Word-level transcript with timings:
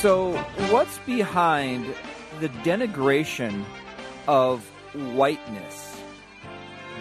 So, 0.00 0.32
what's 0.70 0.96
behind 1.00 1.84
the 2.40 2.48
denigration 2.48 3.66
of 4.26 4.64
whiteness? 4.94 6.00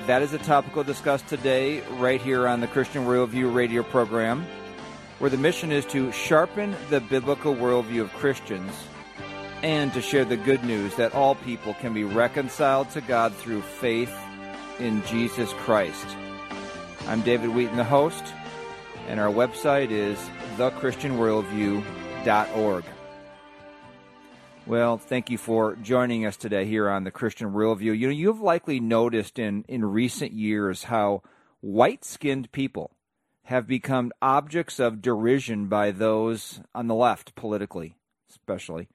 That 0.06 0.22
is 0.22 0.34
a 0.34 0.38
topic 0.38 0.76
we'll 0.76 0.84
discuss 0.84 1.22
today, 1.22 1.80
right 1.92 2.20
here 2.20 2.46
on 2.46 2.60
the 2.60 2.68
Christian 2.68 3.06
Worldview 3.06 3.56
radio 3.56 3.84
program, 3.84 4.46
where 5.20 5.30
the 5.30 5.38
mission 5.38 5.72
is 5.72 5.86
to 5.86 6.12
sharpen 6.12 6.76
the 6.90 7.00
biblical 7.00 7.56
worldview 7.56 8.02
of 8.02 8.12
Christians 8.16 8.74
and 9.64 9.94
to 9.94 10.02
share 10.02 10.26
the 10.26 10.36
good 10.36 10.66
news 10.66 10.94
that 10.96 11.16
all 11.16 11.36
people 11.36 11.76
can 11.76 11.94
be 11.94 12.04
reconciled 12.04 12.90
to 12.90 13.00
God 13.00 13.34
through 13.34 13.62
faith 13.62 14.14
in 14.78 15.06
Jesus 15.06 15.54
Christ. 15.54 16.06
I'm 17.08 17.22
David 17.22 17.52
Wheaton, 17.52 17.78
the 17.78 17.86
host, 17.86 18.26
and 19.08 19.22
our 19.22 19.32
website 19.32 19.90
is 19.90 20.20
thechristianworldview.org. 22.24 22.86
Well, 24.66 24.98
thank 24.98 25.30
you 25.30 25.38
for 25.38 25.76
joining 25.78 26.26
us 26.26 26.38
today 26.38 26.66
here 26.66 26.90
on 26.90 27.04
the 27.04 27.12
Christian 27.12 27.52
Worldview. 27.54 27.98
You 27.98 28.08
know, 28.08 28.14
you've 28.14 28.42
likely 28.42 28.80
noticed 28.80 29.40
in, 29.40 29.64
in 29.68 29.84
recent 29.84 30.32
years 30.32 30.84
how 30.84 31.24
white 31.62 32.06
skinned 32.06 32.52
people 32.52 32.92
have 33.46 33.66
become 33.66 34.12
objects 34.22 34.80
of 34.80 35.02
derision 35.02 35.68
by 35.68 35.90
those 35.90 36.62
on 36.76 36.88
the 36.88 36.94
left, 36.94 37.34
politically, 37.36 37.96
especially. 38.30 38.90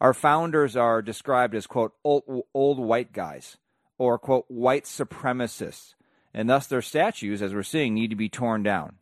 Our 0.00 0.14
founders 0.14 0.76
are 0.76 1.02
described 1.02 1.56
as, 1.56 1.66
quote, 1.66 1.92
old, 2.04 2.44
old 2.54 2.78
white 2.78 3.12
guys 3.12 3.56
or, 3.98 4.18
quote, 4.18 4.44
white 4.46 4.84
supremacists, 4.84 5.94
and 6.32 6.48
thus 6.48 6.66
their 6.66 6.82
statues, 6.82 7.42
as 7.42 7.54
we're 7.54 7.62
seeing, 7.62 7.94
need 7.94 8.10
to 8.10 8.16
be 8.16 8.28
torn 8.28 8.62
down. 8.62 8.96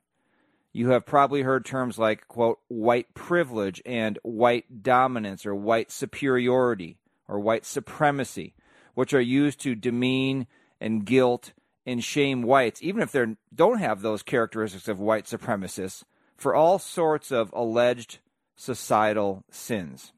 You 0.76 0.90
have 0.90 1.06
probably 1.06 1.42
heard 1.42 1.64
terms 1.64 1.98
like, 1.98 2.26
quote, 2.26 2.58
white 2.66 3.14
privilege 3.14 3.80
and 3.86 4.18
white 4.24 4.82
dominance 4.82 5.46
or 5.46 5.54
white 5.54 5.92
superiority 5.92 6.98
or 7.28 7.38
white 7.38 7.64
supremacy, 7.64 8.54
which 8.94 9.14
are 9.14 9.20
used 9.20 9.60
to 9.60 9.76
demean 9.76 10.48
and 10.80 11.06
guilt 11.06 11.52
and 11.86 12.02
shame 12.02 12.42
whites, 12.42 12.82
even 12.82 13.02
if 13.02 13.12
they 13.12 13.24
don't 13.54 13.78
have 13.78 14.02
those 14.02 14.24
characteristics 14.24 14.88
of 14.88 14.98
white 14.98 15.26
supremacists, 15.26 16.02
for 16.36 16.56
all 16.56 16.80
sorts 16.80 17.30
of 17.30 17.52
alleged 17.52 18.18
societal 18.56 19.44
sins. 19.52 20.12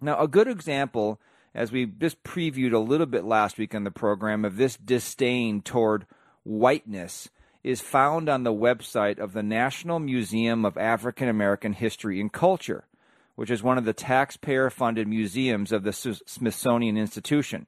Now, 0.00 0.18
a 0.18 0.26
good 0.26 0.48
example, 0.48 1.20
as 1.54 1.70
we 1.70 1.86
just 1.86 2.24
previewed 2.24 2.72
a 2.72 2.78
little 2.78 3.06
bit 3.06 3.24
last 3.24 3.56
week 3.56 3.72
on 3.72 3.84
the 3.84 3.92
program, 3.92 4.44
of 4.44 4.56
this 4.56 4.76
disdain 4.76 5.62
toward 5.62 6.06
whiteness 6.42 7.28
is 7.66 7.80
found 7.80 8.28
on 8.28 8.44
the 8.44 8.52
website 8.52 9.18
of 9.18 9.32
the 9.32 9.42
National 9.42 9.98
Museum 9.98 10.64
of 10.64 10.78
African 10.78 11.28
American 11.28 11.72
History 11.72 12.20
and 12.20 12.32
Culture, 12.32 12.84
which 13.34 13.50
is 13.50 13.60
one 13.60 13.76
of 13.76 13.84
the 13.84 13.92
taxpayer 13.92 14.70
funded 14.70 15.08
museums 15.08 15.72
of 15.72 15.82
the 15.82 15.92
Smithsonian 15.92 16.96
Institution. 16.96 17.66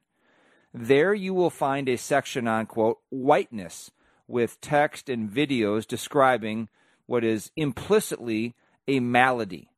There 0.73 1.13
you 1.13 1.35
will 1.35 1.51
find 1.51 1.89
a 1.89 1.97
section 1.97 2.47
on, 2.47 2.67
quote, 2.67 2.99
whiteness, 3.11 3.91
with 4.29 4.61
text 4.61 5.09
and 5.09 5.29
videos 5.29 5.85
describing 5.85 6.69
what 7.07 7.25
is 7.25 7.51
implicitly 7.57 8.55
a 8.87 9.01
malady. 9.01 9.69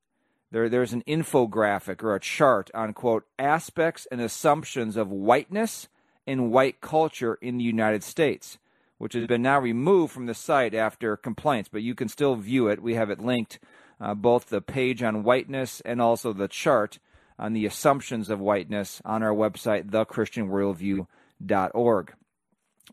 There, 0.51 0.69
there's 0.69 0.93
an 0.93 1.05
infographic 1.09 2.03
or 2.03 2.15
a 2.15 2.21
chart 2.21 2.71
on, 2.75 2.93
quote, 2.93 3.25
aspects 3.39 4.07
and 4.13 4.21
assumptions 4.21 4.99
of 4.99 5.11
whiteness 5.11 5.89
and 6.27 6.53
white 6.53 6.83
culture 6.83 7.39
in 7.41 7.57
the 7.57 7.65
United 7.65 8.03
States, 8.03 8.59
which 9.01 9.15
has 9.15 9.27
been 9.27 9.41
now 9.41 9.59
removed 9.59 10.13
from 10.13 10.27
the 10.27 10.35
site 10.35 10.75
after 10.75 11.17
complaints, 11.17 11.71
but 11.73 11.81
you 11.81 11.95
can 11.95 12.07
still 12.07 12.37
view 12.37 12.69
it. 12.69 12.83
We 12.83 12.97
have 12.97 13.09
it 13.09 13.19
linked, 13.19 13.59
uh, 13.99 14.13
both 14.13 14.51
the 14.51 14.61
page 14.61 15.03
on 15.03 15.25
whiteness 15.25 15.81
and 15.87 16.03
also 16.03 16.35
the 16.35 16.49
chart 16.49 16.99
on 17.39 17.55
the 17.55 17.65
assumptions 17.65 18.29
of 18.29 18.41
whiteness 18.41 19.01
on 19.07 19.23
our 19.23 19.33
website, 19.33 19.89
thechristianworldview.org. 19.89 22.13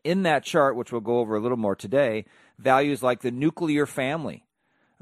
In 0.06 0.24
that 0.24 0.46
chart, 0.46 0.78
which 0.78 0.94
we'll 0.94 1.02
go 1.02 1.20
over 1.20 1.36
a 1.36 1.42
little 1.42 1.58
more 1.58 1.76
today, 1.76 2.24
values 2.58 3.04
like 3.04 3.20
the 3.20 3.30
nuclear 3.30 3.86
family, 3.86 4.46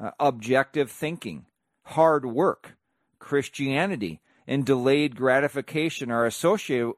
uh, 0.01 0.09
objective 0.19 0.90
thinking, 0.90 1.46
hard 1.84 2.25
work, 2.25 2.78
Christianity, 3.19 4.22
and 4.47 4.66
delayed 4.66 5.16
gratification 5.16 6.09
are 6.09 6.25
associated, 6.25 6.94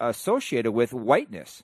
associated 0.00 0.72
with 0.72 0.92
whiteness 0.92 1.62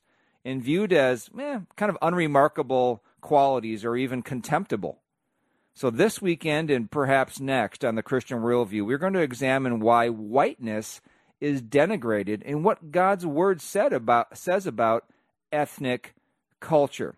and 0.49 0.63
viewed 0.63 0.93
as 0.95 1.29
eh, 1.39 1.61
kind 1.77 1.91
of 1.91 1.99
unremarkable 2.01 3.03
qualities 3.21 3.85
or 3.85 3.97
even 3.97 4.23
contemptible. 4.23 4.99
So, 5.75 5.91
this 5.91 6.23
weekend 6.23 6.71
and 6.71 6.91
perhaps 6.91 7.39
next 7.39 7.85
on 7.85 7.95
the 7.95 8.03
Christian 8.03 8.39
Worldview, 8.39 8.85
we're 8.85 8.99
going 8.99 9.13
to 9.13 9.21
examine 9.21 9.79
why 9.79 10.09
whiteness 10.09 11.01
is 11.41 11.63
denigrated 11.63 12.43
and 12.45 12.65
what 12.65 12.91
God's 12.91 13.27
Word 13.27 13.61
said 13.61 13.93
about, 13.93 14.37
says 14.37 14.67
about 14.67 15.05
ethnic 15.53 16.15
culture. 16.61 17.15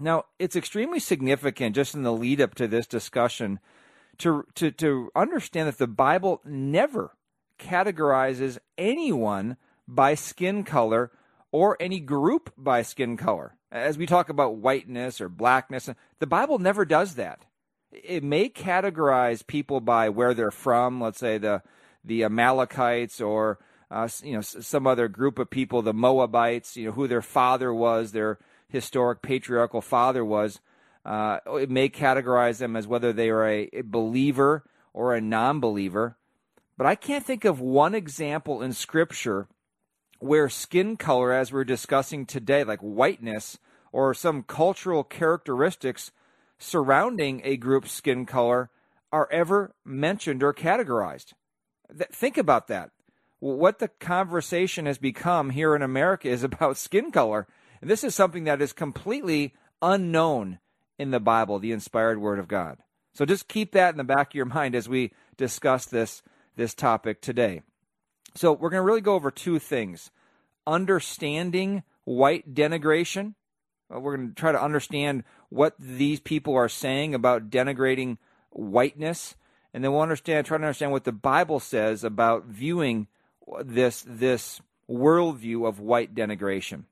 Now, 0.00 0.24
it's 0.38 0.56
extremely 0.56 0.98
significant 0.98 1.76
just 1.76 1.94
in 1.94 2.02
the 2.02 2.12
lead 2.12 2.40
up 2.40 2.54
to 2.56 2.66
this 2.66 2.86
discussion 2.86 3.60
to, 4.18 4.46
to, 4.54 4.70
to 4.72 5.10
understand 5.14 5.68
that 5.68 5.78
the 5.78 5.86
Bible 5.86 6.40
never 6.44 7.14
categorizes 7.58 8.58
anyone 8.76 9.58
by 9.86 10.14
skin 10.14 10.64
color 10.64 11.12
or 11.56 11.74
any 11.80 12.00
group 12.00 12.52
by 12.58 12.82
skin 12.82 13.16
color. 13.16 13.56
As 13.72 13.96
we 13.96 14.04
talk 14.04 14.28
about 14.28 14.56
whiteness 14.56 15.22
or 15.22 15.30
blackness, 15.30 15.88
the 16.18 16.26
Bible 16.26 16.58
never 16.58 16.84
does 16.84 17.14
that. 17.14 17.46
It 17.90 18.22
may 18.22 18.50
categorize 18.50 19.46
people 19.46 19.80
by 19.80 20.10
where 20.10 20.34
they're 20.34 20.50
from, 20.50 21.00
let's 21.00 21.18
say 21.18 21.38
the, 21.38 21.62
the 22.04 22.24
Amalekites 22.24 23.22
or 23.22 23.58
uh, 23.90 24.06
you 24.22 24.34
know 24.34 24.42
some 24.42 24.86
other 24.86 25.08
group 25.08 25.38
of 25.38 25.48
people, 25.48 25.80
the 25.80 25.94
Moabites, 25.94 26.76
you 26.76 26.88
know 26.88 26.92
who 26.92 27.08
their 27.08 27.22
father 27.22 27.72
was, 27.72 28.12
their 28.12 28.38
historic 28.68 29.22
patriarchal 29.22 29.80
father 29.80 30.22
was. 30.22 30.60
Uh, 31.06 31.38
it 31.54 31.70
may 31.70 31.88
categorize 31.88 32.58
them 32.58 32.76
as 32.76 32.86
whether 32.86 33.14
they 33.14 33.30
are 33.30 33.48
a, 33.48 33.70
a 33.72 33.80
believer 33.80 34.62
or 34.92 35.14
a 35.14 35.22
non 35.22 35.58
believer. 35.60 36.18
But 36.76 36.86
I 36.86 36.96
can't 36.96 37.24
think 37.24 37.46
of 37.46 37.60
one 37.60 37.94
example 37.94 38.60
in 38.60 38.74
Scripture 38.74 39.48
where 40.18 40.48
skin 40.48 40.96
color, 40.96 41.32
as 41.32 41.52
we're 41.52 41.64
discussing 41.64 42.26
today, 42.26 42.64
like 42.64 42.80
whiteness 42.80 43.58
or 43.92 44.14
some 44.14 44.42
cultural 44.42 45.04
characteristics 45.04 46.12
surrounding 46.58 47.40
a 47.44 47.56
group's 47.56 47.92
skin 47.92 48.26
color, 48.26 48.70
are 49.12 49.28
ever 49.30 49.74
mentioned 49.84 50.42
or 50.42 50.52
categorized. 50.52 51.32
Th- 51.96 52.10
think 52.10 52.36
about 52.36 52.68
that. 52.68 52.90
What 53.38 53.78
the 53.78 53.88
conversation 53.88 54.86
has 54.86 54.98
become 54.98 55.50
here 55.50 55.76
in 55.76 55.82
America 55.82 56.28
is 56.28 56.42
about 56.44 56.76
skin 56.76 57.12
color. 57.12 57.46
And 57.80 57.90
this 57.90 58.04
is 58.04 58.14
something 58.14 58.44
that 58.44 58.62
is 58.62 58.72
completely 58.72 59.54
unknown 59.82 60.58
in 60.98 61.10
the 61.10 61.20
Bible, 61.20 61.58
the 61.58 61.72
inspired 61.72 62.20
Word 62.20 62.38
of 62.38 62.48
God. 62.48 62.78
So 63.14 63.24
just 63.24 63.48
keep 63.48 63.72
that 63.72 63.94
in 63.94 63.98
the 63.98 64.04
back 64.04 64.30
of 64.30 64.34
your 64.34 64.46
mind 64.46 64.74
as 64.74 64.88
we 64.88 65.12
discuss 65.36 65.86
this, 65.86 66.22
this 66.56 66.74
topic 66.74 67.20
today. 67.20 67.62
So 68.36 68.52
we're 68.52 68.70
going 68.70 68.82
to 68.82 68.86
really 68.86 69.00
go 69.00 69.14
over 69.14 69.30
two 69.30 69.58
things 69.58 70.10
understanding 70.66 71.82
white 72.04 72.54
denigration. 72.54 73.34
We're 73.88 74.16
going 74.16 74.30
to 74.30 74.34
try 74.34 74.52
to 74.52 74.62
understand 74.62 75.24
what 75.48 75.74
these 75.78 76.20
people 76.20 76.54
are 76.54 76.68
saying 76.68 77.14
about 77.14 77.50
denigrating 77.50 78.18
whiteness. 78.50 79.36
And 79.72 79.84
then 79.84 79.92
we'll 79.92 80.00
understand, 80.00 80.46
try 80.46 80.58
to 80.58 80.64
understand 80.64 80.92
what 80.92 81.04
the 81.04 81.12
Bible 81.12 81.60
says 81.60 82.02
about 82.02 82.46
viewing 82.46 83.06
this, 83.64 84.04
this 84.06 84.60
worldview 84.90 85.66
of 85.66 85.78
white 85.78 86.14
denigration. 86.14 86.84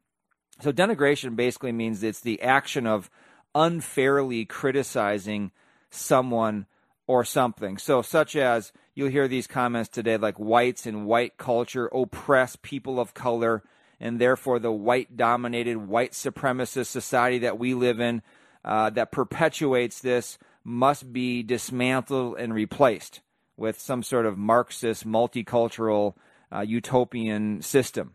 So, 0.60 0.72
denigration 0.72 1.34
basically 1.34 1.72
means 1.72 2.02
it's 2.02 2.20
the 2.20 2.40
action 2.40 2.86
of 2.86 3.10
unfairly 3.56 4.44
criticizing 4.44 5.50
someone 5.90 6.66
or 7.08 7.24
something. 7.24 7.76
So, 7.76 8.02
such 8.02 8.36
as 8.36 8.72
you'll 8.94 9.10
hear 9.10 9.28
these 9.28 9.46
comments 9.46 9.88
today 9.88 10.16
like 10.16 10.38
whites 10.38 10.86
and 10.86 11.06
white 11.06 11.36
culture 11.36 11.86
oppress 11.92 12.56
people 12.56 13.00
of 13.00 13.14
color, 13.14 13.62
and 14.00 14.20
therefore 14.20 14.58
the 14.58 14.72
white 14.72 15.16
dominated, 15.16 15.76
white 15.76 16.12
supremacist 16.12 16.86
society 16.86 17.38
that 17.40 17.58
we 17.58 17.74
live 17.74 18.00
in 18.00 18.22
uh, 18.64 18.90
that 18.90 19.12
perpetuates 19.12 20.00
this 20.00 20.38
must 20.62 21.12
be 21.12 21.42
dismantled 21.42 22.36
and 22.38 22.54
replaced 22.54 23.20
with 23.56 23.78
some 23.78 24.02
sort 24.02 24.26
of 24.26 24.38
Marxist, 24.38 25.06
multicultural, 25.06 26.14
uh, 26.50 26.60
utopian 26.60 27.60
system. 27.62 28.14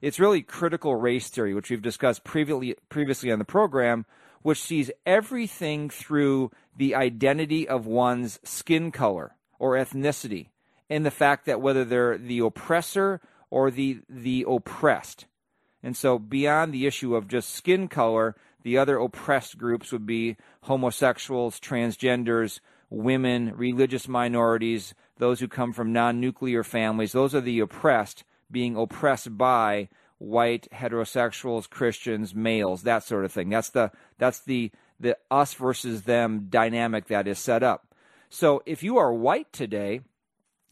It's 0.00 0.20
really 0.20 0.42
critical 0.42 0.94
race 0.94 1.28
theory, 1.28 1.54
which 1.54 1.70
we've 1.70 1.82
discussed 1.82 2.22
previously, 2.22 2.76
previously 2.88 3.32
on 3.32 3.38
the 3.38 3.44
program, 3.44 4.04
which 4.42 4.60
sees 4.60 4.90
everything 5.06 5.88
through 5.88 6.50
the 6.76 6.94
identity 6.94 7.66
of 7.66 7.86
one's 7.86 8.38
skin 8.44 8.92
color 8.92 9.35
or 9.58 9.72
ethnicity 9.72 10.48
and 10.88 11.04
the 11.04 11.10
fact 11.10 11.46
that 11.46 11.60
whether 11.60 11.84
they're 11.84 12.18
the 12.18 12.38
oppressor 12.38 13.20
or 13.50 13.70
the 13.70 14.00
the 14.08 14.44
oppressed. 14.48 15.26
And 15.82 15.96
so 15.96 16.18
beyond 16.18 16.72
the 16.72 16.86
issue 16.86 17.14
of 17.14 17.28
just 17.28 17.50
skin 17.50 17.88
color, 17.88 18.34
the 18.62 18.78
other 18.78 18.98
oppressed 18.98 19.58
groups 19.58 19.92
would 19.92 20.06
be 20.06 20.36
homosexuals, 20.62 21.60
transgenders, 21.60 22.60
women, 22.90 23.52
religious 23.56 24.08
minorities, 24.08 24.94
those 25.18 25.40
who 25.40 25.48
come 25.48 25.72
from 25.72 25.92
non 25.92 26.20
nuclear 26.20 26.64
families. 26.64 27.12
Those 27.12 27.34
are 27.34 27.40
the 27.40 27.60
oppressed 27.60 28.24
being 28.50 28.76
oppressed 28.76 29.36
by 29.36 29.88
white 30.18 30.68
heterosexuals, 30.72 31.68
Christians, 31.68 32.34
males, 32.34 32.82
that 32.82 33.04
sort 33.04 33.24
of 33.24 33.32
thing. 33.32 33.48
That's 33.48 33.70
the 33.70 33.90
that's 34.18 34.40
the 34.40 34.70
the 34.98 35.16
us 35.30 35.54
versus 35.54 36.02
them 36.02 36.46
dynamic 36.48 37.06
that 37.08 37.28
is 37.28 37.38
set 37.38 37.62
up. 37.62 37.85
So 38.28 38.62
if 38.66 38.82
you 38.82 38.98
are 38.98 39.12
white 39.12 39.52
today 39.52 40.00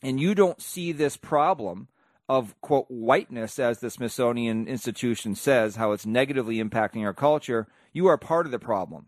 and 0.03 0.21
you 0.21 0.35
don't 0.35 0.61
see 0.61 0.93
this 0.93 1.17
problem 1.17 1.89
of 2.29 2.59
quote 2.61 2.87
whiteness 2.89 3.59
as 3.59 3.81
the 3.81 3.91
Smithsonian 3.91 4.67
Institution 4.67 5.35
says 5.35 5.77
how 5.77 5.93
it's 5.93 6.07
negatively 6.07 6.63
impacting 6.63 7.05
our 7.05 7.15
culture, 7.15 7.67
you 7.93 8.07
are 8.07 8.19
part 8.19 8.47
of 8.47 8.53
the 8.53 8.59
problem. 8.59 9.07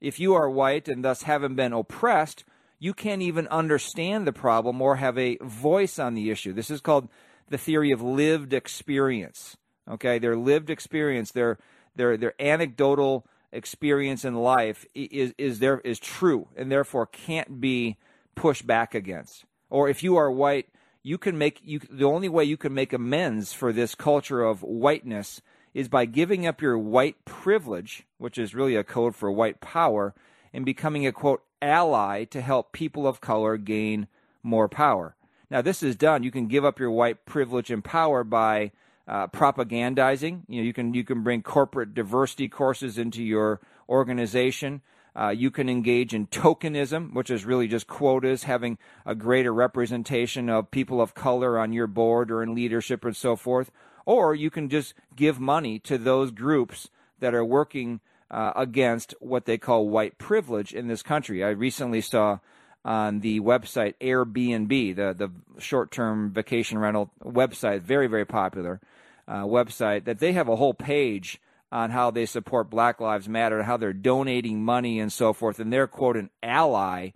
If 0.00 0.20
you 0.20 0.34
are 0.34 0.50
white 0.50 0.88
and 0.88 1.04
thus 1.04 1.22
haven't 1.22 1.54
been 1.54 1.72
oppressed, 1.72 2.44
you 2.78 2.92
can't 2.92 3.22
even 3.22 3.48
understand 3.48 4.26
the 4.26 4.32
problem 4.32 4.82
or 4.82 4.96
have 4.96 5.16
a 5.16 5.38
voice 5.40 5.98
on 5.98 6.14
the 6.14 6.30
issue. 6.30 6.52
This 6.52 6.70
is 6.70 6.80
called 6.80 7.08
the 7.48 7.58
theory 7.58 7.90
of 7.90 8.02
lived 8.02 8.52
experience. 8.52 9.56
Okay, 9.88 10.18
their 10.18 10.36
lived 10.36 10.68
experience, 10.68 11.30
their 11.30 11.58
their 11.94 12.16
their 12.16 12.34
anecdotal 12.40 13.26
experience 13.52 14.24
in 14.24 14.34
life 14.34 14.86
is 14.94 15.34
is 15.38 15.58
there 15.58 15.80
is 15.80 15.98
true 15.98 16.48
and 16.56 16.70
therefore 16.70 17.06
can't 17.06 17.60
be 17.60 17.96
pushed 18.34 18.66
back 18.66 18.94
against. 18.94 19.44
Or 19.70 19.88
if 19.88 20.02
you 20.02 20.16
are 20.16 20.30
white, 20.30 20.68
you 21.02 21.18
can 21.18 21.38
make 21.38 21.60
you 21.64 21.80
the 21.90 22.04
only 22.04 22.28
way 22.28 22.44
you 22.44 22.56
can 22.56 22.74
make 22.74 22.92
amends 22.92 23.52
for 23.52 23.72
this 23.72 23.94
culture 23.94 24.42
of 24.42 24.62
whiteness 24.62 25.40
is 25.74 25.88
by 25.88 26.04
giving 26.04 26.46
up 26.46 26.62
your 26.62 26.78
white 26.78 27.24
privilege, 27.24 28.04
which 28.18 28.38
is 28.38 28.54
really 28.54 28.76
a 28.76 28.84
code 28.84 29.14
for 29.14 29.30
white 29.30 29.60
power, 29.60 30.14
and 30.52 30.64
becoming 30.64 31.06
a 31.06 31.12
quote 31.12 31.42
ally 31.60 32.24
to 32.24 32.40
help 32.40 32.72
people 32.72 33.06
of 33.06 33.20
color 33.20 33.56
gain 33.56 34.06
more 34.42 34.68
power. 34.68 35.16
Now, 35.50 35.62
this 35.62 35.82
is 35.82 35.94
done. 35.94 36.22
You 36.22 36.30
can 36.30 36.48
give 36.48 36.64
up 36.64 36.80
your 36.80 36.90
white 36.90 37.24
privilege 37.26 37.70
and 37.70 37.84
power 37.84 38.24
by 38.24 38.72
uh, 39.08 39.28
propagandizing. 39.28 40.42
You 40.48 40.60
know, 40.60 40.66
you 40.66 40.72
can 40.72 40.94
you 40.94 41.04
can 41.04 41.22
bring 41.22 41.42
corporate 41.42 41.94
diversity 41.94 42.48
courses 42.48 42.98
into 42.98 43.22
your 43.22 43.60
organization. 43.88 44.82
Uh, 45.18 45.30
you 45.30 45.50
can 45.50 45.68
engage 45.68 46.12
in 46.12 46.26
tokenism, 46.26 47.14
which 47.14 47.30
is 47.30 47.46
really 47.46 47.68
just 47.68 47.86
quotas, 47.86 48.42
having 48.42 48.76
a 49.06 49.14
greater 49.14 49.52
representation 49.52 50.50
of 50.50 50.70
people 50.70 51.00
of 51.00 51.14
color 51.14 51.58
on 51.58 51.72
your 51.72 51.86
board 51.86 52.30
or 52.30 52.42
in 52.42 52.54
leadership 52.54 53.04
and 53.04 53.16
so 53.16 53.34
forth. 53.34 53.70
Or 54.04 54.34
you 54.34 54.50
can 54.50 54.68
just 54.68 54.92
give 55.16 55.40
money 55.40 55.78
to 55.80 55.96
those 55.96 56.30
groups 56.30 56.90
that 57.20 57.34
are 57.34 57.44
working 57.44 58.00
uh, 58.30 58.52
against 58.54 59.14
what 59.20 59.46
they 59.46 59.56
call 59.56 59.88
white 59.88 60.18
privilege 60.18 60.74
in 60.74 60.86
this 60.86 61.02
country. 61.02 61.42
I 61.42 61.48
recently 61.48 62.02
saw 62.02 62.38
on 62.84 63.20
the 63.20 63.40
website 63.40 63.94
Airbnb, 64.00 64.96
the, 64.96 65.14
the 65.14 65.60
short 65.60 65.90
term 65.90 66.30
vacation 66.30 66.78
rental 66.78 67.10
website, 67.24 67.80
very, 67.80 68.06
very 68.06 68.26
popular 68.26 68.80
uh, 69.28 69.42
website, 69.42 70.04
that 70.04 70.18
they 70.18 70.32
have 70.32 70.48
a 70.48 70.56
whole 70.56 70.74
page 70.74 71.40
on 71.72 71.90
how 71.90 72.10
they 72.10 72.26
support 72.26 72.70
Black 72.70 73.00
Lives 73.00 73.28
Matter, 73.28 73.62
how 73.64 73.76
they're 73.76 73.92
donating 73.92 74.64
money 74.64 75.00
and 75.00 75.12
so 75.12 75.32
forth, 75.32 75.58
and 75.58 75.72
they're 75.72 75.86
quote 75.86 76.16
an 76.16 76.30
ally 76.42 77.10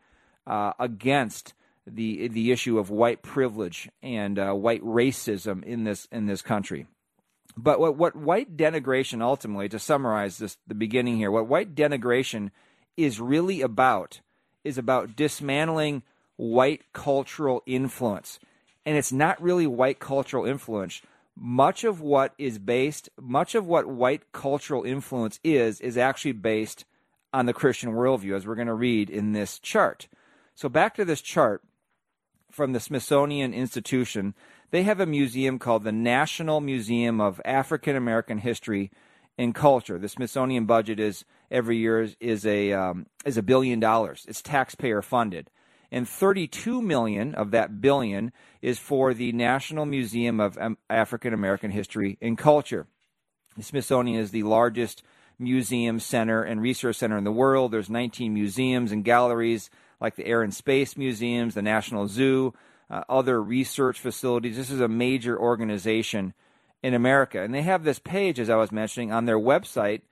uh, 0.47 0.73
against 0.79 1.55
the 1.87 2.29
the 2.29 2.53
issue 2.53 2.79
of 2.79 2.91
white 2.91 3.23
privilege 3.23 3.89
and 4.03 4.39
uh, 4.39 4.53
white 4.53 4.83
racism 4.83 5.65
in 5.65 5.85
this 5.85 6.07
in 6.13 6.27
this 6.27 6.43
country. 6.43 6.87
But 7.57 7.81
what 7.81 7.97
what 7.97 8.17
white 8.17 8.57
denigration 8.57 9.23
ultimately, 9.23 9.69
to 9.69 9.79
summarize 9.79 10.39
this 10.39 10.57
the 10.67 10.75
beginning 10.75 11.17
here, 11.17 11.31
what 11.31 11.49
white 11.49 11.75
denigration 11.75 12.51
is 12.97 13.21
really 13.21 13.61
about 13.61 14.21
is 14.65 14.79
about 14.79 15.17
dismantling 15.17 16.03
white 16.37 16.83
cultural 16.93 17.63
influence, 17.67 18.39
and 18.85 18.97
it's 18.97 19.13
not 19.13 19.41
really 19.43 19.67
white 19.67 20.01
cultural 20.01 20.45
influence 20.45 21.03
much 21.43 21.85
of 21.85 22.03
what 22.03 22.35
is 22.37 22.59
based, 22.59 23.09
much 23.19 23.55
of 23.55 23.67
what 23.67 23.87
white 23.87 24.31
cultural 24.31 24.85
influence 24.85 25.41
is, 25.43 25.81
is 25.81 25.97
actually 25.97 26.33
based 26.33 26.85
on 27.33 27.47
the 27.47 27.55
Christian 27.55 27.93
worldview, 27.93 28.37
as 28.37 28.47
we're 28.47 28.55
going 28.55 28.67
to 28.67 28.75
read 28.75 29.09
in 29.09 29.33
this 29.33 29.59
chart. 29.59 30.07
So, 30.55 30.69
back 30.69 30.95
to 30.97 31.05
this 31.05 31.23
chart 31.23 31.63
from 32.51 32.75
the 32.75 32.81
Smithsonian 32.81 33.55
Institution, 33.55 34.35
they 34.71 34.83
have 34.83 35.01
a 35.01 35.07
museum 35.07 35.59
called 35.59 35.83
the 35.83 35.93
National 35.93 36.61
Museum 36.61 37.23
of 37.23 37.41
African 37.47 37.97
American 37.97 38.39
History 38.39 38.91
and 39.39 39.55
Culture. 39.55 39.99
The 39.99 40.11
Smithsonian 40.11 40.67
budget 40.67 41.01
is 41.01 41.25
every 41.51 41.79
year 41.79 42.03
is, 42.03 42.17
is 42.21 42.45
a 42.45 42.75
um, 42.75 43.07
is 43.25 43.39
a 43.39 43.43
billion 43.43 43.81
dollars. 43.81 44.27
It's 44.29 44.43
taxpayer 44.43 45.01
funded 45.01 45.49
and 45.93 46.09
32 46.09 46.81
million 46.83 47.35
of 47.35 47.51
that 47.51 47.81
billion 47.81 48.33
is 48.63 48.79
for 48.79 49.15
the 49.15 49.33
National 49.33 49.87
Museum 49.87 50.41
of 50.41 50.59
African 50.89 51.35
American 51.35 51.71
History 51.71 52.19
and 52.21 52.39
Culture. 52.39 52.87
The 53.57 53.63
Smithsonian 53.63 54.21
is 54.21 54.31
the 54.31 54.45
largest 54.45 55.03
museum 55.39 55.99
center 55.99 56.43
and 56.43 56.61
research 56.61 56.97
center 56.97 57.17
in 57.17 57.25
the 57.25 57.33
world. 57.33 57.73
There's 57.73 57.91
19 57.91 58.33
museums 58.33 58.93
and 58.93 59.05
galleries 59.05 59.71
like 60.01 60.17
the 60.17 60.27
Air 60.27 60.43
and 60.43 60.55
Space 60.55 60.97
Museums, 60.97 61.55
the 61.55 61.63
National 61.63 62.07
Zoo, 62.07 62.55
uh, 62.91 63.03
other 63.09 63.43
research 63.43 63.99
facilities. 63.99 64.57
This 64.57 64.71
is 64.71 64.81
a 64.81 64.89
major 64.89 65.39
organization 65.39 66.35
in 66.83 66.95
America. 66.95 67.43
And 67.43 67.55
they 67.55 67.63
have 67.63 67.85
this 67.85 67.99
page, 67.99 68.39
as 68.39 68.51
I 68.51 68.57
was 68.57 68.73
mentioning, 68.73 69.13
on 69.13 69.27
their 69.27 69.39
website 69.39 70.03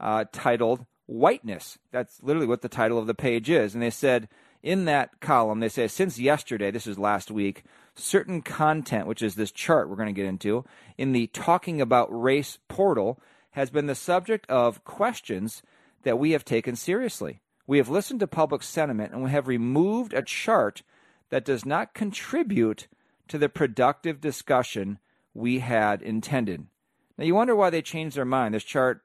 uh, 0.00 0.24
titled 0.32 0.84
Whiteness. 1.06 1.78
That's 1.90 2.22
literally 2.22 2.46
what 2.46 2.62
the 2.62 2.68
title 2.68 2.98
of 2.98 3.06
the 3.06 3.14
page 3.14 3.48
is. 3.48 3.74
And 3.74 3.82
they 3.82 3.90
said, 3.90 4.28
in 4.62 4.84
that 4.86 5.20
column, 5.20 5.60
they 5.60 5.68
say 5.68 5.88
since 5.88 6.18
yesterday, 6.18 6.70
this 6.70 6.86
is 6.86 6.98
last 6.98 7.30
week, 7.30 7.64
certain 7.94 8.42
content, 8.42 9.06
which 9.06 9.22
is 9.22 9.34
this 9.34 9.52
chart 9.52 9.88
we're 9.88 9.96
going 9.96 10.06
to 10.06 10.12
get 10.12 10.26
into, 10.26 10.64
in 10.96 11.12
the 11.12 11.28
Talking 11.28 11.80
About 11.80 12.08
Race 12.10 12.58
portal, 12.68 13.20
has 13.52 13.70
been 13.70 13.86
the 13.86 13.94
subject 13.94 14.48
of 14.48 14.84
questions 14.84 15.62
that 16.02 16.18
we 16.18 16.32
have 16.32 16.44
taken 16.44 16.76
seriously. 16.76 17.40
We 17.66 17.78
have 17.78 17.88
listened 17.88 18.20
to 18.20 18.26
public 18.26 18.62
sentiment 18.62 19.12
and 19.12 19.22
we 19.22 19.30
have 19.30 19.48
removed 19.48 20.12
a 20.14 20.22
chart 20.22 20.82
that 21.30 21.44
does 21.44 21.66
not 21.66 21.94
contribute 21.94 22.88
to 23.28 23.38
the 23.38 23.48
productive 23.48 24.20
discussion 24.20 24.98
we 25.34 25.58
had 25.58 26.00
intended. 26.02 26.66
Now, 27.16 27.24
you 27.24 27.34
wonder 27.34 27.54
why 27.54 27.70
they 27.70 27.82
changed 27.82 28.16
their 28.16 28.24
mind. 28.24 28.54
This 28.54 28.64
chart 28.64 29.02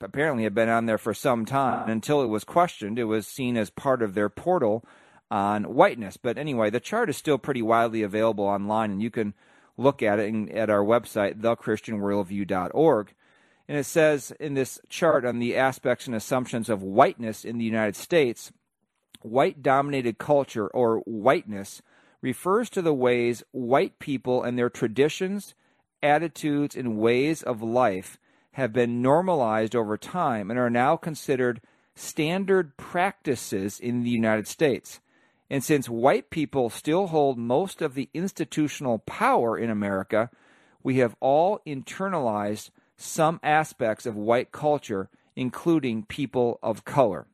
apparently 0.00 0.44
had 0.44 0.54
been 0.54 0.68
on 0.68 0.86
there 0.86 0.98
for 0.98 1.14
some 1.14 1.44
time. 1.44 1.88
Until 1.88 2.22
it 2.22 2.28
was 2.28 2.44
questioned, 2.44 2.98
it 2.98 3.04
was 3.04 3.26
seen 3.26 3.56
as 3.56 3.70
part 3.70 4.02
of 4.02 4.14
their 4.14 4.28
portal 4.28 4.84
on 5.30 5.74
whiteness. 5.74 6.16
But 6.16 6.38
anyway, 6.38 6.70
the 6.70 6.80
chart 6.80 7.08
is 7.08 7.16
still 7.16 7.38
pretty 7.38 7.62
widely 7.62 8.02
available 8.02 8.44
online, 8.44 8.90
and 8.90 9.02
you 9.02 9.10
can 9.10 9.34
look 9.76 10.02
at 10.02 10.18
it 10.18 10.50
at 10.50 10.70
our 10.70 10.84
website, 10.84 11.40
thechristianworldview.org. 11.40 13.14
And 13.68 13.78
it 13.78 13.84
says 13.84 14.32
in 14.38 14.54
this 14.54 14.80
chart 14.88 15.24
on 15.24 15.38
the 15.38 15.56
aspects 15.56 16.06
and 16.06 16.14
assumptions 16.14 16.68
of 16.68 16.82
whiteness 16.82 17.44
in 17.44 17.58
the 17.58 17.64
United 17.64 17.96
States, 17.96 18.52
white 19.22 19.62
dominated 19.62 20.18
culture 20.18 20.66
or 20.68 20.98
whiteness 21.00 21.80
refers 22.20 22.68
to 22.70 22.82
the 22.82 22.92
ways 22.92 23.42
white 23.52 23.98
people 23.98 24.42
and 24.42 24.58
their 24.58 24.70
traditions, 24.70 25.54
attitudes, 26.02 26.76
and 26.76 26.98
ways 26.98 27.42
of 27.42 27.62
life 27.62 28.18
have 28.52 28.72
been 28.72 29.02
normalized 29.02 29.74
over 29.74 29.96
time 29.96 30.50
and 30.50 30.58
are 30.58 30.70
now 30.70 30.96
considered 30.96 31.60
standard 31.94 32.76
practices 32.76 33.78
in 33.78 34.02
the 34.02 34.10
United 34.10 34.46
States. 34.46 35.00
And 35.50 35.62
since 35.62 35.88
white 35.88 36.30
people 36.30 36.70
still 36.70 37.08
hold 37.08 37.36
most 37.36 37.82
of 37.82 37.94
the 37.94 38.08
institutional 38.14 38.98
power 39.00 39.58
in 39.58 39.68
America, 39.68 40.30
we 40.82 40.96
have 40.98 41.16
all 41.20 41.60
internalized 41.66 42.70
some 42.96 43.40
aspects 43.42 44.06
of 44.06 44.16
white 44.16 44.52
culture, 44.52 45.10
including 45.36 46.04
people 46.04 46.58
of 46.62 46.84
color. 46.84 47.26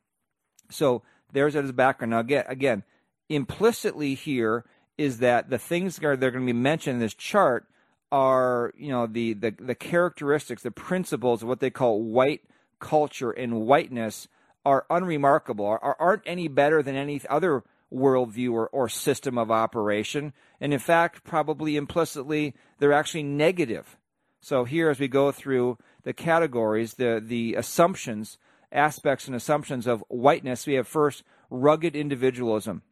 So 0.70 1.02
there's 1.32 1.54
that 1.54 1.64
as 1.64 1.72
background. 1.72 2.10
Now, 2.10 2.20
again, 2.20 2.44
again, 2.48 2.82
implicitly 3.28 4.14
here 4.14 4.64
is 4.96 5.18
that 5.18 5.50
the 5.50 5.58
things 5.58 5.96
that 5.96 6.06
are, 6.06 6.16
that 6.16 6.26
are 6.26 6.30
going 6.30 6.46
to 6.46 6.52
be 6.52 6.58
mentioned 6.58 6.94
in 6.94 7.00
this 7.00 7.14
chart 7.14 7.66
are 8.10 8.72
you 8.76 8.88
know 8.88 9.06
the, 9.06 9.34
the 9.34 9.54
the 9.58 9.74
characteristics, 9.74 10.62
the 10.62 10.70
principles 10.70 11.42
of 11.42 11.48
what 11.48 11.60
they 11.60 11.70
call 11.70 12.02
white 12.02 12.42
culture 12.78 13.30
and 13.30 13.60
whiteness 13.60 14.28
are 14.64 14.86
unremarkable, 14.90 15.66
are, 15.66 15.96
aren't 15.98 16.22
any 16.26 16.48
better 16.48 16.82
than 16.82 16.94
any 16.94 17.20
other 17.28 17.64
worldview 17.92 18.52
or, 18.52 18.68
or 18.68 18.88
system 18.88 19.38
of 19.38 19.50
operation. 19.50 20.32
And 20.60 20.72
in 20.72 20.78
fact, 20.78 21.24
probably 21.24 21.76
implicitly, 21.76 22.54
they're 22.78 22.92
actually 22.92 23.22
negative. 23.22 23.96
So 24.40 24.64
here, 24.64 24.90
as 24.90 25.00
we 25.00 25.08
go 25.08 25.32
through 25.32 25.78
the 26.04 26.12
categories, 26.12 26.94
the, 26.94 27.22
the 27.24 27.54
assumptions, 27.54 28.38
aspects 28.70 29.26
and 29.26 29.34
assumptions 29.34 29.86
of 29.86 30.04
whiteness, 30.08 30.66
we 30.66 30.74
have 30.74 30.86
first 30.86 31.22
rugged 31.50 31.96
individualism. 31.96 32.82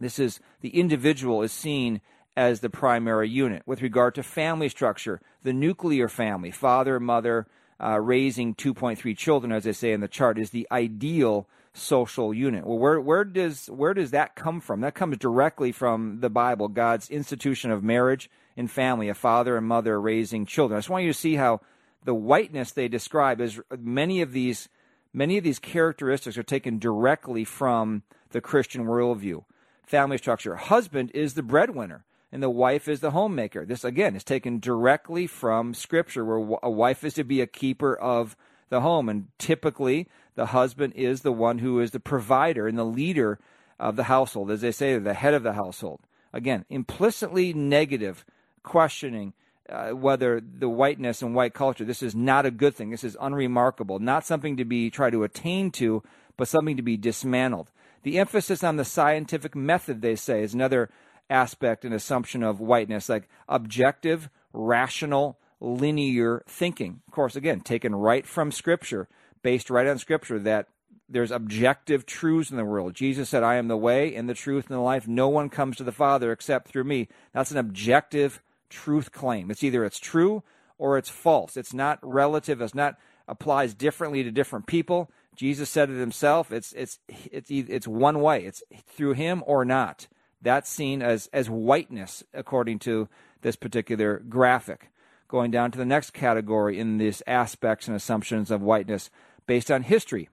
This 0.00 0.18
is 0.18 0.40
the 0.60 0.78
individual 0.78 1.42
is 1.42 1.52
seen 1.52 2.00
as 2.38 2.60
the 2.60 2.70
primary 2.70 3.28
unit. 3.28 3.64
With 3.66 3.82
regard 3.82 4.14
to 4.14 4.22
family 4.22 4.68
structure, 4.68 5.20
the 5.42 5.52
nuclear 5.52 6.08
family, 6.08 6.52
father, 6.52 7.00
mother, 7.00 7.48
uh, 7.82 8.00
raising 8.00 8.54
2.3 8.54 9.16
children, 9.16 9.52
as 9.52 9.64
they 9.64 9.72
say 9.72 9.92
in 9.92 10.00
the 10.00 10.06
chart, 10.06 10.38
is 10.38 10.50
the 10.50 10.68
ideal 10.70 11.48
social 11.72 12.32
unit. 12.32 12.64
Well, 12.64 12.78
where 12.78 13.00
where 13.00 13.24
does 13.24 13.66
where 13.66 13.92
does 13.92 14.12
that 14.12 14.36
come 14.36 14.60
from? 14.60 14.80
That 14.82 14.94
comes 14.94 15.18
directly 15.18 15.72
from 15.72 16.20
the 16.20 16.30
Bible, 16.30 16.68
God's 16.68 17.10
institution 17.10 17.72
of 17.72 17.82
marriage 17.82 18.30
and 18.56 18.70
family, 18.70 19.08
a 19.08 19.14
father 19.14 19.56
and 19.56 19.66
mother 19.66 20.00
raising 20.00 20.46
children. 20.46 20.76
I 20.76 20.80
just 20.80 20.90
want 20.90 21.04
you 21.04 21.12
to 21.12 21.18
see 21.18 21.34
how 21.34 21.60
the 22.04 22.14
whiteness 22.14 22.70
they 22.70 22.86
describe 22.86 23.40
is 23.40 23.60
many 23.76 24.22
of 24.22 24.32
these 24.32 24.68
many 25.12 25.38
of 25.38 25.44
these 25.44 25.58
characteristics 25.58 26.38
are 26.38 26.44
taken 26.44 26.78
directly 26.78 27.44
from 27.44 28.04
the 28.30 28.40
Christian 28.40 28.84
worldview. 28.84 29.44
Family 29.82 30.18
structure. 30.18 30.54
Husband 30.54 31.10
is 31.14 31.34
the 31.34 31.42
breadwinner 31.42 32.04
and 32.30 32.42
the 32.42 32.50
wife 32.50 32.88
is 32.88 33.00
the 33.00 33.12
homemaker. 33.12 33.64
This 33.64 33.84
again 33.84 34.14
is 34.14 34.24
taken 34.24 34.58
directly 34.58 35.26
from 35.26 35.74
scripture 35.74 36.24
where 36.24 36.58
a 36.62 36.70
wife 36.70 37.04
is 37.04 37.14
to 37.14 37.24
be 37.24 37.40
a 37.40 37.46
keeper 37.46 37.94
of 37.96 38.36
the 38.68 38.80
home 38.80 39.08
and 39.08 39.28
typically 39.38 40.08
the 40.34 40.46
husband 40.46 40.92
is 40.94 41.22
the 41.22 41.32
one 41.32 41.58
who 41.58 41.80
is 41.80 41.90
the 41.90 42.00
provider 42.00 42.68
and 42.68 42.78
the 42.78 42.84
leader 42.84 43.38
of 43.78 43.96
the 43.96 44.04
household 44.04 44.50
as 44.50 44.60
they 44.60 44.72
say 44.72 44.98
the 44.98 45.14
head 45.14 45.34
of 45.34 45.42
the 45.42 45.54
household. 45.54 46.00
Again, 46.32 46.64
implicitly 46.68 47.52
negative 47.54 48.24
questioning 48.62 49.32
uh, 49.70 49.90
whether 49.90 50.40
the 50.40 50.68
whiteness 50.68 51.22
and 51.22 51.34
white 51.34 51.54
culture 51.54 51.84
this 51.84 52.02
is 52.02 52.14
not 52.14 52.46
a 52.46 52.50
good 52.50 52.74
thing. 52.74 52.90
This 52.90 53.04
is 53.04 53.16
unremarkable, 53.20 53.98
not 53.98 54.26
something 54.26 54.56
to 54.58 54.64
be 54.64 54.90
try 54.90 55.10
to 55.10 55.24
attain 55.24 55.70
to, 55.72 56.02
but 56.36 56.48
something 56.48 56.76
to 56.76 56.82
be 56.82 56.96
dismantled. 56.96 57.70
The 58.02 58.18
emphasis 58.18 58.62
on 58.62 58.76
the 58.76 58.84
scientific 58.84 59.56
method, 59.56 60.00
they 60.00 60.14
say, 60.14 60.42
is 60.42 60.54
another 60.54 60.88
aspect 61.30 61.84
and 61.84 61.94
assumption 61.94 62.42
of 62.42 62.60
whiteness, 62.60 63.08
like 63.08 63.28
objective, 63.48 64.30
rational, 64.52 65.38
linear 65.60 66.42
thinking. 66.46 67.00
Of 67.06 67.12
course, 67.12 67.36
again, 67.36 67.60
taken 67.60 67.94
right 67.94 68.26
from 68.26 68.52
Scripture, 68.52 69.08
based 69.42 69.70
right 69.70 69.86
on 69.86 69.98
Scripture, 69.98 70.38
that 70.40 70.68
there's 71.08 71.30
objective 71.30 72.04
truths 72.04 72.50
in 72.50 72.56
the 72.56 72.64
world. 72.64 72.94
Jesus 72.94 73.28
said, 73.28 73.42
I 73.42 73.56
am 73.56 73.68
the 73.68 73.76
way 73.76 74.14
and 74.14 74.28
the 74.28 74.34
truth 74.34 74.68
and 74.68 74.76
the 74.76 74.82
life. 74.82 75.08
No 75.08 75.28
one 75.28 75.48
comes 75.48 75.76
to 75.76 75.84
the 75.84 75.92
Father 75.92 76.32
except 76.32 76.68
through 76.68 76.84
me. 76.84 77.08
That's 77.32 77.50
an 77.50 77.56
objective 77.56 78.42
truth 78.68 79.10
claim. 79.10 79.50
It's 79.50 79.64
either 79.64 79.84
it's 79.84 79.98
true 79.98 80.42
or 80.76 80.98
it's 80.98 81.08
false. 81.08 81.56
It's 81.56 81.72
not 81.72 81.98
relative. 82.02 82.60
It's 82.60 82.74
not 82.74 82.96
applies 83.26 83.74
differently 83.74 84.22
to 84.22 84.30
different 84.30 84.66
people. 84.66 85.10
Jesus 85.36 85.70
said 85.70 85.90
it 85.90 85.98
himself. 85.98 86.52
It's 86.52 86.72
it's 86.72 86.98
it's 87.08 87.50
it's 87.50 87.86
one 87.86 88.20
way. 88.20 88.44
It's 88.44 88.62
through 88.88 89.12
him 89.12 89.42
or 89.46 89.64
not. 89.64 90.08
That's 90.40 90.70
seen 90.70 91.02
as 91.02 91.28
as 91.32 91.50
whiteness 91.50 92.22
according 92.32 92.78
to 92.80 93.08
this 93.42 93.56
particular 93.56 94.22
graphic. 94.28 94.90
Going 95.28 95.50
down 95.50 95.70
to 95.72 95.78
the 95.78 95.84
next 95.84 96.12
category 96.12 96.78
in 96.78 96.98
these 96.98 97.22
aspects 97.26 97.86
and 97.86 97.96
assumptions 97.96 98.50
of 98.50 98.62
whiteness 98.62 99.10
based 99.46 99.70
on 99.70 99.82
history. 99.82 100.28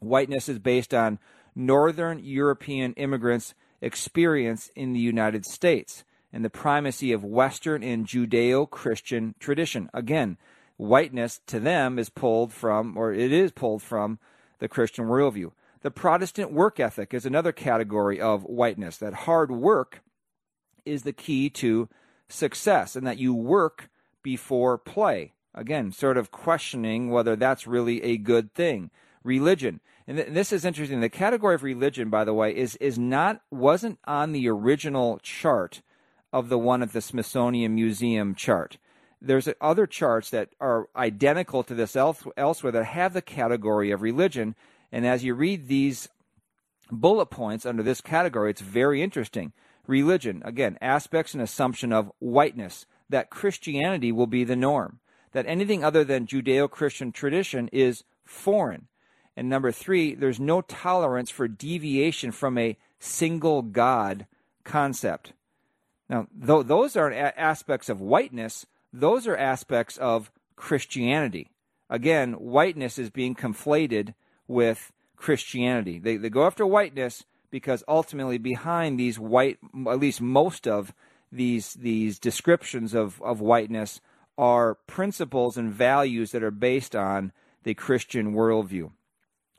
Whiteness 0.00 0.48
is 0.48 0.58
based 0.58 0.92
on 0.92 1.18
Northern 1.54 2.18
European 2.18 2.92
immigrants' 2.94 3.54
experience 3.80 4.70
in 4.74 4.92
the 4.92 5.00
United 5.00 5.46
States 5.46 6.04
and 6.32 6.44
the 6.44 6.50
primacy 6.50 7.12
of 7.12 7.24
Western 7.24 7.82
and 7.82 8.06
Judeo 8.06 8.68
Christian 8.68 9.34
tradition. 9.38 9.88
Again, 9.94 10.36
whiteness 10.76 11.40
to 11.46 11.60
them 11.60 11.98
is 11.98 12.10
pulled 12.10 12.52
from, 12.52 12.96
or 12.96 13.12
it 13.12 13.32
is 13.32 13.52
pulled 13.52 13.82
from, 13.82 14.18
the 14.58 14.68
Christian 14.68 15.06
worldview. 15.06 15.52
The 15.86 15.92
Protestant 15.92 16.50
work 16.50 16.80
ethic 16.80 17.14
is 17.14 17.24
another 17.24 17.52
category 17.52 18.20
of 18.20 18.42
whiteness, 18.42 18.96
that 18.96 19.14
hard 19.14 19.52
work 19.52 20.02
is 20.84 21.04
the 21.04 21.12
key 21.12 21.48
to 21.50 21.88
success, 22.28 22.96
and 22.96 23.06
that 23.06 23.18
you 23.18 23.32
work 23.32 23.88
before 24.20 24.78
play. 24.78 25.34
Again, 25.54 25.92
sort 25.92 26.16
of 26.16 26.32
questioning 26.32 27.10
whether 27.10 27.36
that's 27.36 27.68
really 27.68 28.02
a 28.02 28.16
good 28.16 28.52
thing. 28.52 28.90
Religion. 29.22 29.78
And, 30.08 30.16
th- 30.16 30.30
this 30.30 30.50
is 30.50 30.64
interesting. 30.64 31.02
The 31.02 31.08
category 31.08 31.54
of 31.54 31.62
religion, 31.62 32.10
by 32.10 32.24
the 32.24 32.34
way, 32.34 32.50
is, 32.50 32.74
is 32.80 32.98
not 32.98 33.42
wasn't 33.52 34.00
on 34.06 34.32
the 34.32 34.48
original 34.48 35.20
chart 35.22 35.82
of 36.32 36.48
the 36.48 36.58
one 36.58 36.82
at 36.82 36.94
the 36.94 37.00
Smithsonian 37.00 37.76
Museum 37.76 38.34
chart. 38.34 38.78
There's 39.22 39.48
other 39.60 39.86
charts 39.86 40.30
that 40.30 40.48
are 40.60 40.88
identical 40.96 41.62
to 41.62 41.74
this 41.74 41.94
elsewhere 41.94 42.72
that 42.72 42.86
have 42.86 43.12
the 43.12 43.22
category 43.22 43.92
of 43.92 44.02
religion. 44.02 44.56
And 44.96 45.06
as 45.06 45.22
you 45.22 45.34
read 45.34 45.68
these 45.68 46.08
bullet 46.90 47.26
points 47.26 47.66
under 47.66 47.82
this 47.82 48.00
category, 48.00 48.50
it's 48.50 48.62
very 48.62 49.02
interesting. 49.02 49.52
Religion, 49.86 50.40
again, 50.42 50.78
aspects 50.80 51.34
and 51.34 51.42
assumption 51.42 51.92
of 51.92 52.10
whiteness 52.18 52.86
that 53.10 53.28
Christianity 53.28 54.10
will 54.10 54.26
be 54.26 54.42
the 54.42 54.56
norm, 54.56 55.00
that 55.32 55.44
anything 55.46 55.84
other 55.84 56.02
than 56.02 56.26
Judeo 56.26 56.70
Christian 56.70 57.12
tradition 57.12 57.68
is 57.74 58.04
foreign. 58.24 58.88
And 59.36 59.50
number 59.50 59.70
three, 59.70 60.14
there's 60.14 60.40
no 60.40 60.62
tolerance 60.62 61.28
for 61.28 61.46
deviation 61.46 62.32
from 62.32 62.56
a 62.56 62.78
single 62.98 63.60
God 63.60 64.26
concept. 64.64 65.34
Now, 66.08 66.26
though 66.34 66.62
those 66.62 66.96
are 66.96 67.12
aspects 67.12 67.90
of 67.90 68.00
whiteness, 68.00 68.64
those 68.94 69.26
are 69.26 69.36
aspects 69.36 69.98
of 69.98 70.30
Christianity. 70.56 71.50
Again, 71.90 72.32
whiteness 72.32 72.98
is 72.98 73.10
being 73.10 73.34
conflated 73.34 74.14
with 74.48 74.92
Christianity. 75.16 75.98
They, 75.98 76.16
they 76.16 76.30
go 76.30 76.46
after 76.46 76.66
whiteness 76.66 77.24
because 77.50 77.82
ultimately 77.88 78.38
behind 78.38 78.98
these 78.98 79.18
white, 79.18 79.58
at 79.88 79.98
least 79.98 80.20
most 80.20 80.66
of 80.68 80.92
these 81.32 81.74
these 81.74 82.18
descriptions 82.18 82.94
of, 82.94 83.20
of 83.22 83.40
whiteness 83.40 84.00
are 84.38 84.74
principles 84.86 85.56
and 85.56 85.72
values 85.72 86.32
that 86.32 86.42
are 86.42 86.50
based 86.50 86.94
on 86.94 87.32
the 87.64 87.74
Christian 87.74 88.34
worldview. 88.34 88.90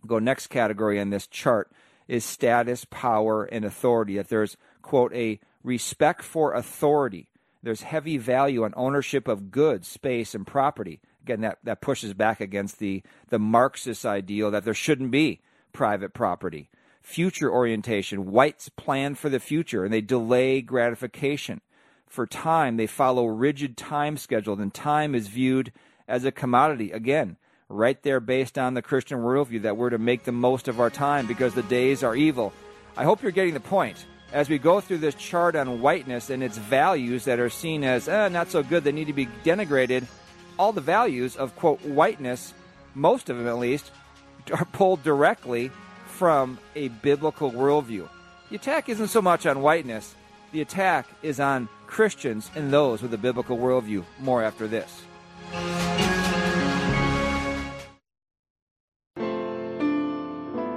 Go 0.05 0.19
next 0.19 0.47
category 0.47 0.99
on 0.99 1.09
this 1.09 1.27
chart 1.27 1.71
is 2.07 2.23
status, 2.23 2.85
power, 2.85 3.43
and 3.43 3.65
authority. 3.65 4.15
That 4.15 4.29
there's 4.29 4.55
quote 4.81 5.13
a 5.13 5.39
respect 5.63 6.23
for 6.23 6.53
authority. 6.53 7.29
There's 7.61 7.81
heavy 7.81 8.17
value 8.17 8.63
on 8.63 8.73
ownership 8.77 9.27
of 9.27 9.51
goods, 9.51 9.87
space, 9.87 10.33
and 10.33 10.47
property. 10.47 11.01
Again, 11.27 11.41
that, 11.41 11.59
that 11.63 11.81
pushes 11.81 12.13
back 12.13 12.39
against 12.39 12.79
the, 12.79 13.03
the 13.29 13.39
Marxist 13.39 14.05
ideal 14.05 14.51
that 14.51 14.63
there 14.63 14.73
shouldn't 14.73 15.11
be 15.11 15.41
private 15.73 16.13
property 16.13 16.69
future 17.07 17.49
orientation. 17.49 18.31
Whites 18.31 18.67
plan 18.67 19.15
for 19.15 19.29
the 19.29 19.39
future 19.39 19.85
and 19.85 19.93
they 19.93 20.01
delay 20.01 20.61
gratification. 20.61 21.61
For 22.05 22.27
time, 22.27 22.75
they 22.75 22.87
follow 22.87 23.25
rigid 23.25 23.77
time 23.77 24.17
schedule, 24.17 24.59
and 24.59 24.73
time 24.73 25.15
is 25.15 25.27
viewed 25.27 25.71
as 26.07 26.25
a 26.25 26.31
commodity. 26.31 26.91
Again, 26.91 27.37
right 27.69 28.01
there 28.03 28.19
based 28.19 28.57
on 28.57 28.73
the 28.73 28.81
Christian 28.81 29.19
worldview 29.19 29.61
that 29.61 29.77
we're 29.77 29.89
to 29.89 29.97
make 29.97 30.25
the 30.25 30.31
most 30.33 30.67
of 30.67 30.79
our 30.79 30.89
time 30.89 31.27
because 31.27 31.53
the 31.53 31.63
days 31.63 32.03
are 32.03 32.15
evil. 32.15 32.51
I 32.97 33.03
hope 33.03 33.23
you're 33.23 33.31
getting 33.31 33.53
the 33.53 33.59
point. 33.61 34.05
As 34.33 34.49
we 34.49 34.57
go 34.57 34.81
through 34.81 34.97
this 34.97 35.15
chart 35.15 35.55
on 35.55 35.81
whiteness 35.81 36.29
and 36.29 36.43
its 36.43 36.57
values 36.57 37.25
that 37.25 37.39
are 37.39 37.49
seen 37.49 37.85
as 37.85 38.09
eh, 38.09 38.27
not 38.27 38.51
so 38.51 38.63
good, 38.63 38.83
they 38.83 38.91
need 38.91 39.07
to 39.07 39.13
be 39.13 39.27
denigrated, 39.45 40.05
all 40.57 40.71
the 40.71 40.81
values 40.81 41.35
of, 41.35 41.55
quote, 41.55 41.81
whiteness, 41.81 42.53
most 42.95 43.29
of 43.29 43.37
them 43.37 43.47
at 43.47 43.57
least, 43.57 43.91
are 44.51 44.65
pulled 44.65 45.03
directly 45.03 45.71
from 46.07 46.57
a 46.75 46.87
biblical 46.87 47.51
worldview. 47.51 48.07
The 48.49 48.55
attack 48.55 48.89
isn't 48.89 49.09
so 49.09 49.21
much 49.21 49.45
on 49.45 49.61
whiteness, 49.61 50.15
the 50.51 50.61
attack 50.61 51.07
is 51.21 51.39
on 51.39 51.67
Christians 51.85 52.49
and 52.55 52.71
those 52.71 53.01
with 53.01 53.13
a 53.13 53.17
biblical 53.17 53.57
worldview. 53.57 54.03
More 54.19 54.41
after 54.41 54.67
this. 54.67 55.03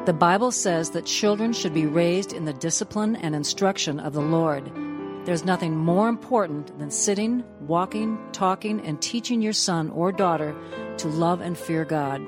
The 0.06 0.14
Bible 0.14 0.50
says 0.50 0.90
that 0.90 1.06
children 1.06 1.52
should 1.52 1.72
be 1.72 1.86
raised 1.86 2.32
in 2.32 2.44
the 2.44 2.52
discipline 2.52 3.14
and 3.16 3.34
instruction 3.34 4.00
of 4.00 4.12
the 4.12 4.20
Lord. 4.20 4.89
There's 5.24 5.44
nothing 5.44 5.76
more 5.76 6.08
important 6.08 6.78
than 6.78 6.90
sitting, 6.90 7.44
walking, 7.60 8.18
talking, 8.32 8.80
and 8.80 9.00
teaching 9.02 9.42
your 9.42 9.52
son 9.52 9.90
or 9.90 10.12
daughter 10.12 10.56
to 10.98 11.08
love 11.08 11.40
and 11.42 11.56
fear 11.58 11.84
God. 11.84 12.22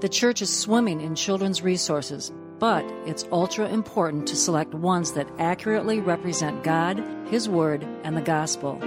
The 0.00 0.08
church 0.08 0.42
is 0.42 0.54
swimming 0.54 1.00
in 1.00 1.14
children's 1.14 1.62
resources, 1.62 2.32
but 2.58 2.84
it's 3.06 3.24
ultra 3.30 3.68
important 3.68 4.26
to 4.28 4.36
select 4.36 4.74
ones 4.74 5.12
that 5.12 5.30
accurately 5.38 6.00
represent 6.00 6.64
God, 6.64 7.02
His 7.28 7.48
Word, 7.48 7.86
and 8.02 8.16
the 8.16 8.22
Gospel. 8.22 8.78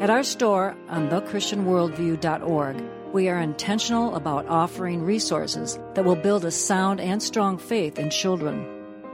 At 0.00 0.10
our 0.10 0.24
store 0.24 0.76
on 0.88 1.08
thechristianworldview.org, 1.10 2.82
we 3.12 3.28
are 3.28 3.40
intentional 3.40 4.14
about 4.16 4.46
offering 4.48 5.02
resources 5.02 5.78
that 5.94 6.04
will 6.04 6.16
build 6.16 6.44
a 6.44 6.50
sound 6.50 7.00
and 7.00 7.22
strong 7.22 7.56
faith 7.56 7.98
in 7.98 8.10
children. 8.10 8.66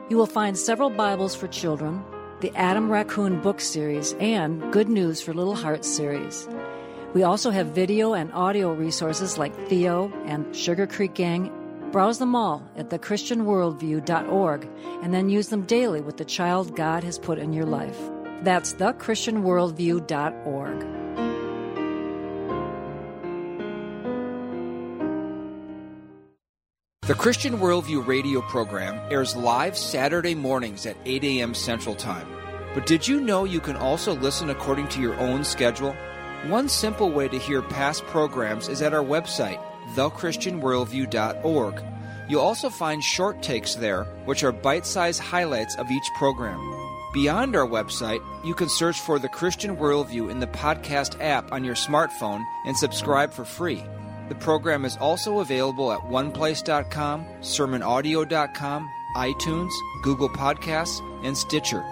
You 0.09 0.17
will 0.17 0.27
find 0.27 0.57
several 0.57 0.91
Bibles 0.91 1.35
for 1.35 1.49
children, 1.49 2.05
the 2.41 2.53
Adam 2.55 2.91
Raccoon 2.91 3.41
book 3.41 3.61
series, 3.61 4.13
and 4.15 4.73
Good 4.73 4.89
News 4.89 5.23
for 5.23 5.33
Little 5.33 5.55
Hearts 5.55 5.89
series. 5.89 6.49
We 7.15 7.23
also 7.23 7.51
have 7.51 7.69
video 7.69 8.13
and 8.13 8.31
audio 8.33 8.75
resources 8.75 9.39
like 9.39 9.57
Theo 9.69 10.13
and 10.27 10.55
Sugar 10.55 10.87
Creek 10.87 11.15
Gang. 11.15 11.51
Browse 11.93 12.19
them 12.19 12.37
all 12.37 12.63
at 12.77 12.91
thechristianworldview.org 12.91 14.69
and 15.03 15.15
then 15.15 15.31
use 15.31 15.49
them 15.49 15.63
daily 15.63 16.03
with 16.03 16.19
the 16.19 16.27
child 16.27 16.77
God 16.77 17.03
has 17.05 17.19
put 17.19 17.39
in 17.39 17.55
your 17.55 17.65
life. 17.65 17.99
That's 18.43 18.75
thechristianworldview.org. 18.75 20.96
The 27.07 27.15
Christian 27.15 27.59
Worldview 27.59 28.05
radio 28.05 28.41
program 28.41 28.99
airs 29.13 29.37
live 29.37 29.79
Saturday 29.79 30.35
mornings 30.35 30.87
at 30.87 30.97
8 31.05 31.23
a.m. 31.23 31.55
Central 31.55 31.95
Time. 31.95 32.27
But 32.75 32.85
did 32.85 33.07
you 33.07 33.21
know 33.21 33.45
you 33.45 33.61
can 33.61 33.77
also 33.77 34.13
listen 34.17 34.51
according 34.51 34.89
to 34.89 35.01
your 35.01 35.15
own 35.21 35.45
schedule? 35.45 35.95
One 36.49 36.69
simple 36.69 37.13
way 37.13 37.29
to 37.29 37.39
hear 37.39 37.63
past 37.63 38.03
programs 38.07 38.67
is 38.67 38.83
at 38.83 38.93
our 38.93 39.05
website, 39.05 39.63
thechristianworldview.org. 39.95 41.85
You'll 42.29 42.41
also 42.41 42.71
find 42.71 43.05
short 43.05 43.41
takes 43.41 43.77
there, 43.77 44.03
which 44.25 44.43
are 44.43 44.51
bite 44.51 44.85
sized 44.85 45.21
highlights 45.21 45.77
of 45.77 45.89
each 45.89 46.11
program. 46.19 46.59
Beyond 47.15 47.55
our 47.55 47.69
website, 47.69 48.21
you 48.45 48.53
can 48.53 48.69
search 48.69 49.01
for 49.01 49.21
The 49.21 49.29
Christian 49.29 49.77
Worldview 49.77 50.29
in 50.29 50.41
the 50.41 50.49
podcast 50.49 51.21
app 51.21 51.53
on 51.53 51.63
your 51.63 51.77
smartphone 51.77 52.45
and 52.65 52.77
subscribe 52.77 53.33
for 53.33 53.45
free. 53.45 53.85
The 54.29 54.35
program 54.35 54.85
is 54.85 54.97
also 54.97 55.39
available 55.41 55.93
at 55.93 56.01
oneplace.com, 56.01 57.27
sermonaudio.com, 57.41 58.91
iTunes, 59.17 59.71
Google 60.03 60.29
Podcasts, 60.29 61.01
and 61.25 61.37
Stitcher. 61.37 61.85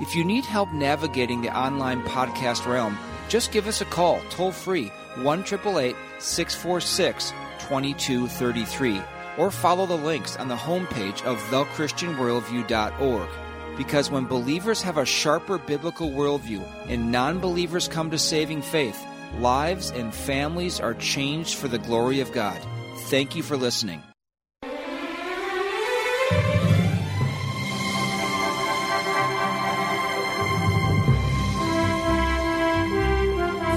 If 0.00 0.16
you 0.16 0.24
need 0.24 0.44
help 0.44 0.72
navigating 0.72 1.42
the 1.42 1.56
online 1.56 2.02
podcast 2.02 2.66
realm, 2.66 2.98
just 3.28 3.52
give 3.52 3.66
us 3.66 3.80
a 3.80 3.84
call 3.86 4.20
toll 4.30 4.52
free 4.52 4.88
1 5.22 5.44
646 5.46 7.32
2233 7.58 9.02
or 9.38 9.50
follow 9.50 9.86
the 9.86 9.96
links 9.96 10.36
on 10.36 10.48
the 10.48 10.56
homepage 10.56 11.22
of 11.24 11.38
thechristianworldview.org. 11.44 13.28
Because 13.76 14.10
when 14.10 14.26
believers 14.26 14.82
have 14.82 14.98
a 14.98 15.04
sharper 15.04 15.58
biblical 15.58 16.10
worldview 16.10 16.64
and 16.88 17.10
non 17.10 17.40
believers 17.40 17.88
come 17.88 18.10
to 18.10 18.18
saving 18.18 18.62
faith, 18.62 19.04
lives 19.38 19.90
and 19.90 20.14
families 20.14 20.80
are 20.80 20.94
changed 20.94 21.54
for 21.56 21.68
the 21.68 21.78
glory 21.78 22.20
of 22.20 22.32
God. 22.32 22.60
Thank 23.08 23.36
you 23.36 23.42
for 23.42 23.56
listening. 23.56 24.02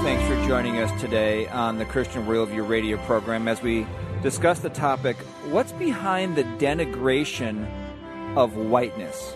Thanks 0.02 0.26
for 0.26 0.48
joining 0.48 0.78
us 0.78 1.00
today 1.00 1.46
on 1.48 1.78
the 1.78 1.84
Christian 1.84 2.26
Worldview 2.26 2.68
radio 2.68 2.96
program 3.04 3.48
as 3.48 3.62
we 3.62 3.86
discuss 4.22 4.60
the 4.60 4.70
topic 4.70 5.16
what's 5.50 5.72
behind 5.72 6.36
the 6.36 6.44
denigration 6.44 7.66
of 8.36 8.56
whiteness? 8.56 9.34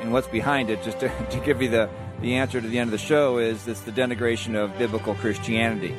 And 0.00 0.12
what's 0.12 0.28
behind 0.28 0.70
it, 0.70 0.82
just 0.82 1.00
to, 1.00 1.08
to 1.30 1.40
give 1.40 1.62
you 1.62 1.68
the 1.68 1.88
the 2.20 2.36
answer 2.36 2.60
to 2.60 2.66
the 2.66 2.78
end 2.78 2.88
of 2.88 2.92
the 2.92 2.98
show 2.98 3.38
is 3.38 3.66
it's 3.66 3.80
the 3.80 3.92
denigration 3.92 4.54
of 4.54 4.76
biblical 4.78 5.14
Christianity. 5.14 5.94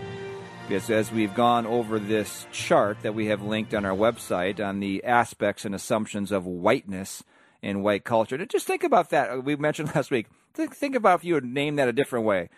Because 0.67 0.89
as 0.89 1.11
we've 1.11 1.35
gone 1.35 1.67
over 1.67 1.99
this 1.99 2.47
chart 2.51 2.97
that 3.03 3.13
we 3.13 3.27
have 3.27 3.43
linked 3.43 3.73
on 3.73 3.85
our 3.85 3.95
website 3.95 4.65
on 4.65 4.79
the 4.79 5.03
aspects 5.03 5.63
and 5.63 5.75
assumptions 5.75 6.31
of 6.31 6.47
whiteness 6.47 7.23
in 7.61 7.83
white 7.83 8.03
culture, 8.03 8.43
just 8.45 8.65
think 8.65 8.83
about 8.83 9.11
that. 9.11 9.43
We 9.43 9.55
mentioned 9.55 9.91
last 9.95 10.09
week. 10.09 10.27
Think 10.53 10.95
about 10.95 11.19
if 11.19 11.25
you 11.25 11.33
would 11.35 11.45
name 11.45 11.75
that 11.75 11.87
a 11.87 11.93
different 11.93 12.25
way. 12.25 12.49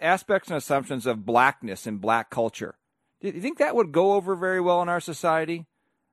Aspects 0.00 0.48
and 0.48 0.56
assumptions 0.56 1.06
of 1.06 1.26
blackness 1.26 1.86
in 1.86 1.98
black 1.98 2.30
culture. 2.30 2.74
Do 3.20 3.28
you 3.28 3.40
think 3.40 3.58
that 3.58 3.76
would 3.76 3.92
go 3.92 4.14
over 4.14 4.34
very 4.34 4.60
well 4.60 4.82
in 4.82 4.88
our 4.88 5.00
society? 5.00 5.66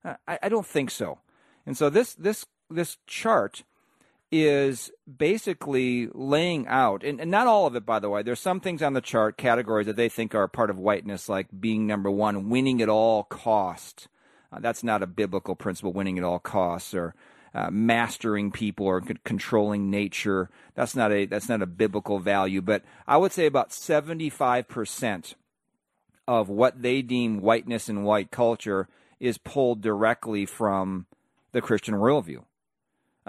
I, 0.03 0.39
I 0.43 0.49
don't 0.49 0.67
think 0.67 0.91
so. 0.91 1.19
And 1.65 1.75
so 1.75 1.89
this 1.89 2.13
this 2.13 2.45
this 2.69 2.97
chart 3.07 3.63
is 4.31 4.91
basically 5.17 6.07
laying 6.13 6.67
out, 6.67 7.03
and, 7.03 7.19
and, 7.19 7.31
not 7.31 7.47
all 7.47 7.65
of 7.65 7.75
it, 7.75 7.85
by 7.85 7.99
the 7.99 8.09
way. 8.09 8.21
There's 8.21 8.39
some 8.39 8.59
things 8.59 8.83
on 8.83 8.93
the 8.93 9.01
chart, 9.01 9.37
categories 9.37 9.87
that 9.87 9.95
they 9.95 10.09
think 10.09 10.35
are 10.35 10.47
part 10.47 10.69
of 10.69 10.77
whiteness, 10.77 11.27
like 11.27 11.47
being 11.59 11.87
number 11.87 12.11
one, 12.11 12.49
winning 12.49 12.81
at 12.81 12.89
all 12.89 13.23
cost. 13.23 14.07
Uh, 14.51 14.59
that's 14.59 14.83
not 14.83 15.01
a 15.01 15.07
biblical 15.07 15.55
principle, 15.55 15.93
winning 15.93 16.17
at 16.17 16.23
all 16.23 16.39
costs, 16.39 16.93
or 16.93 17.15
uh, 17.53 17.69
mastering 17.71 18.51
people 18.51 18.85
or 18.85 19.01
c- 19.05 19.15
controlling 19.23 19.89
nature. 19.89 20.49
That's 20.75 20.95
not 20.95 21.11
a 21.11 21.25
that's 21.25 21.49
not 21.49 21.61
a 21.61 21.67
biblical 21.67 22.19
value. 22.19 22.61
But 22.61 22.83
I 23.07 23.17
would 23.17 23.31
say 23.31 23.45
about 23.45 23.73
75 23.73 24.67
percent 24.67 25.35
of 26.27 26.49
what 26.49 26.81
they 26.81 27.01
deem 27.01 27.41
whiteness 27.41 27.89
and 27.89 28.05
white 28.05 28.29
culture 28.29 28.87
is 29.19 29.39
pulled 29.39 29.81
directly 29.81 30.45
from 30.45 31.07
the 31.51 31.61
Christian 31.61 31.95
worldview. 31.95 32.43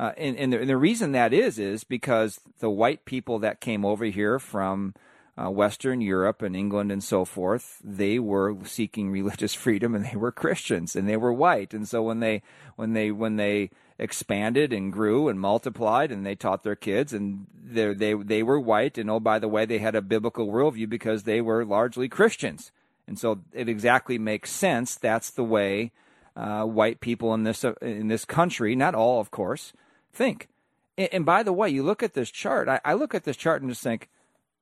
Uh, 0.01 0.13
and, 0.17 0.35
and 0.39 0.51
the, 0.51 0.61
and, 0.61 0.71
the, 0.71 0.79
reason 0.79 1.13
that 1.13 1.31
is 1.31 1.59
is 1.59 1.85
because 1.85 2.41
the 2.61 2.71
white 2.71 3.05
people 3.05 3.39
that 3.39 3.61
came 3.61 3.85
over 3.85 4.07
here 4.07 4.39
from 4.39 4.95
uh, 5.37 5.51
Western 5.51 6.01
Europe 6.01 6.41
and 6.41 6.57
England 6.57 6.91
and 6.91 7.05
so 7.05 7.27
forth, 7.27 7.83
they 7.85 8.19
were 8.19 8.57
seeking 8.65 9.11
religious 9.11 9.53
freedom 9.65 9.95
and 9.95 10.07
they 10.07 10.17
were 10.17 10.33
Christians 10.33 10.97
and 10.97 11.07
they 11.07 11.19
were 11.19 11.35
white. 11.35 11.75
And 11.75 11.87
so 11.87 12.03
when 12.03 12.21
they 12.21 12.41
when 12.77 12.95
they 12.95 13.11
when 13.11 13.37
they 13.37 13.69
expanded 13.99 14.73
and 14.73 14.91
grew 14.91 15.29
and 15.29 15.39
multiplied 15.39 16.11
and 16.11 16.25
they 16.25 16.35
taught 16.35 16.63
their 16.63 16.77
kids 16.77 17.13
and 17.13 17.47
they 17.63 17.93
they 17.93 18.15
they 18.15 18.43
were 18.43 18.59
white 18.59 18.97
and 18.97 19.11
oh 19.11 19.21
by 19.21 19.39
the 19.39 19.49
way 19.49 19.67
they 19.67 19.81
had 19.81 19.95
a 19.95 20.01
biblical 20.01 20.49
worldview 20.49 20.89
because 20.89 21.25
they 21.25 21.43
were 21.43 21.63
largely 21.63 22.09
Christians. 22.09 22.73
And 23.07 23.19
so 23.19 23.41
it 23.53 23.69
exactly 23.69 24.17
makes 24.17 24.51
sense. 24.51 24.95
That's 24.95 25.31
the 25.31 25.45
way 25.45 25.93
uh, 26.35 26.65
white 26.65 27.01
people 27.01 27.35
in 27.35 27.45
this 27.45 27.67
uh, 27.67 27.75
in 27.83 28.09
this 28.09 28.25
country, 28.25 28.75
not 28.75 28.95
all, 28.95 29.21
of 29.21 29.31
course, 29.31 29.75
think. 30.13 30.49
And, 30.97 31.09
and 31.13 31.27
by 31.27 31.43
the 31.43 31.53
way, 31.53 31.69
you 31.69 31.83
look 31.83 32.03
at 32.03 32.15
this 32.15 32.31
chart. 32.31 32.69
I, 32.69 32.81
I 32.85 32.95
look 32.95 33.15
at 33.15 33.25
this 33.25 33.37
chart 33.37 33.63
and 33.63 33.71
just 33.71 33.83
think, 33.83 34.09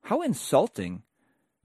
how 0.03 0.21
insulting 0.21 1.03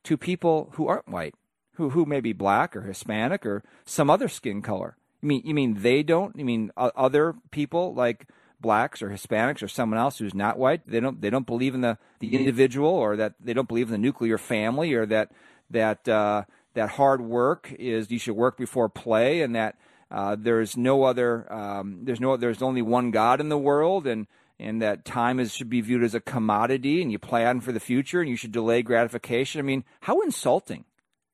to 0.05 0.17
people 0.17 0.71
who 0.75 0.87
aren't 0.87 1.09
white, 1.09 1.35
who 1.75 1.91
who 1.91 2.05
may 2.05 2.21
be 2.21 2.33
black 2.33 2.77
or 2.77 2.83
Hispanic 2.83 3.45
or 3.45 3.63
some 3.85 4.11
other 4.11 4.29
skin 4.29 4.63
color. 4.63 4.97
You 5.23 5.29
mean 5.29 5.43
you 5.45 5.55
mean 5.55 5.75
they 5.81 6.03
don't? 6.03 6.37
You 6.37 6.45
mean 6.45 6.71
other 6.77 7.35
people 7.51 7.95
like 7.95 8.29
blacks 8.61 9.03
or 9.03 9.11
Hispanics 9.11 9.63
or 9.63 9.69
someone 9.69 9.99
else 9.99 10.19
who's 10.19 10.35
not 10.35 10.59
white? 10.59 10.87
They 10.87 11.01
don't 11.01 11.21
they 11.21 11.31
don't 11.31 11.47
believe 11.47 11.75
in 11.75 11.81
the 11.81 11.99
the 12.21 12.37
individual 12.37 12.91
or 12.91 13.17
that 13.17 13.35
they 13.41 13.55
don't 13.55 13.69
believe 13.69 13.89
in 13.89 13.93
the 13.93 13.99
nuclear 13.99 14.39
family 14.39 14.93
or 14.95 15.07
that 15.07 15.33
that 15.71 16.07
uh, 16.09 16.45
that 16.75 16.91
hard 16.91 17.21
work 17.21 17.75
is 17.79 18.11
you 18.11 18.19
should 18.19 18.37
work 18.37 18.57
before 18.57 18.89
play 18.89 19.41
and 19.41 19.55
that 19.57 19.77
uh, 20.11 20.37
there's 20.39 20.77
no 20.77 21.05
other. 21.05 21.53
Um, 21.53 22.01
there's 22.03 22.21
no. 22.21 22.37
There's 22.37 22.63
only 22.63 22.83
one 22.83 23.11
God 23.11 23.41
in 23.41 23.49
the 23.49 23.59
world, 23.59 24.07
and 24.07 24.27
and 24.59 24.81
that 24.83 25.05
time 25.05 25.41
is 25.41 25.55
should 25.55 25.71
be 25.71 25.81
viewed 25.81 26.05
as 26.05 26.15
a 26.15 26.21
commodity, 26.21 27.03
and 27.03 27.11
you 27.11 27.19
plan 27.19 27.61
for 27.61 27.73
the 27.73 27.81
future, 27.81 28.21
and 28.21 28.31
you 28.31 28.37
should 28.37 28.53
delay 28.53 28.83
gratification. 28.83 29.59
I 29.59 29.63
mean, 29.63 29.85
how 30.03 30.21
insulting 30.21 30.85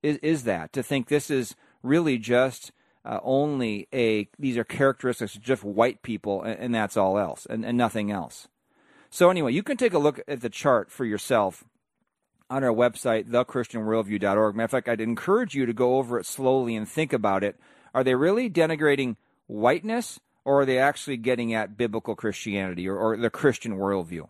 is 0.02 0.16
is 0.18 0.44
that 0.44 0.72
to 0.72 0.82
think 0.82 1.08
this 1.08 1.30
is 1.30 1.56
really 1.82 2.18
just 2.18 2.72
uh, 3.04 3.18
only 3.22 3.88
a 3.92 4.28
these 4.38 4.56
are 4.56 4.64
characteristics 4.64 5.34
of 5.34 5.42
just 5.42 5.64
white 5.64 6.02
people, 6.02 6.42
and, 6.42 6.58
and 6.58 6.74
that's 6.74 6.96
all 6.96 7.18
else, 7.18 7.46
and, 7.48 7.64
and 7.64 7.76
nothing 7.76 8.10
else. 8.10 8.48
So 9.10 9.28
anyway, 9.28 9.52
you 9.52 9.62
can 9.62 9.76
take 9.76 9.92
a 9.92 9.98
look 9.98 10.20
at 10.28 10.40
the 10.40 10.48
chart 10.48 10.90
for 10.90 11.04
yourself 11.04 11.64
on 12.48 12.64
our 12.64 12.72
website, 12.72 13.28
thechristianworldview.org. 13.28 14.54
Matter 14.54 14.64
of 14.64 14.70
fact, 14.70 14.88
I'd 14.88 15.00
encourage 15.00 15.54
you 15.54 15.66
to 15.66 15.72
go 15.72 15.96
over 15.96 16.18
it 16.18 16.26
slowly 16.26 16.76
and 16.76 16.88
think 16.88 17.12
about 17.12 17.42
it 17.42 17.58
are 17.94 18.04
they 18.04 18.14
really 18.14 18.48
denigrating 18.48 19.16
whiteness 19.46 20.20
or 20.44 20.62
are 20.62 20.66
they 20.66 20.78
actually 20.78 21.16
getting 21.16 21.54
at 21.54 21.76
biblical 21.76 22.14
Christianity 22.14 22.88
or, 22.88 22.96
or 22.96 23.16
the 23.16 23.30
Christian 23.30 23.76
worldview? 23.76 24.28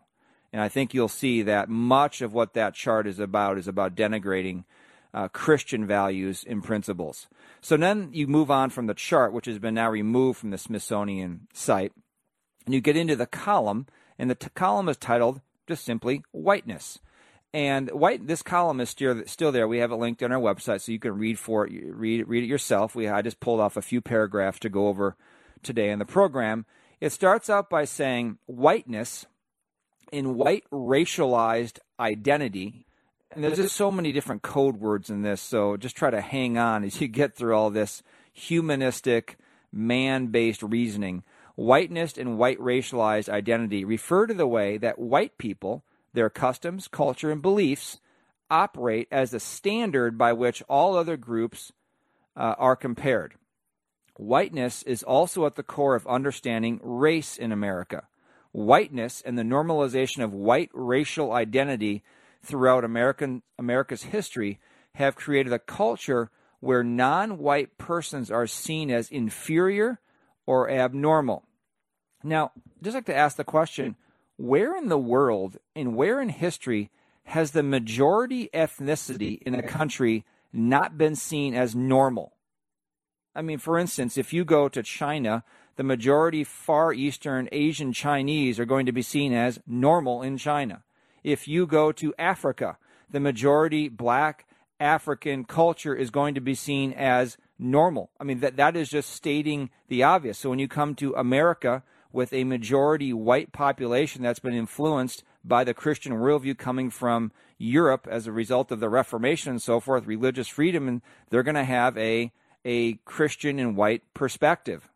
And 0.52 0.60
I 0.60 0.68
think 0.68 0.92
you'll 0.92 1.08
see 1.08 1.42
that 1.42 1.68
much 1.68 2.20
of 2.20 2.32
what 2.32 2.54
that 2.54 2.74
chart 2.74 3.06
is 3.06 3.20
about 3.20 3.58
is 3.58 3.68
about 3.68 3.94
denigrating 3.94 4.64
uh, 5.14 5.28
Christian 5.28 5.86
values 5.86 6.44
and 6.46 6.62
principles. 6.62 7.28
So 7.60 7.76
then 7.76 8.10
you 8.12 8.26
move 8.26 8.50
on 8.50 8.70
from 8.70 8.86
the 8.86 8.94
chart, 8.94 9.32
which 9.32 9.46
has 9.46 9.58
been 9.58 9.74
now 9.74 9.90
removed 9.90 10.38
from 10.38 10.50
the 10.50 10.58
Smithsonian 10.58 11.46
site, 11.52 11.92
and 12.64 12.74
you 12.74 12.80
get 12.80 12.96
into 12.96 13.16
the 13.16 13.26
column, 13.26 13.86
and 14.18 14.30
the 14.30 14.34
t- 14.34 14.48
column 14.54 14.88
is 14.88 14.96
titled 14.96 15.40
just 15.66 15.84
simply 15.84 16.22
Whiteness. 16.32 16.98
And 17.52 17.90
white, 17.90 18.26
this 18.28 18.42
column 18.42 18.80
is 18.80 18.90
still 18.90 19.52
there. 19.52 19.66
We 19.66 19.78
have 19.78 19.90
it 19.90 19.96
linked 19.96 20.22
on 20.22 20.30
our 20.30 20.40
website, 20.40 20.82
so 20.82 20.92
you 20.92 21.00
can 21.00 21.18
read 21.18 21.38
for 21.38 21.66
it, 21.66 21.72
read 21.84 22.28
read 22.28 22.44
it 22.44 22.48
yourself. 22.48 22.94
We 22.94 23.08
I 23.08 23.22
just 23.22 23.40
pulled 23.40 23.58
off 23.58 23.76
a 23.76 23.82
few 23.82 24.00
paragraphs 24.00 24.60
to 24.60 24.68
go 24.68 24.86
over 24.86 25.16
today 25.62 25.90
in 25.90 25.98
the 25.98 26.04
program. 26.04 26.64
It 27.00 27.10
starts 27.10 27.50
out 27.50 27.68
by 27.68 27.86
saying 27.86 28.38
whiteness 28.46 29.26
in 30.12 30.36
white 30.36 30.64
racialized 30.70 31.78
identity. 31.98 32.86
And 33.32 33.42
there's 33.42 33.56
just 33.56 33.76
so 33.76 33.90
many 33.90 34.12
different 34.12 34.42
code 34.42 34.76
words 34.76 35.08
in 35.08 35.22
this, 35.22 35.40
so 35.40 35.76
just 35.76 35.96
try 35.96 36.10
to 36.10 36.20
hang 36.20 36.58
on 36.58 36.84
as 36.84 37.00
you 37.00 37.08
get 37.08 37.34
through 37.36 37.56
all 37.56 37.70
this 37.70 38.02
humanistic, 38.32 39.38
man 39.72 40.28
based 40.28 40.62
reasoning. 40.62 41.22
Whiteness 41.56 42.16
and 42.16 42.38
white 42.38 42.58
racialized 42.58 43.28
identity 43.28 43.84
refer 43.84 44.26
to 44.26 44.34
the 44.34 44.46
way 44.46 44.78
that 44.78 44.98
white 44.98 45.36
people 45.36 45.84
their 46.12 46.30
customs, 46.30 46.88
culture, 46.88 47.30
and 47.30 47.42
beliefs 47.42 48.00
operate 48.50 49.08
as 49.10 49.30
the 49.30 49.40
standard 49.40 50.18
by 50.18 50.32
which 50.32 50.62
all 50.68 50.96
other 50.96 51.16
groups 51.16 51.72
uh, 52.36 52.54
are 52.58 52.76
compared. 52.76 53.34
Whiteness 54.16 54.82
is 54.82 55.02
also 55.02 55.46
at 55.46 55.54
the 55.54 55.62
core 55.62 55.94
of 55.94 56.06
understanding 56.06 56.80
race 56.82 57.36
in 57.36 57.52
America. 57.52 58.08
Whiteness 58.52 59.22
and 59.24 59.38
the 59.38 59.42
normalization 59.42 60.22
of 60.22 60.34
white 60.34 60.70
racial 60.74 61.32
identity 61.32 62.02
throughout 62.42 62.84
American 62.84 63.42
America's 63.58 64.02
history 64.04 64.58
have 64.96 65.14
created 65.14 65.52
a 65.52 65.58
culture 65.58 66.30
where 66.58 66.82
non-white 66.82 67.78
persons 67.78 68.30
are 68.30 68.46
seen 68.46 68.90
as 68.90 69.10
inferior 69.10 70.00
or 70.46 70.68
abnormal. 70.68 71.44
Now, 72.22 72.52
I'd 72.56 72.84
just 72.84 72.94
like 72.94 73.06
to 73.06 73.16
ask 73.16 73.36
the 73.36 73.44
question 73.44 73.96
where 74.40 74.74
in 74.74 74.88
the 74.88 74.98
world 74.98 75.58
and 75.76 75.94
where 75.94 76.20
in 76.20 76.30
history 76.30 76.90
has 77.24 77.50
the 77.50 77.62
majority 77.62 78.48
ethnicity 78.54 79.40
in 79.42 79.54
a 79.54 79.62
country 79.62 80.24
not 80.52 80.96
been 80.96 81.14
seen 81.14 81.54
as 81.54 81.74
normal? 81.74 82.32
I 83.34 83.42
mean, 83.42 83.58
for 83.58 83.78
instance, 83.78 84.16
if 84.16 84.32
you 84.32 84.44
go 84.44 84.68
to 84.68 84.82
China, 84.82 85.44
the 85.76 85.84
majority 85.84 86.42
Far 86.42 86.92
Eastern 86.92 87.48
Asian 87.52 87.92
Chinese 87.92 88.58
are 88.58 88.64
going 88.64 88.86
to 88.86 88.92
be 88.92 89.02
seen 89.02 89.32
as 89.34 89.60
normal 89.66 90.22
in 90.22 90.38
China. 90.38 90.82
If 91.22 91.46
you 91.46 91.66
go 91.66 91.92
to 91.92 92.14
Africa, 92.18 92.78
the 93.10 93.20
majority 93.20 93.88
black 93.88 94.46
African 94.80 95.44
culture 95.44 95.94
is 95.94 96.10
going 96.10 96.34
to 96.34 96.40
be 96.40 96.54
seen 96.54 96.94
as 96.94 97.36
normal. 97.58 98.10
I 98.18 98.24
mean, 98.24 98.40
that, 98.40 98.56
that 98.56 98.74
is 98.74 98.88
just 98.88 99.10
stating 99.10 99.68
the 99.88 100.02
obvious. 100.02 100.38
So 100.38 100.48
when 100.48 100.58
you 100.58 100.66
come 100.66 100.94
to 100.96 101.12
America 101.12 101.82
with 102.12 102.32
a 102.32 102.44
majority 102.44 103.12
white 103.12 103.52
population 103.52 104.22
that's 104.22 104.40
been 104.40 104.54
influenced 104.54 105.22
by 105.44 105.64
the 105.64 105.74
Christian 105.74 106.14
worldview 106.14 106.58
coming 106.58 106.90
from 106.90 107.32
Europe 107.58 108.08
as 108.10 108.26
a 108.26 108.32
result 108.32 108.72
of 108.72 108.80
the 108.80 108.88
Reformation 108.88 109.50
and 109.50 109.62
so 109.62 109.80
forth, 109.80 110.06
religious 110.06 110.48
freedom, 110.48 110.88
and 110.88 111.02
they're 111.28 111.42
going 111.42 111.54
to 111.54 111.64
have 111.64 111.96
a 111.96 112.32
a 112.64 112.94
Christian 113.06 113.58
and 113.58 113.76
white 113.76 114.02
perspective. 114.12 114.90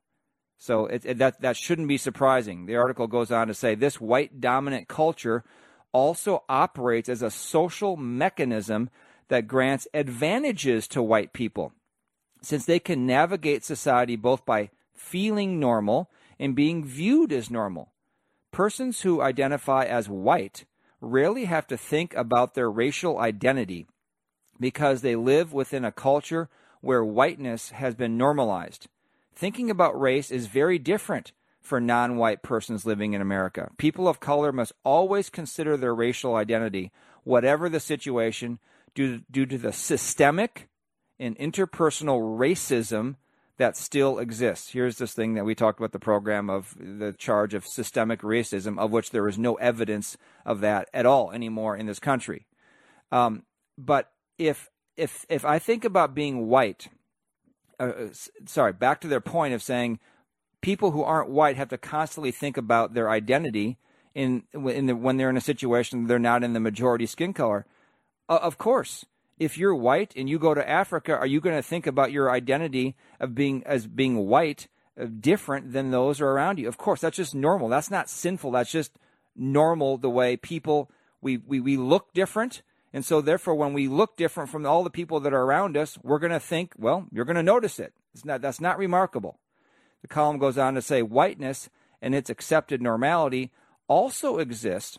So 0.59 0.87
it, 0.87 1.05
it, 1.05 1.19
that 1.19 1.41
that 1.41 1.57
shouldn't 1.57 1.89
be 1.89 1.97
surprising. 1.97 2.67
The 2.67 2.77
article 2.77 3.07
goes 3.07 3.31
on 3.31 3.49
to 3.49 3.55
say 3.55 3.75
this 3.75 4.01
white 4.01 4.41
dominant 4.41 4.89
culture 4.89 5.45
also 5.93 6.43
operates 6.49 7.09
as 7.09 7.23
a 7.23 7.31
social 7.31 7.97
mechanism 7.97 8.91
that 9.29 9.47
grants 9.47 9.87
advantages 9.95 10.87
to 10.89 11.03
white 11.03 11.33
people, 11.33 11.73
since 12.43 12.67
they 12.67 12.79
can 12.79 13.07
navigate 13.07 13.65
society 13.65 14.17
both 14.17 14.45
by 14.45 14.71
feeling 14.93 15.61
normal 15.61 16.11
and 16.45 16.55
being 16.55 16.85
viewed 16.85 17.33
as 17.33 17.51
normal. 17.51 17.95
Persons 18.53 19.01
who 19.01 19.23
identify 19.23 19.85
as 19.85 20.11
white 20.11 20.67
rarely 21.01 21.47
have 21.47 21.67
to 21.67 21.75
think 21.79 22.13
about 22.13 22.53
their 22.53 22.71
racial 22.71 23.19
identity 23.19 23.87
because 24.61 25.01
they 25.01 25.17
live 25.17 25.55
within 25.55 25.87
a 25.87 25.91
culture 25.91 26.51
where 26.83 27.03
whiteness 27.03 27.71
has 27.71 27.95
been 27.95 28.19
normalized. 28.19 28.89
Thinking 29.35 29.71
about 29.71 29.99
race 29.99 30.31
is 30.31 30.47
very 30.47 30.79
different 30.79 31.33
for 31.63 31.81
non 31.81 32.19
white 32.19 32.43
persons 32.43 32.85
living 32.85 33.15
in 33.15 33.23
America. 33.23 33.71
People 33.79 34.07
of 34.07 34.21
color 34.21 34.53
must 34.53 34.75
always 34.85 35.31
consider 35.31 35.79
their 35.79 35.95
racial 35.95 36.37
identity, 36.37 36.93
whatever 37.23 37.71
the 37.71 37.81
situation, 37.81 38.59
due, 38.95 39.23
due 39.31 39.47
to 39.47 39.57
the 39.57 39.73
systemic 39.73 40.69
and 41.19 41.39
interpersonal 41.39 42.39
racism 42.39 43.17
that 43.57 43.77
still 43.77 44.19
exists. 44.19 44.71
Here's 44.71 44.99
this 44.99 45.13
thing 45.13 45.35
that 45.35 45.45
we 45.45 45.55
talked 45.55 45.79
about 45.79 45.93
the 45.93 45.99
program 45.99 46.51
of 46.51 46.75
the 46.79 47.15
charge 47.17 47.55
of 47.55 47.67
systemic 47.67 48.21
racism, 48.21 48.79
of 48.79 48.91
which 48.91 49.11
there 49.11 49.29
is 49.29 49.39
no 49.39 49.55
evidence 49.55 50.17
of 50.45 50.61
that 50.61 50.89
at 50.93 51.07
all 51.07 51.31
anymore 51.31 51.77
in 51.77 51.87
this 51.87 52.01
country. 52.01 52.47
Um, 53.13 53.45
but 53.79 54.11
if 54.39 54.71
if 54.97 55.25
if 55.29 55.45
I 55.45 55.59
think 55.59 55.85
about 55.85 56.15
being 56.15 56.49
white, 56.49 56.89
uh, 57.79 57.85
uh 57.85 58.09
sorry, 58.47 58.73
back 58.73 59.01
to 59.03 59.09
their 59.09 59.21
point 59.21 59.55
of 59.55 59.63
saying 59.63 60.01
people 60.61 60.91
who 60.91 61.03
aren't 61.03 61.31
white 61.31 61.57
have 61.57 61.69
to 61.69 61.79
constantly 61.79 62.33
think 62.33 62.57
about 62.57 62.95
their 62.95 63.11
identity 63.11 63.79
in 64.15 64.45
in 64.53 64.87
the, 64.87 64.97
when 64.97 65.17
they're 65.17 65.31
in 65.31 65.37
a 65.37 65.41
situation 65.41 66.07
they're 66.07 66.19
not 66.19 66.43
in 66.43 66.55
the 66.55 66.61
majority 66.61 67.07
skin 67.07 67.33
color. 67.33 67.67
Uh, 68.29 68.39
of 68.43 68.59
course, 68.59 69.05
if 69.39 69.59
you're 69.59 69.75
white 69.75 70.15
and 70.17 70.29
you 70.29 70.39
go 70.39 70.55
to 70.55 70.69
Africa, 70.69 71.17
are 71.17 71.27
you 71.27 71.41
going 71.41 71.57
to 71.57 71.63
think 71.63 71.87
about 71.87 72.13
your 72.13 72.31
identity 72.31 72.95
of 73.21 73.35
being 73.35 73.63
as 73.65 73.87
being 73.87 74.27
white 74.27 74.69
uh, 75.01 75.07
different 75.21 75.73
than 75.73 75.91
those 75.91 76.21
around 76.21 76.59
you? 76.59 76.69
Of 76.69 76.79
course, 76.79 77.01
that's 77.01 77.17
just 77.17 77.35
normal. 77.35 77.69
That's 77.69 77.91
not 77.91 78.09
sinful. 78.09 78.53
That's 78.53 78.71
just 78.71 78.99
normal 79.37 79.99
the 79.99 80.11
way 80.11 80.37
people 80.37 80.91
we 81.21 81.39
we, 81.39 81.61
we 81.61 81.77
look 81.77 82.13
different. 82.13 82.63
And 82.93 83.05
so 83.05 83.21
therefore 83.21 83.57
when 83.57 83.73
we 83.73 83.89
look 83.89 84.17
different 84.17 84.51
from 84.51 84.65
all 84.65 84.85
the 84.85 84.91
people 84.91 85.19
that 85.21 85.35
are 85.35 85.43
around 85.43 85.77
us, 85.77 85.99
we're 86.03 86.21
going 86.21 86.33
to 86.33 86.39
think, 86.39 86.75
well, 86.79 87.07
you're 87.11 87.25
going 87.25 87.35
to 87.37 87.43
notice 87.43 87.81
it. 87.81 87.93
It's 88.15 88.25
not 88.25 88.41
that's 88.41 88.61
not 88.61 88.79
remarkable. 88.79 89.39
The 90.03 90.09
column 90.09 90.39
goes 90.39 90.59
on 90.59 90.75
to 90.75 90.83
say 90.83 91.03
whiteness 91.03 91.69
and 92.01 92.15
its 92.15 92.31
accepted 92.31 92.81
normality 92.81 93.51
also 93.89 94.39
exists 94.39 94.99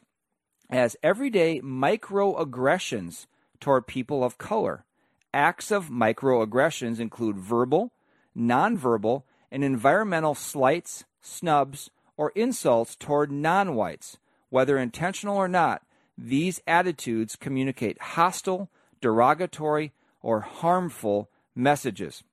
as 0.69 0.97
everyday 1.03 1.61
microaggressions 1.61 3.27
toward 3.59 3.87
people 3.87 4.23
of 4.23 4.37
color. 4.37 4.85
Acts 5.33 5.71
of 5.71 5.89
microaggressions 5.89 6.99
include 6.99 7.37
verbal, 7.37 7.91
nonverbal, 8.37 9.23
and 9.51 9.63
environmental 9.63 10.35
slights, 10.35 11.05
snubs, 11.21 11.89
or 12.17 12.31
insults 12.35 12.95
toward 12.95 13.31
non 13.31 13.75
whites. 13.75 14.17
Whether 14.49 14.77
intentional 14.77 15.35
or 15.37 15.47
not, 15.47 15.83
these 16.17 16.61
attitudes 16.65 17.35
communicate 17.35 18.01
hostile, 18.01 18.69
derogatory, 19.01 19.91
or 20.21 20.41
harmful 20.41 21.29
messages. 21.53 22.23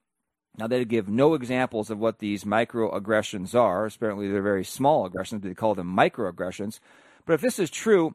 Now, 0.59 0.67
they 0.67 0.85
give 0.85 1.09
no 1.09 1.35
examples 1.35 1.91
of 1.91 1.99
what 1.99 2.19
these 2.19 2.45
microaggressions 2.45 3.55
are. 3.55 3.87
Apparently, 3.87 4.31
they're 4.31 4.43
very 4.43 4.65
small 4.65 5.07
aggressions, 5.07 5.43
but 5.43 5.49
they 5.49 5.55
call 5.55 5.75
them 5.75 5.97
microaggressions. 5.97 6.79
But 7.25 7.35
if 7.35 7.41
this 7.41 7.59
is 7.59 7.71
true, 7.71 8.15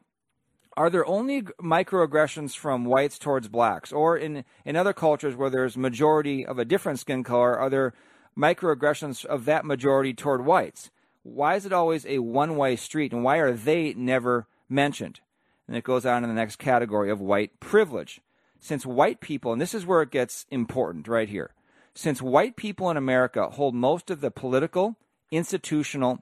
are 0.78 0.90
there 0.90 1.06
only 1.06 1.42
microaggressions 1.42 2.56
from 2.56 2.84
whites 2.84 3.18
towards 3.18 3.48
blacks? 3.48 3.92
Or 3.92 4.16
in 4.16 4.44
in 4.64 4.76
other 4.76 4.92
cultures 4.92 5.34
where 5.34 5.50
there's 5.50 5.76
majority 5.76 6.46
of 6.46 6.56
a 6.56 6.64
different 6.64 7.00
skin 7.00 7.24
color 7.24 7.58
are 7.58 7.68
there 7.68 7.94
microaggressions 8.38 9.24
of 9.24 9.44
that 9.46 9.64
majority 9.64 10.14
toward 10.14 10.46
whites? 10.46 10.90
Why 11.24 11.56
is 11.56 11.66
it 11.66 11.72
always 11.72 12.06
a 12.06 12.20
one-way 12.20 12.76
street 12.76 13.12
and 13.12 13.24
why 13.24 13.38
are 13.38 13.52
they 13.52 13.92
never 13.94 14.46
mentioned? 14.68 15.18
And 15.66 15.76
it 15.76 15.82
goes 15.82 16.06
on 16.06 16.22
in 16.22 16.30
the 16.30 16.34
next 16.34 16.56
category 16.56 17.10
of 17.10 17.20
white 17.20 17.58
privilege. 17.58 18.20
Since 18.60 18.86
white 18.86 19.20
people 19.20 19.52
and 19.52 19.60
this 19.60 19.74
is 19.74 19.84
where 19.84 20.02
it 20.02 20.12
gets 20.12 20.46
important 20.48 21.08
right 21.08 21.28
here 21.28 21.50
since 21.94 22.22
white 22.22 22.54
people 22.54 22.88
in 22.90 22.96
America 22.96 23.48
hold 23.50 23.74
most 23.74 24.08
of 24.08 24.20
the 24.20 24.30
political 24.30 24.96
institutional 25.32 26.20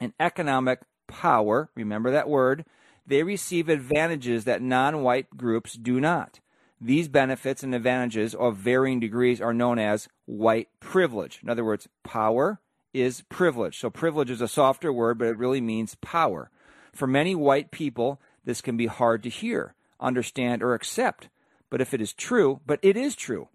and 0.00 0.12
economic 0.18 0.80
power 1.06 1.70
remember 1.76 2.10
that 2.10 2.28
word 2.28 2.64
they 3.06 3.22
receive 3.22 3.68
advantages 3.68 4.44
that 4.44 4.62
non 4.62 5.02
white 5.02 5.36
groups 5.36 5.74
do 5.74 6.00
not. 6.00 6.40
These 6.80 7.08
benefits 7.08 7.62
and 7.62 7.74
advantages 7.74 8.34
of 8.34 8.56
varying 8.56 9.00
degrees 9.00 9.40
are 9.40 9.54
known 9.54 9.78
as 9.78 10.08
white 10.26 10.68
privilege. 10.80 11.40
In 11.42 11.48
other 11.48 11.64
words, 11.64 11.88
power 12.02 12.60
is 12.92 13.22
privilege. 13.28 13.78
So, 13.78 13.90
privilege 13.90 14.30
is 14.30 14.40
a 14.40 14.48
softer 14.48 14.92
word, 14.92 15.18
but 15.18 15.28
it 15.28 15.38
really 15.38 15.60
means 15.60 15.96
power. 15.96 16.50
For 16.92 17.06
many 17.06 17.34
white 17.34 17.70
people, 17.70 18.20
this 18.44 18.60
can 18.60 18.76
be 18.76 18.86
hard 18.86 19.22
to 19.22 19.28
hear, 19.28 19.74
understand, 19.98 20.62
or 20.62 20.74
accept. 20.74 21.28
But 21.70 21.80
if 21.80 21.92
it 21.92 22.00
is 22.00 22.12
true, 22.12 22.60
but 22.66 22.78
it 22.82 22.96
is 22.96 23.16
true, 23.16 23.48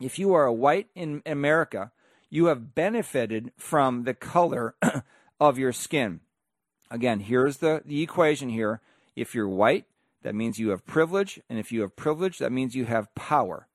if 0.00 0.18
you 0.18 0.34
are 0.34 0.44
a 0.44 0.52
white 0.52 0.88
in 0.94 1.22
America, 1.24 1.92
you 2.28 2.46
have 2.46 2.74
benefited 2.74 3.52
from 3.56 4.04
the 4.04 4.14
color 4.14 4.74
of 5.40 5.58
your 5.58 5.72
skin. 5.72 6.20
Again, 6.90 7.20
here's 7.20 7.58
the, 7.58 7.82
the 7.84 8.02
equation 8.02 8.48
here. 8.48 8.80
If 9.14 9.34
you're 9.34 9.48
white, 9.48 9.86
that 10.22 10.34
means 10.34 10.58
you 10.58 10.70
have 10.70 10.86
privilege. 10.86 11.40
And 11.48 11.58
if 11.58 11.72
you 11.72 11.82
have 11.82 11.96
privilege, 11.96 12.38
that 12.38 12.52
means 12.52 12.74
you 12.74 12.84
have 12.86 13.14
power. 13.14 13.66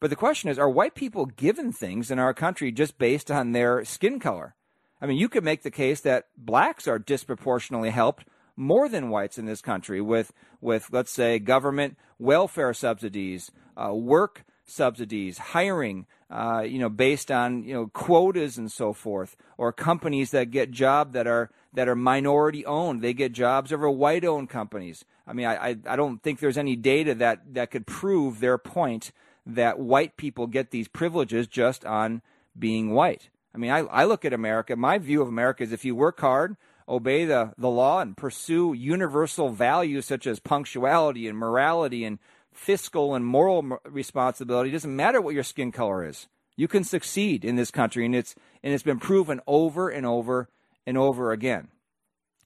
But 0.00 0.10
the 0.10 0.16
question 0.16 0.50
is 0.50 0.58
are 0.58 0.68
white 0.68 0.94
people 0.94 1.26
given 1.26 1.72
things 1.72 2.10
in 2.10 2.18
our 2.18 2.32
country 2.32 2.72
just 2.72 2.98
based 2.98 3.30
on 3.30 3.52
their 3.52 3.84
skin 3.84 4.18
color? 4.18 4.54
I 5.00 5.06
mean, 5.06 5.18
you 5.18 5.28
could 5.28 5.44
make 5.44 5.62
the 5.62 5.70
case 5.70 6.00
that 6.02 6.26
blacks 6.36 6.86
are 6.86 6.98
disproportionately 6.98 7.90
helped 7.90 8.26
more 8.56 8.88
than 8.88 9.10
whites 9.10 9.38
in 9.38 9.46
this 9.46 9.62
country 9.62 10.00
with, 10.00 10.32
with 10.60 10.88
let's 10.92 11.10
say, 11.10 11.38
government 11.38 11.96
welfare 12.18 12.74
subsidies, 12.74 13.50
uh, 13.76 13.94
work 13.94 14.44
subsidies, 14.70 15.38
hiring, 15.38 16.06
uh, 16.30 16.64
you 16.66 16.78
know, 16.78 16.88
based 16.88 17.30
on 17.30 17.64
you 17.64 17.74
know 17.74 17.86
quotas 17.88 18.58
and 18.58 18.70
so 18.70 18.92
forth, 18.92 19.36
or 19.58 19.72
companies 19.72 20.30
that 20.30 20.50
get 20.50 20.70
jobs 20.70 21.12
that 21.12 21.26
are 21.26 21.50
that 21.72 21.88
are 21.88 21.96
minority 21.96 22.64
owned. 22.66 23.02
They 23.02 23.12
get 23.12 23.32
jobs 23.32 23.72
over 23.72 23.88
white 23.90 24.24
owned 24.24 24.50
companies. 24.50 25.04
I 25.26 25.32
mean, 25.32 25.46
I, 25.46 25.68
I, 25.70 25.76
I 25.86 25.96
don't 25.96 26.22
think 26.22 26.40
there's 26.40 26.58
any 26.58 26.76
data 26.76 27.14
that, 27.16 27.54
that 27.54 27.70
could 27.70 27.86
prove 27.86 28.40
their 28.40 28.58
point 28.58 29.12
that 29.46 29.78
white 29.78 30.16
people 30.16 30.46
get 30.46 30.70
these 30.70 30.88
privileges 30.88 31.46
just 31.46 31.84
on 31.84 32.22
being 32.58 32.92
white. 32.92 33.30
I 33.54 33.58
mean, 33.58 33.70
I, 33.70 33.78
I 33.78 34.04
look 34.04 34.24
at 34.24 34.32
America, 34.32 34.76
my 34.76 34.98
view 34.98 35.22
of 35.22 35.28
America 35.28 35.62
is 35.62 35.72
if 35.72 35.84
you 35.84 35.94
work 35.94 36.20
hard, 36.20 36.56
obey 36.88 37.24
the, 37.24 37.52
the 37.56 37.68
law, 37.68 38.00
and 38.00 38.16
pursue 38.16 38.72
universal 38.72 39.50
values 39.50 40.06
such 40.06 40.26
as 40.26 40.40
punctuality 40.40 41.28
and 41.28 41.38
morality 41.38 42.04
and 42.04 42.18
fiscal 42.52 43.14
and 43.14 43.24
moral 43.24 43.78
responsibility, 43.84 44.70
it 44.70 44.72
doesn't 44.72 44.94
matter 44.94 45.20
what 45.20 45.34
your 45.34 45.42
skin 45.42 45.72
color 45.72 46.04
is. 46.06 46.28
You 46.56 46.68
can 46.68 46.84
succeed 46.84 47.44
in 47.44 47.56
this 47.56 47.70
country, 47.70 48.04
and 48.04 48.14
it's, 48.14 48.34
and 48.62 48.74
it's 48.74 48.82
been 48.82 48.98
proven 48.98 49.40
over 49.46 49.88
and 49.88 50.04
over 50.04 50.48
and 50.86 50.98
over 50.98 51.32
again. 51.32 51.68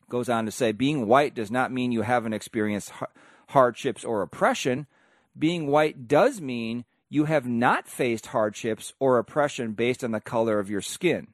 Goes 0.08 0.28
on 0.28 0.44
to 0.44 0.50
say, 0.50 0.72
being 0.72 1.06
white 1.08 1.34
does 1.34 1.50
not 1.50 1.72
mean 1.72 1.90
you 1.90 2.02
haven't 2.02 2.34
experienced 2.34 2.92
hardships 3.48 4.04
or 4.04 4.22
oppression. 4.22 4.86
Being 5.36 5.66
white 5.66 6.06
does 6.06 6.40
mean 6.40 6.84
you 7.08 7.24
have 7.24 7.46
not 7.46 7.88
faced 7.88 8.26
hardships 8.26 8.92
or 8.98 9.18
oppression 9.18 9.72
based 9.72 10.04
on 10.04 10.10
the 10.12 10.20
color 10.20 10.58
of 10.58 10.70
your 10.70 10.80
skin. 10.80 11.28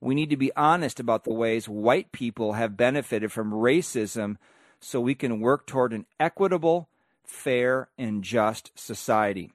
We 0.00 0.14
need 0.14 0.30
to 0.30 0.36
be 0.36 0.54
honest 0.54 1.00
about 1.00 1.24
the 1.24 1.32
ways 1.32 1.68
white 1.68 2.12
people 2.12 2.52
have 2.52 2.76
benefited 2.76 3.32
from 3.32 3.52
racism 3.52 4.36
so 4.78 5.00
we 5.00 5.14
can 5.14 5.40
work 5.40 5.66
toward 5.66 5.92
an 5.92 6.04
equitable, 6.20 6.88
fair, 7.24 7.88
and 7.98 8.22
just 8.22 8.70
society. 8.74 9.50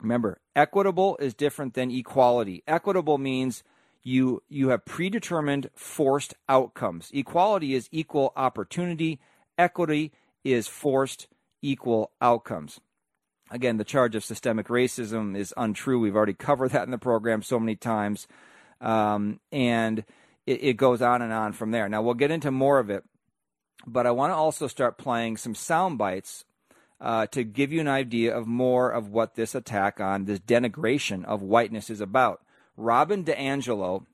Remember, 0.00 0.40
equitable 0.54 1.16
is 1.20 1.34
different 1.34 1.74
than 1.74 1.90
equality. 1.90 2.62
Equitable 2.66 3.18
means 3.18 3.62
you 4.02 4.42
you 4.48 4.68
have 4.68 4.84
predetermined 4.84 5.70
forced 5.74 6.34
outcomes. 6.48 7.10
Equality 7.12 7.74
is 7.74 7.88
equal 7.90 8.32
opportunity, 8.36 9.20
equity 9.58 10.12
is 10.44 10.68
forced 10.68 11.28
equal 11.62 12.12
outcomes. 12.20 12.80
Again, 13.50 13.76
the 13.76 13.84
charge 13.84 14.14
of 14.14 14.24
systemic 14.24 14.68
racism 14.68 15.36
is 15.36 15.54
untrue. 15.56 16.00
We've 16.00 16.16
already 16.16 16.34
covered 16.34 16.72
that 16.72 16.84
in 16.84 16.90
the 16.90 16.98
program 16.98 17.42
so 17.42 17.60
many 17.60 17.76
times. 17.76 18.26
Um, 18.80 19.40
and 19.52 20.04
it, 20.46 20.62
it 20.62 20.76
goes 20.76 21.00
on 21.00 21.22
and 21.22 21.32
on 21.32 21.52
from 21.52 21.70
there. 21.70 21.88
Now, 21.88 22.02
we'll 22.02 22.14
get 22.14 22.30
into 22.30 22.50
more 22.50 22.78
of 22.78 22.90
it, 22.90 23.04
but 23.86 24.06
I 24.06 24.10
want 24.10 24.32
to 24.32 24.36
also 24.36 24.66
start 24.66 24.98
playing 24.98 25.36
some 25.36 25.54
sound 25.54 25.96
bites 25.96 26.44
uh, 27.00 27.26
to 27.26 27.44
give 27.44 27.72
you 27.72 27.80
an 27.80 27.88
idea 27.88 28.36
of 28.36 28.46
more 28.46 28.90
of 28.90 29.08
what 29.08 29.34
this 29.34 29.54
attack 29.54 30.00
on 30.00 30.24
this 30.24 30.40
denigration 30.40 31.24
of 31.24 31.42
whiteness 31.42 31.90
is 31.90 32.00
about. 32.00 32.42
Robin 32.76 33.24
DiAngelo 33.24 34.06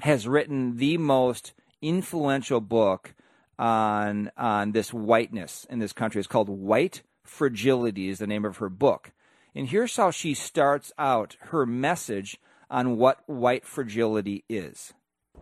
has 0.00 0.26
written 0.28 0.76
the 0.76 0.96
most 0.98 1.52
influential 1.82 2.60
book 2.60 3.14
on 3.58 4.30
on 4.36 4.72
this 4.72 4.92
whiteness 4.92 5.66
in 5.68 5.78
this 5.78 5.92
country. 5.92 6.18
It's 6.18 6.28
called 6.28 6.48
White 6.48 7.02
Fragility 7.30 8.08
is 8.08 8.18
the 8.18 8.26
name 8.26 8.44
of 8.44 8.56
her 8.56 8.68
book. 8.68 9.12
And 9.54 9.68
here's 9.68 9.96
how 9.96 10.10
she 10.10 10.34
starts 10.34 10.92
out 10.98 11.36
her 11.40 11.64
message 11.64 12.38
on 12.68 12.96
what 12.96 13.22
white 13.26 13.64
fragility 13.64 14.44
is. 14.48 14.92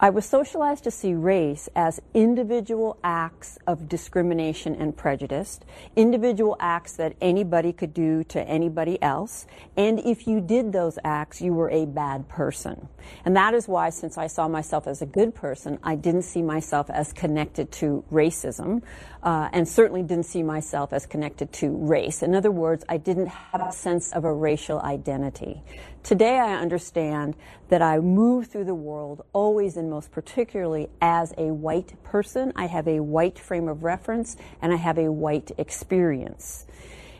I 0.00 0.10
was 0.10 0.24
socialized 0.26 0.84
to 0.84 0.92
see 0.92 1.14
race 1.14 1.68
as 1.74 2.00
individual 2.14 2.98
acts 3.02 3.58
of 3.66 3.88
discrimination 3.88 4.76
and 4.76 4.96
prejudice, 4.96 5.58
individual 5.96 6.56
acts 6.60 6.92
that 6.96 7.16
anybody 7.20 7.72
could 7.72 7.94
do 7.94 8.22
to 8.24 8.40
anybody 8.48 9.02
else, 9.02 9.48
and 9.76 9.98
if 9.98 10.28
you 10.28 10.40
did 10.40 10.72
those 10.72 11.00
acts, 11.02 11.42
you 11.42 11.52
were 11.52 11.68
a 11.70 11.84
bad 11.84 12.28
person. 12.28 12.86
And 13.24 13.34
that 13.34 13.54
is 13.54 13.66
why, 13.66 13.90
since 13.90 14.16
I 14.16 14.28
saw 14.28 14.46
myself 14.46 14.86
as 14.86 15.02
a 15.02 15.06
good 15.06 15.34
person, 15.34 15.80
I 15.82 15.96
didn't 15.96 16.22
see 16.22 16.42
myself 16.42 16.88
as 16.90 17.12
connected 17.12 17.72
to 17.72 18.04
racism, 18.12 18.82
uh, 19.28 19.46
and 19.52 19.68
certainly 19.68 20.02
didn't 20.02 20.24
see 20.24 20.42
myself 20.42 20.90
as 20.90 21.04
connected 21.04 21.52
to 21.52 21.68
race. 21.68 22.22
In 22.22 22.34
other 22.34 22.50
words, 22.50 22.82
I 22.88 22.96
didn't 22.96 23.26
have 23.26 23.60
a 23.60 23.70
sense 23.70 24.10
of 24.12 24.24
a 24.24 24.32
racial 24.32 24.80
identity. 24.80 25.62
Today 26.02 26.38
I 26.38 26.54
understand 26.54 27.36
that 27.68 27.82
I 27.82 27.98
move 27.98 28.46
through 28.46 28.64
the 28.64 28.74
world 28.74 29.26
always 29.34 29.76
and 29.76 29.90
most 29.90 30.12
particularly 30.12 30.88
as 31.02 31.34
a 31.36 31.52
white 31.52 32.02
person. 32.04 32.54
I 32.56 32.68
have 32.68 32.88
a 32.88 33.00
white 33.00 33.38
frame 33.38 33.68
of 33.68 33.82
reference 33.82 34.38
and 34.62 34.72
I 34.72 34.76
have 34.76 34.96
a 34.96 35.12
white 35.12 35.50
experience. 35.58 36.64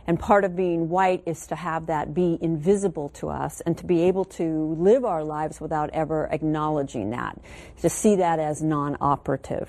And 0.06 0.18
part 0.18 0.44
of 0.44 0.56
being 0.56 0.88
white 0.88 1.22
is 1.26 1.46
to 1.48 1.56
have 1.56 1.88
that 1.88 2.14
be 2.14 2.38
invisible 2.40 3.10
to 3.20 3.28
us 3.28 3.60
and 3.60 3.76
to 3.76 3.84
be 3.84 4.04
able 4.04 4.24
to 4.24 4.74
live 4.78 5.04
our 5.04 5.22
lives 5.22 5.60
without 5.60 5.90
ever 5.92 6.26
acknowledging 6.32 7.10
that, 7.10 7.38
to 7.82 7.90
see 7.90 8.16
that 8.16 8.38
as 8.38 8.62
non 8.62 8.96
operative. 8.98 9.68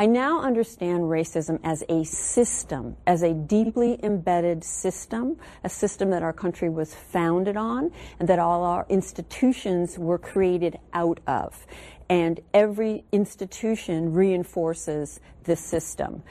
I 0.00 0.06
now 0.06 0.40
understand 0.40 1.02
racism 1.02 1.60
as 1.62 1.84
a 1.90 2.04
system, 2.04 2.96
as 3.06 3.22
a 3.22 3.34
deeply 3.34 4.02
embedded 4.02 4.64
system, 4.64 5.36
a 5.62 5.68
system 5.68 6.08
that 6.08 6.22
our 6.22 6.32
country 6.32 6.70
was 6.70 6.94
founded 6.94 7.58
on 7.58 7.92
and 8.18 8.26
that 8.26 8.38
all 8.38 8.64
our 8.64 8.86
institutions 8.88 9.98
were 9.98 10.16
created 10.16 10.78
out 10.94 11.20
of. 11.26 11.66
And 12.08 12.40
every 12.54 13.04
institution 13.12 14.14
reinforces 14.14 15.20
this 15.44 15.60
system. 15.60 16.22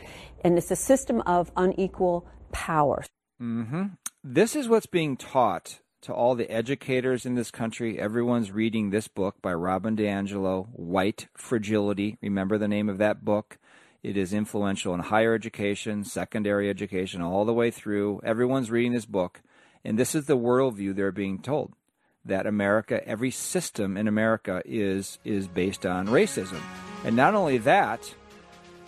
And 0.44 0.58
it's 0.58 0.72
a 0.72 0.76
system 0.76 1.22
of 1.28 1.52
unequal 1.56 2.26
power. 2.52 3.04
Mm-hmm. 3.40 3.84
This 4.24 4.56
is 4.56 4.68
what's 4.68 4.88
being 4.88 5.16
taught 5.16 5.80
to 6.02 6.14
all 6.14 6.36
the 6.36 6.50
educators 6.50 7.26
in 7.26 7.36
this 7.36 7.52
country. 7.52 8.00
Everyone's 8.00 8.52
reading 8.52 8.90
this 8.90 9.08
book 9.08 9.36
by 9.42 9.54
Robin 9.54 9.96
DiAngelo, 9.96 10.68
White 10.72 11.28
Fragility. 11.36 12.18
Remember 12.22 12.58
the 12.58 12.68
name 12.68 12.90
of 12.90 12.98
that 13.00 13.26
book? 13.26 13.58
It 14.02 14.16
is 14.16 14.34
influential 14.34 14.94
in 14.94 15.02
higher 15.02 15.34
education, 15.34 16.06
secondary 16.06 16.70
education, 16.70 17.22
all 17.22 17.44
the 17.44 17.54
way 17.54 17.70
through. 17.70 18.22
Everyone's 18.24 18.72
reading 18.72 18.94
this 18.94 19.06
book. 19.06 19.42
And 19.84 19.98
this 19.98 20.16
is 20.16 20.26
the 20.26 20.38
worldview 20.38 20.96
they're 20.96 21.12
being 21.12 21.40
told 21.40 21.74
that 22.26 22.46
America, 22.46 23.06
every 23.08 23.32
system 23.32 23.98
in 23.98 24.08
America 24.08 24.62
is 24.66 25.20
is 25.24 25.48
based 25.48 25.86
on 25.86 26.08
racism. 26.08 26.62
And 27.04 27.16
not 27.16 27.34
only 27.34 27.58
that, 27.60 28.14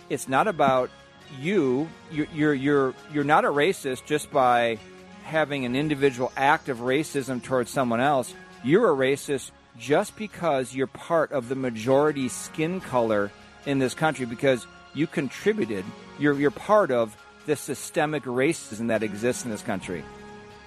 it's 0.08 0.28
not 0.28 0.48
about 0.48 0.90
you. 1.40 1.88
You're 2.10 2.28
you're 2.34 2.54
you're, 2.54 2.94
you're 3.12 3.24
not 3.24 3.44
a 3.44 3.48
racist 3.48 4.04
just 4.06 4.30
by 4.30 4.78
having 5.22 5.64
an 5.64 5.74
individual 5.76 6.32
act 6.36 6.68
of 6.68 6.78
racism 6.78 7.42
towards 7.42 7.70
someone 7.70 8.00
else. 8.00 8.34
You're 8.64 8.90
a 8.90 8.96
racist 8.96 9.50
just 9.78 10.16
because 10.16 10.74
you're 10.74 10.86
part 10.86 11.32
of 11.32 11.48
the 11.48 11.54
majority 11.54 12.28
skin 12.28 12.80
color 12.80 13.30
in 13.66 13.78
this 13.78 13.94
country 13.94 14.26
because 14.26 14.66
you 14.94 15.06
contributed, 15.06 15.84
you're, 16.18 16.34
you're 16.34 16.50
part 16.50 16.90
of 16.90 17.16
the 17.46 17.56
systemic 17.56 18.24
racism 18.24 18.88
that 18.88 19.02
exists 19.02 19.44
in 19.44 19.50
this 19.50 19.62
country. 19.62 20.04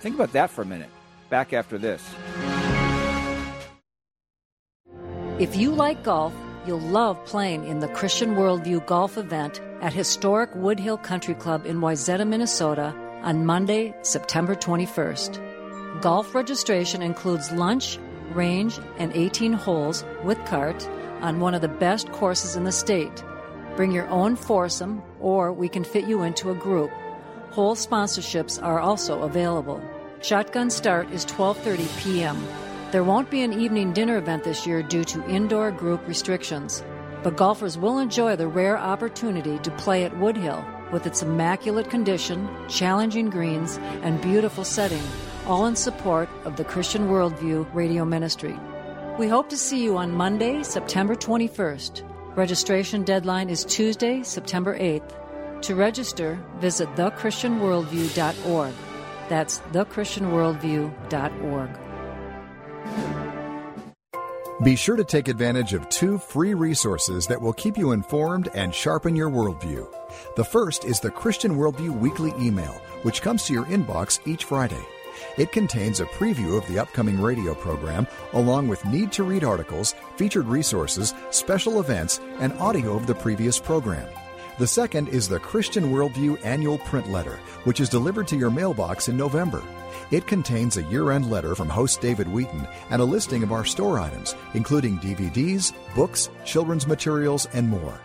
Think 0.02 0.16
about 0.16 0.34
that 0.34 0.50
for 0.50 0.64
a 0.64 0.66
minute. 0.66 0.90
Back 1.30 1.54
after 1.54 1.78
this. 1.78 2.04
If 5.40 5.56
you 5.56 5.72
like 5.72 6.04
golf, 6.04 6.34
you'll 6.66 6.80
love 6.80 7.24
playing 7.26 7.68
in 7.68 7.80
the 7.80 7.88
Christian 7.90 8.36
Worldview 8.36 8.86
Golf 8.86 9.18
event 9.18 9.62
at 9.82 9.94
historic 9.94 10.52
Woodhill 10.54 11.02
Country 11.02 11.36
Club 11.36 11.66
in 11.66 11.80
Wayzata, 11.82 12.28
Minnesota 12.28 12.96
on 13.26 13.44
Monday, 13.44 13.92
September 14.04 14.54
21st. 14.54 16.00
Golf 16.00 16.36
registration 16.36 17.02
includes 17.02 17.52
lunch, 17.52 17.98
range, 18.34 18.80
and 19.00 19.12
18 19.16 19.52
holes 19.52 20.06
with 20.24 20.38
cart 20.46 20.88
on 21.22 21.40
one 21.40 21.56
of 21.56 21.62
the 21.62 21.68
best 21.68 22.12
courses 22.12 22.56
in 22.56 22.66
the 22.66 22.72
state. 22.72 23.24
Bring 23.76 23.92
your 23.92 24.08
own 24.10 24.36
foursome, 24.36 25.02
or 25.20 25.52
we 25.52 25.68
can 25.68 25.84
fit 25.84 26.06
you 26.06 26.22
into 26.22 26.52
a 26.52 26.56
group. 26.56 26.92
Hole 27.50 27.76
sponsorships 27.76 28.62
are 28.62 28.80
also 28.80 29.24
available. 29.24 29.82
Shotgun 30.22 30.70
start 30.70 31.10
is 31.10 31.26
12:30 31.26 32.04
p.m. 32.04 32.38
There 32.92 33.04
won't 33.04 33.32
be 33.32 33.42
an 33.42 33.54
evening 33.54 33.92
dinner 33.92 34.18
event 34.18 34.44
this 34.44 34.68
year 34.68 34.84
due 34.84 35.04
to 35.06 35.28
indoor 35.28 35.72
group 35.72 36.08
restrictions, 36.08 36.84
but 37.24 37.38
golfers 37.38 37.76
will 37.76 37.98
enjoy 37.98 38.36
the 38.36 38.48
rare 38.48 38.78
opportunity 38.78 39.58
to 39.60 39.72
play 39.72 40.04
at 40.04 40.14
Woodhill 40.14 40.64
with 40.92 41.06
its 41.06 41.22
immaculate 41.22 41.90
condition, 41.90 42.48
challenging 42.68 43.30
greens, 43.30 43.78
and 44.04 44.22
beautiful 44.22 44.64
setting, 44.64 45.02
all 45.46 45.66
in 45.66 45.76
support 45.76 46.30
of 46.44 46.56
the 46.56 46.64
Christian 46.64 47.08
Worldview 47.08 47.68
radio 47.74 48.06
ministry. 48.06 48.58
We 49.18 49.28
hope 49.28 49.50
to 49.50 49.58
see 49.58 49.84
you 49.84 49.98
on 49.98 50.12
Monday, 50.12 50.64
September 50.64 51.16
21st. 51.16 52.04
Registration 52.36 53.04
deadline 53.04 53.50
is 53.50 53.64
Tuesday, 53.64 54.24
September 54.24 54.78
8th. 54.78 55.62
To 55.62 55.76
register, 55.76 56.38
visit 56.58 56.90
thechristianworldview.org. 56.96 58.74
That's 59.30 59.60
thechristianworldview.org. 59.60 61.85
Be 64.64 64.78
sure 64.78 64.96
to 64.96 65.04
take 65.04 65.28
advantage 65.28 65.74
of 65.74 65.90
two 65.90 66.18
free 66.18 66.54
resources 66.54 67.28
that 67.28 67.42
will 67.42 67.52
keep 67.52 67.78
you 67.78 67.92
informed 67.92 68.48
and 68.54 68.74
sharpen 68.74 69.14
your 69.14 69.30
worldview. 69.30 69.86
The 70.38 70.46
first 70.46 70.86
is 70.86 71.02
the 71.02 71.12
Christian 71.12 71.58
Worldview 71.58 72.00
Weekly 72.00 72.34
Email, 72.40 72.82
which 73.02 73.22
comes 73.22 73.44
to 73.44 73.54
your 73.54 73.66
inbox 73.66 74.26
each 74.26 74.46
Friday. 74.46 74.82
It 75.38 75.52
contains 75.52 76.00
a 76.00 76.06
preview 76.06 76.58
of 76.58 76.66
the 76.70 76.80
upcoming 76.80 77.20
radio 77.22 77.54
program, 77.54 78.08
along 78.32 78.70
with 78.70 78.86
need 78.86 79.12
to 79.14 79.26
read 79.26 79.44
articles, 79.44 79.94
featured 80.16 80.48
resources, 80.48 81.14
special 81.32 81.82
events, 81.82 82.22
and 82.40 82.54
audio 82.54 82.96
of 82.96 83.08
the 83.08 83.16
previous 83.16 83.60
program. 83.60 84.08
The 84.58 84.68
second 84.68 85.10
is 85.10 85.28
the 85.28 85.38
Christian 85.38 85.92
Worldview 85.92 86.40
Annual 86.46 86.78
Print 86.78 87.12
Letter, 87.12 87.42
which 87.66 87.82
is 87.82 87.90
delivered 87.90 88.26
to 88.30 88.38
your 88.38 88.50
mailbox 88.50 89.10
in 89.10 89.18
November. 89.18 89.62
It 90.12 90.28
contains 90.28 90.78
a 90.78 90.84
year 90.84 91.12
end 91.12 91.30
letter 91.30 91.56
from 91.56 91.68
host 91.68 92.00
David 92.00 92.30
Wheaton 92.30 92.66
and 92.90 93.02
a 93.02 93.06
listing 93.06 93.44
of 93.44 93.52
our 93.52 93.66
store 93.66 94.00
items, 94.00 94.34
including 94.54 94.98
DVDs, 95.00 95.74
books, 95.94 96.30
children's 96.46 96.88
materials, 96.88 97.50
and 97.52 97.68
more. 97.68 98.00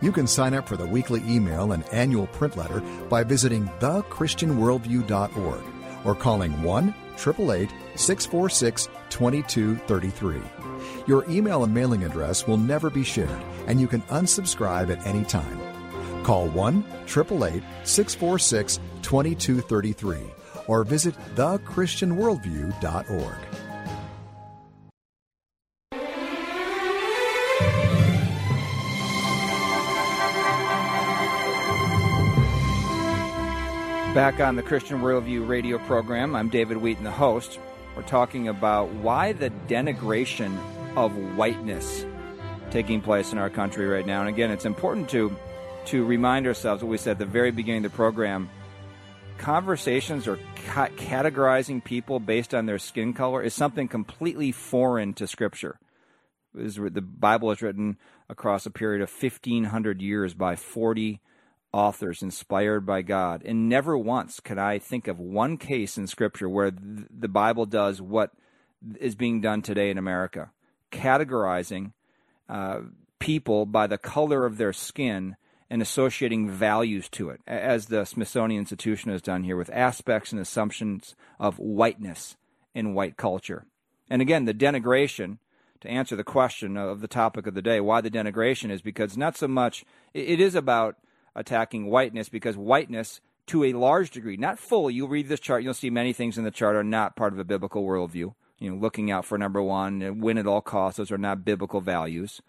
You 0.00 0.10
can 0.10 0.26
sign 0.26 0.54
up 0.54 0.66
for 0.66 0.76
the 0.76 0.84
weekly 0.86 1.22
email 1.28 1.70
and 1.70 1.84
annual 1.92 2.26
print 2.26 2.56
letter 2.56 2.80
by 3.08 3.22
visiting 3.22 3.68
thechristianworldview.org 3.78 5.62
or 6.04 6.14
calling 6.16 6.62
1 6.64 6.94
888 7.14 7.70
646 7.94 8.88
2233. 9.08 10.40
Your 11.06 11.24
email 11.30 11.62
and 11.62 11.72
mailing 11.72 12.02
address 12.02 12.44
will 12.48 12.56
never 12.56 12.90
be 12.90 13.04
shared, 13.04 13.40
and 13.68 13.80
you 13.80 13.86
can 13.86 14.02
unsubscribe 14.02 14.90
at 14.90 15.06
any 15.06 15.24
time. 15.24 15.71
Call 16.22 16.48
1 16.48 16.84
888 17.04 17.62
646 17.84 18.80
2233 19.02 20.18
or 20.66 20.84
visit 20.84 21.14
thechristianworldview.org. 21.34 23.36
Back 34.14 34.40
on 34.40 34.56
the 34.56 34.62
Christian 34.62 35.00
Worldview 35.00 35.48
radio 35.48 35.78
program, 35.78 36.36
I'm 36.36 36.50
David 36.50 36.76
Wheaton, 36.76 37.04
the 37.04 37.10
host. 37.10 37.58
We're 37.96 38.02
talking 38.02 38.46
about 38.46 38.92
why 38.92 39.32
the 39.32 39.48
denigration 39.68 40.54
of 40.96 41.16
whiteness 41.34 42.04
taking 42.70 43.00
place 43.00 43.32
in 43.32 43.38
our 43.38 43.48
country 43.48 43.86
right 43.86 44.06
now. 44.06 44.20
And 44.20 44.28
again, 44.28 44.50
it's 44.50 44.66
important 44.66 45.08
to 45.10 45.34
to 45.86 46.04
remind 46.04 46.46
ourselves 46.46 46.82
what 46.82 46.90
we 46.90 46.98
said 46.98 47.12
at 47.12 47.18
the 47.18 47.26
very 47.26 47.50
beginning 47.50 47.84
of 47.84 47.92
the 47.92 47.96
program. 47.96 48.48
Conversations 49.38 50.28
or 50.28 50.38
ca- 50.66 50.88
categorizing 50.88 51.82
people 51.82 52.20
based 52.20 52.54
on 52.54 52.66
their 52.66 52.78
skin 52.78 53.12
color 53.12 53.42
is 53.42 53.54
something 53.54 53.88
completely 53.88 54.52
foreign 54.52 55.14
to 55.14 55.26
Scripture. 55.26 55.78
The 56.54 57.00
Bible 57.00 57.50
is 57.50 57.62
written 57.62 57.96
across 58.28 58.66
a 58.66 58.70
period 58.70 59.02
of 59.02 59.10
1,500 59.10 60.02
years 60.02 60.34
by 60.34 60.54
40 60.54 61.20
authors 61.72 62.22
inspired 62.22 62.84
by 62.84 63.02
God. 63.02 63.42
And 63.44 63.68
never 63.68 63.96
once 63.96 64.38
can 64.40 64.58
I 64.58 64.78
think 64.78 65.08
of 65.08 65.18
one 65.18 65.56
case 65.56 65.96
in 65.96 66.06
Scripture 66.06 66.48
where 66.48 66.70
the 66.70 67.28
Bible 67.28 67.66
does 67.66 68.02
what 68.02 68.32
is 69.00 69.14
being 69.14 69.40
done 69.40 69.62
today 69.62 69.90
in 69.90 69.98
America 69.98 70.50
categorizing 70.92 71.92
uh, 72.48 72.80
people 73.18 73.66
by 73.66 73.86
the 73.86 73.98
color 73.98 74.44
of 74.44 74.58
their 74.58 74.72
skin 74.72 75.36
and 75.72 75.80
associating 75.80 76.50
values 76.50 77.08
to 77.08 77.30
it, 77.30 77.40
as 77.46 77.86
the 77.86 78.04
Smithsonian 78.04 78.60
Institution 78.60 79.10
has 79.10 79.22
done 79.22 79.42
here 79.42 79.56
with 79.56 79.70
aspects 79.70 80.30
and 80.30 80.38
assumptions 80.38 81.16
of 81.40 81.56
whiteness 81.56 82.36
in 82.74 82.92
white 82.92 83.16
culture. 83.16 83.64
And 84.10 84.20
again, 84.20 84.44
the 84.44 84.52
denigration, 84.52 85.38
to 85.80 85.88
answer 85.88 86.14
the 86.14 86.24
question 86.24 86.76
of 86.76 87.00
the 87.00 87.08
topic 87.08 87.46
of 87.46 87.54
the 87.54 87.62
day, 87.62 87.80
why 87.80 88.02
the 88.02 88.10
denigration 88.10 88.70
is 88.70 88.82
because 88.82 89.16
not 89.16 89.34
so 89.34 89.48
much, 89.48 89.86
it 90.12 90.40
is 90.40 90.54
about 90.54 90.96
attacking 91.34 91.86
whiteness 91.86 92.28
because 92.28 92.54
whiteness, 92.54 93.22
to 93.46 93.64
a 93.64 93.72
large 93.72 94.10
degree, 94.10 94.36
not 94.36 94.58
fully, 94.58 94.92
you'll 94.92 95.08
read 95.08 95.28
this 95.28 95.40
chart, 95.40 95.62
you'll 95.62 95.72
see 95.72 95.88
many 95.88 96.12
things 96.12 96.36
in 96.36 96.44
the 96.44 96.50
chart 96.50 96.76
are 96.76 96.84
not 96.84 97.16
part 97.16 97.32
of 97.32 97.38
a 97.38 97.44
biblical 97.44 97.82
worldview. 97.82 98.34
You 98.58 98.70
know, 98.70 98.76
looking 98.76 99.10
out 99.10 99.24
for 99.24 99.38
number 99.38 99.62
one, 99.62 100.20
win 100.20 100.36
at 100.36 100.46
all 100.46 100.60
costs, 100.60 100.98
those 100.98 101.10
are 101.10 101.16
not 101.16 101.46
biblical 101.46 101.80
values, 101.80 102.42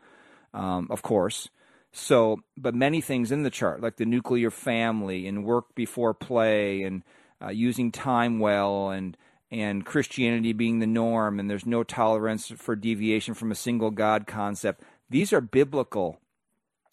um, 0.54 0.88
of 0.90 1.02
course. 1.02 1.48
So, 1.96 2.42
but 2.58 2.74
many 2.74 3.02
things 3.02 3.32
in 3.32 3.44
the 3.44 3.52
chart, 3.52 3.82
like 3.82 3.98
the 3.98 4.06
nuclear 4.06 4.50
family 4.50 5.28
and 5.28 5.46
work 5.46 5.76
before 5.76 6.14
play 6.14 6.82
and 6.82 7.04
uh, 7.42 7.50
using 7.50 7.92
time 7.92 8.40
well 8.40 8.90
and 8.90 9.16
and 9.52 9.86
Christianity 9.86 10.52
being 10.52 10.80
the 10.80 10.88
norm 10.88 11.40
and 11.40 11.48
there's 11.48 11.66
no 11.66 11.84
tolerance 11.84 12.52
for 12.58 12.76
deviation 12.76 13.36
from 13.36 13.52
a 13.52 13.56
single 13.56 13.92
God 13.92 14.26
concept. 14.26 14.82
These 15.12 15.32
are 15.32 15.42
biblical 15.42 16.20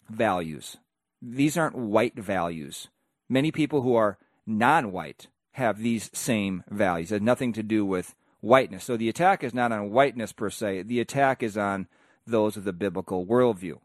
values 0.07 0.77
these 1.21 1.57
aren't 1.57 1.75
white 1.75 2.17
values. 2.17 2.87
Many 3.29 3.51
people 3.51 3.81
who 3.81 3.95
are 3.95 4.17
non 4.45 4.91
white 4.91 5.27
have 5.51 5.79
these 5.79 6.09
same 6.13 6.63
values. 6.69 7.11
It 7.11 7.15
has 7.15 7.21
nothing 7.21 7.53
to 7.53 7.63
do 7.63 7.85
with 7.85 8.15
whiteness. 8.39 8.83
So 8.85 8.97
the 8.97 9.09
attack 9.09 9.43
is 9.43 9.53
not 9.53 9.71
on 9.71 9.91
whiteness 9.91 10.31
per 10.31 10.49
se, 10.49 10.83
the 10.83 10.99
attack 10.99 11.43
is 11.43 11.57
on 11.57 11.87
those 12.25 12.57
of 12.57 12.63
the 12.63 12.73
biblical 12.73 13.25
worldview. 13.25 13.79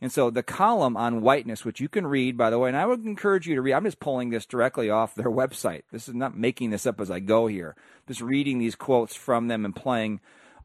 And 0.00 0.12
so 0.12 0.28
the 0.28 0.42
column 0.42 0.96
on 0.96 1.22
whiteness, 1.22 1.64
which 1.64 1.80
you 1.80 1.88
can 1.88 2.06
read, 2.06 2.36
by 2.36 2.50
the 2.50 2.58
way, 2.58 2.68
and 2.68 2.76
I 2.76 2.84
would 2.84 3.04
encourage 3.04 3.46
you 3.46 3.54
to 3.54 3.62
read, 3.62 3.72
I'm 3.72 3.84
just 3.84 4.00
pulling 4.00 4.28
this 4.28 4.44
directly 4.44 4.90
off 4.90 5.14
their 5.14 5.30
website. 5.30 5.82
This 5.90 6.06
is 6.06 6.14
not 6.14 6.36
making 6.36 6.70
this 6.70 6.86
up 6.86 7.00
as 7.00 7.10
I 7.10 7.20
go 7.20 7.46
here. 7.46 7.74
Just 8.06 8.20
reading 8.20 8.58
these 8.58 8.74
quotes 8.74 9.16
from 9.16 9.48
them 9.48 9.64
and 9.64 9.74
playing 9.74 10.20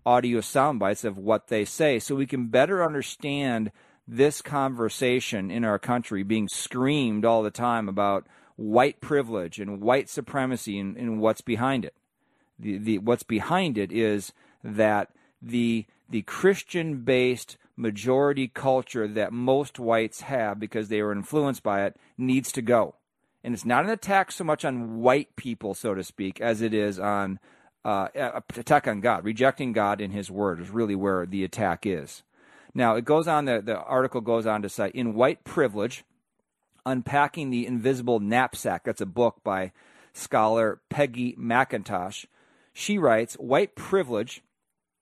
audio 0.05 0.41
sound 0.41 0.79
bites 0.79 1.05
of 1.05 1.17
what 1.17 1.47
they 1.47 1.63
say 1.63 1.99
so 1.99 2.15
we 2.15 2.25
can 2.25 2.47
better 2.47 2.83
understand 2.83 3.71
this 4.07 4.41
conversation 4.41 5.49
in 5.49 5.63
our 5.63 5.79
country 5.79 6.23
being 6.23 6.49
screamed 6.49 7.23
all 7.23 7.43
the 7.43 7.51
time 7.51 7.87
about 7.87 8.27
white 8.57 8.99
privilege 8.99 9.59
and 9.59 9.79
white 9.79 10.09
supremacy 10.09 10.77
and, 10.77 10.97
and 10.97 11.21
what's 11.21 11.41
behind 11.41 11.85
it. 11.85 11.93
The, 12.59 12.77
the, 12.77 12.97
what's 12.97 13.23
behind 13.23 13.77
it 13.77 13.91
is 13.91 14.33
that 14.63 15.09
the, 15.41 15.85
the 16.09 16.23
Christian 16.23 17.03
based 17.03 17.57
majority 17.81 18.47
culture 18.47 19.07
that 19.07 19.33
most 19.33 19.79
whites 19.79 20.21
have 20.21 20.59
because 20.59 20.87
they 20.87 21.01
were 21.01 21.11
influenced 21.11 21.63
by 21.63 21.83
it 21.83 21.97
needs 22.17 22.51
to 22.51 22.61
go. 22.61 22.95
And 23.43 23.53
it's 23.55 23.65
not 23.65 23.83
an 23.83 23.89
attack 23.89 24.31
so 24.31 24.43
much 24.43 24.63
on 24.63 24.99
white 24.99 25.35
people, 25.35 25.73
so 25.73 25.95
to 25.95 26.03
speak, 26.03 26.39
as 26.39 26.61
it 26.61 26.75
is 26.75 26.99
on 26.99 27.39
uh, 27.83 28.07
attack 28.55 28.87
on 28.87 29.01
God. 29.01 29.25
Rejecting 29.25 29.73
God 29.73 29.99
in 29.99 30.11
His 30.11 30.29
Word 30.29 30.61
is 30.61 30.69
really 30.69 30.95
where 30.95 31.25
the 31.25 31.43
attack 31.43 31.85
is. 31.85 32.21
Now, 32.75 32.95
it 32.95 33.03
goes 33.03 33.27
on, 33.27 33.45
the, 33.45 33.61
the 33.61 33.79
article 33.79 34.21
goes 34.21 34.45
on 34.45 34.61
to 34.61 34.69
say, 34.69 34.91
in 34.93 35.15
White 35.15 35.43
Privilege, 35.43 36.05
Unpacking 36.85 37.49
the 37.49 37.65
Invisible 37.65 38.19
Knapsack, 38.19 38.83
that's 38.83 39.01
a 39.01 39.05
book 39.05 39.37
by 39.43 39.71
scholar 40.13 40.79
Peggy 40.89 41.35
McIntosh. 41.35 42.25
She 42.73 42.97
writes, 42.97 43.33
White 43.35 43.75
privilege, 43.75 44.43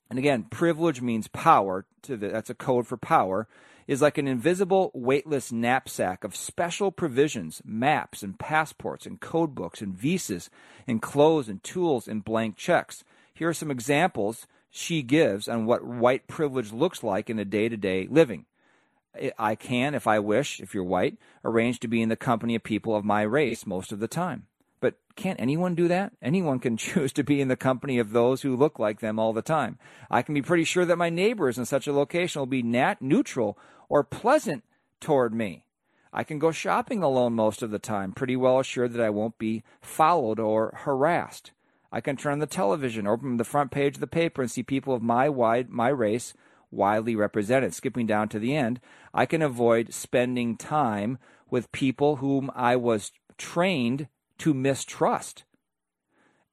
and 0.10 0.18
again, 0.18 0.44
privilege 0.50 1.02
means 1.02 1.28
power, 1.28 1.86
the, 2.04 2.18
that's 2.18 2.50
a 2.50 2.56
code 2.56 2.88
for 2.88 2.98
power, 2.98 3.48
is 3.88 4.02
like 4.02 4.18
an 4.18 4.28
invisible, 4.28 4.92
weightless 4.94 5.52
knapsack 5.52 6.24
of 6.24 6.36
special 6.36 6.92
provisions, 6.92 7.62
maps 7.66 8.22
and 8.22 8.38
passports 8.38 9.06
and 9.06 9.20
code 9.20 9.56
books 9.56 9.82
and 9.82 9.96
visas 9.96 10.50
and 10.88 11.02
clothes 11.02 11.50
and 11.50 11.64
tools 11.64 12.08
and 12.08 12.24
blank 12.24 12.56
checks. 12.56 13.04
Here 13.34 13.50
are 13.50 13.54
some 13.54 13.72
examples 13.72 14.46
she 14.70 15.02
gives 15.02 15.48
on 15.48 15.66
what 15.66 15.84
white 15.84 16.28
privilege 16.28 16.72
looks 16.72 17.04
like 17.04 17.30
in 17.30 17.40
a 17.40 17.46
day 17.46 17.70
to 17.70 17.78
day 17.78 18.08
living. 18.10 18.46
I 19.38 19.56
can, 19.56 19.96
if 19.96 20.06
I 20.06 20.20
wish, 20.20 20.60
if 20.60 20.76
you're 20.76 20.84
white, 20.84 21.18
arrange 21.44 21.80
to 21.80 21.88
be 21.88 22.02
in 22.02 22.10
the 22.10 22.16
company 22.16 22.56
of 22.56 22.64
people 22.64 22.96
of 22.96 23.04
my 23.04 23.24
race 23.24 23.66
most 23.66 23.92
of 23.92 24.00
the 24.00 24.08
time. 24.08 24.46
But 24.80 24.96
can't 25.16 25.40
anyone 25.40 25.76
do 25.76 25.88
that? 25.88 26.14
Anyone 26.22 26.60
can 26.60 26.78
choose 26.78 27.12
to 27.14 27.24
be 27.24 27.42
in 27.42 27.48
the 27.48 27.56
company 27.56 28.00
of 28.00 28.12
those 28.12 28.42
who 28.42 28.56
look 28.56 28.80
like 28.80 29.00
them 29.00 29.20
all 29.20 29.34
the 29.34 29.42
time. 29.42 29.78
I 30.10 30.22
can 30.22 30.34
be 30.34 30.42
pretty 30.42 30.64
sure 30.64 30.86
that 30.86 30.98
my 30.98 31.10
neighbors 31.10 31.58
in 31.58 31.66
such 31.66 31.88
a 31.88 31.94
location 31.94 32.40
will 32.40 32.48
be 32.48 32.64
nat- 32.64 33.02
neutral 33.02 33.58
or 33.88 34.04
pleasant 34.04 34.64
toward 35.00 35.34
me. 35.34 35.66
I 36.12 36.24
can 36.24 36.40
go 36.40 36.52
shopping 36.52 37.04
alone 37.04 37.34
most 37.34 37.62
of 37.62 37.70
the 37.70 37.80
time, 37.80 38.14
pretty 38.14 38.36
well 38.36 38.60
assured 38.60 38.94
that 38.94 39.06
I 39.06 39.12
won't 39.12 39.38
be 39.38 39.64
followed 39.82 40.40
or 40.40 40.74
harassed. 40.76 41.52
I 41.92 42.02
can 42.02 42.18
turn 42.18 42.34
on 42.34 42.40
the 42.40 42.48
television, 42.48 43.08
open 43.08 43.38
the 43.38 43.44
front 43.44 43.72
page 43.72 43.96
of 43.96 44.02
the 44.02 44.08
paper, 44.08 44.42
and 44.42 44.50
see 44.50 44.64
people 44.64 44.94
of 44.94 45.02
my 45.02 45.30
wide 45.30 45.70
my 45.70 45.90
race 45.90 46.34
widely 46.72 47.16
represented. 47.16 47.74
Skipping 47.74 48.06
down 48.06 48.30
to 48.30 48.40
the 48.40 48.56
end, 48.56 48.80
I 49.14 49.26
can 49.26 49.42
avoid 49.42 49.94
spending 49.94 50.56
time 50.56 51.18
with 51.50 51.72
people 51.72 52.18
whom 52.18 52.52
I 52.56 52.76
was 52.76 53.12
trained 53.38 54.08
to 54.40 54.54
mistrust 54.54 55.44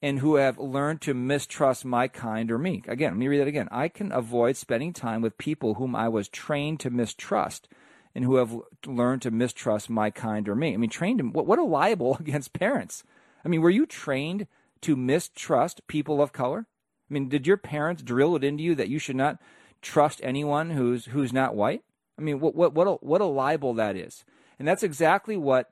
and 0.03 0.18
who 0.18 0.37
have 0.37 0.59
learned 0.59 1.01
to 1.03 1.14
mistrust 1.14 1.85
my 1.85 2.07
kind 2.07 2.51
or 2.51 2.59
me. 2.59 2.83
Again, 2.87 3.12
let 3.12 3.18
me 3.18 3.29
read 3.29 3.40
that 3.40 3.49
again. 3.49 3.68
I 3.70 3.88
can 3.88 4.12
avoid 4.12 4.57
spending 4.57 4.92
time 4.92 5.22
with 5.22 5.38
people 5.38 5.75
whom 5.75 5.96
I 5.96 6.09
was 6.09 6.29
trained 6.29 6.81
to 6.81 6.90
mistrust 6.90 7.68
and 8.14 8.25
who 8.25 8.37
have 8.37 8.57
learned 8.87 9.22
to 9.22 9.31
mistrust 9.31 9.90
my 9.90 10.11
kind 10.11 10.49
or 10.49 10.55
me. 10.55 10.75
I 10.75 10.77
mean, 10.77 10.90
trained, 10.90 11.35
what, 11.35 11.46
what 11.46 11.59
a 11.59 11.64
libel 11.64 12.16
against 12.20 12.53
parents. 12.53 13.05
I 13.44 13.49
mean, 13.49 13.62
were 13.62 13.70
you 13.70 13.87
trained 13.87 14.46
to 14.83 14.96
mistrust 14.96 15.87
people 15.87 16.20
of 16.20 16.33
color? 16.33 16.66
I 17.11 17.14
mean, 17.14 17.29
did 17.29 17.46
your 17.46 17.57
parents 17.57 18.03
drill 18.03 18.37
it 18.37 18.44
into 18.44 18.64
you 18.64 18.75
that 18.75 18.88
you 18.88 18.99
should 18.99 19.16
not 19.16 19.38
trust 19.81 20.20
anyone 20.22 20.70
who's 20.70 21.07
who's 21.07 21.33
not 21.33 21.55
white? 21.55 21.83
I 22.18 22.22
mean, 22.22 22.40
what 22.40 22.55
what 22.55 22.75
what 22.75 22.87
a, 22.87 22.92
what 22.94 23.20
a 23.20 23.27
libel 23.27 23.75
that 23.75 23.96
is, 23.96 24.25
and 24.59 24.66
that's 24.66 24.83
exactly 24.83 25.37
what 25.37 25.70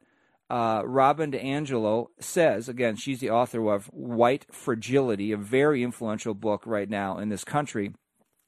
uh, 0.50 0.82
Robin 0.84 1.32
DiAngelo 1.32 2.08
says. 2.20 2.68
Again, 2.68 2.96
she's 2.96 3.20
the 3.20 3.30
author 3.30 3.72
of 3.72 3.86
White 3.86 4.46
Fragility, 4.52 5.32
a 5.32 5.36
very 5.36 5.82
influential 5.82 6.34
book 6.34 6.62
right 6.66 6.88
now 6.88 7.18
in 7.18 7.28
this 7.28 7.44
country. 7.44 7.94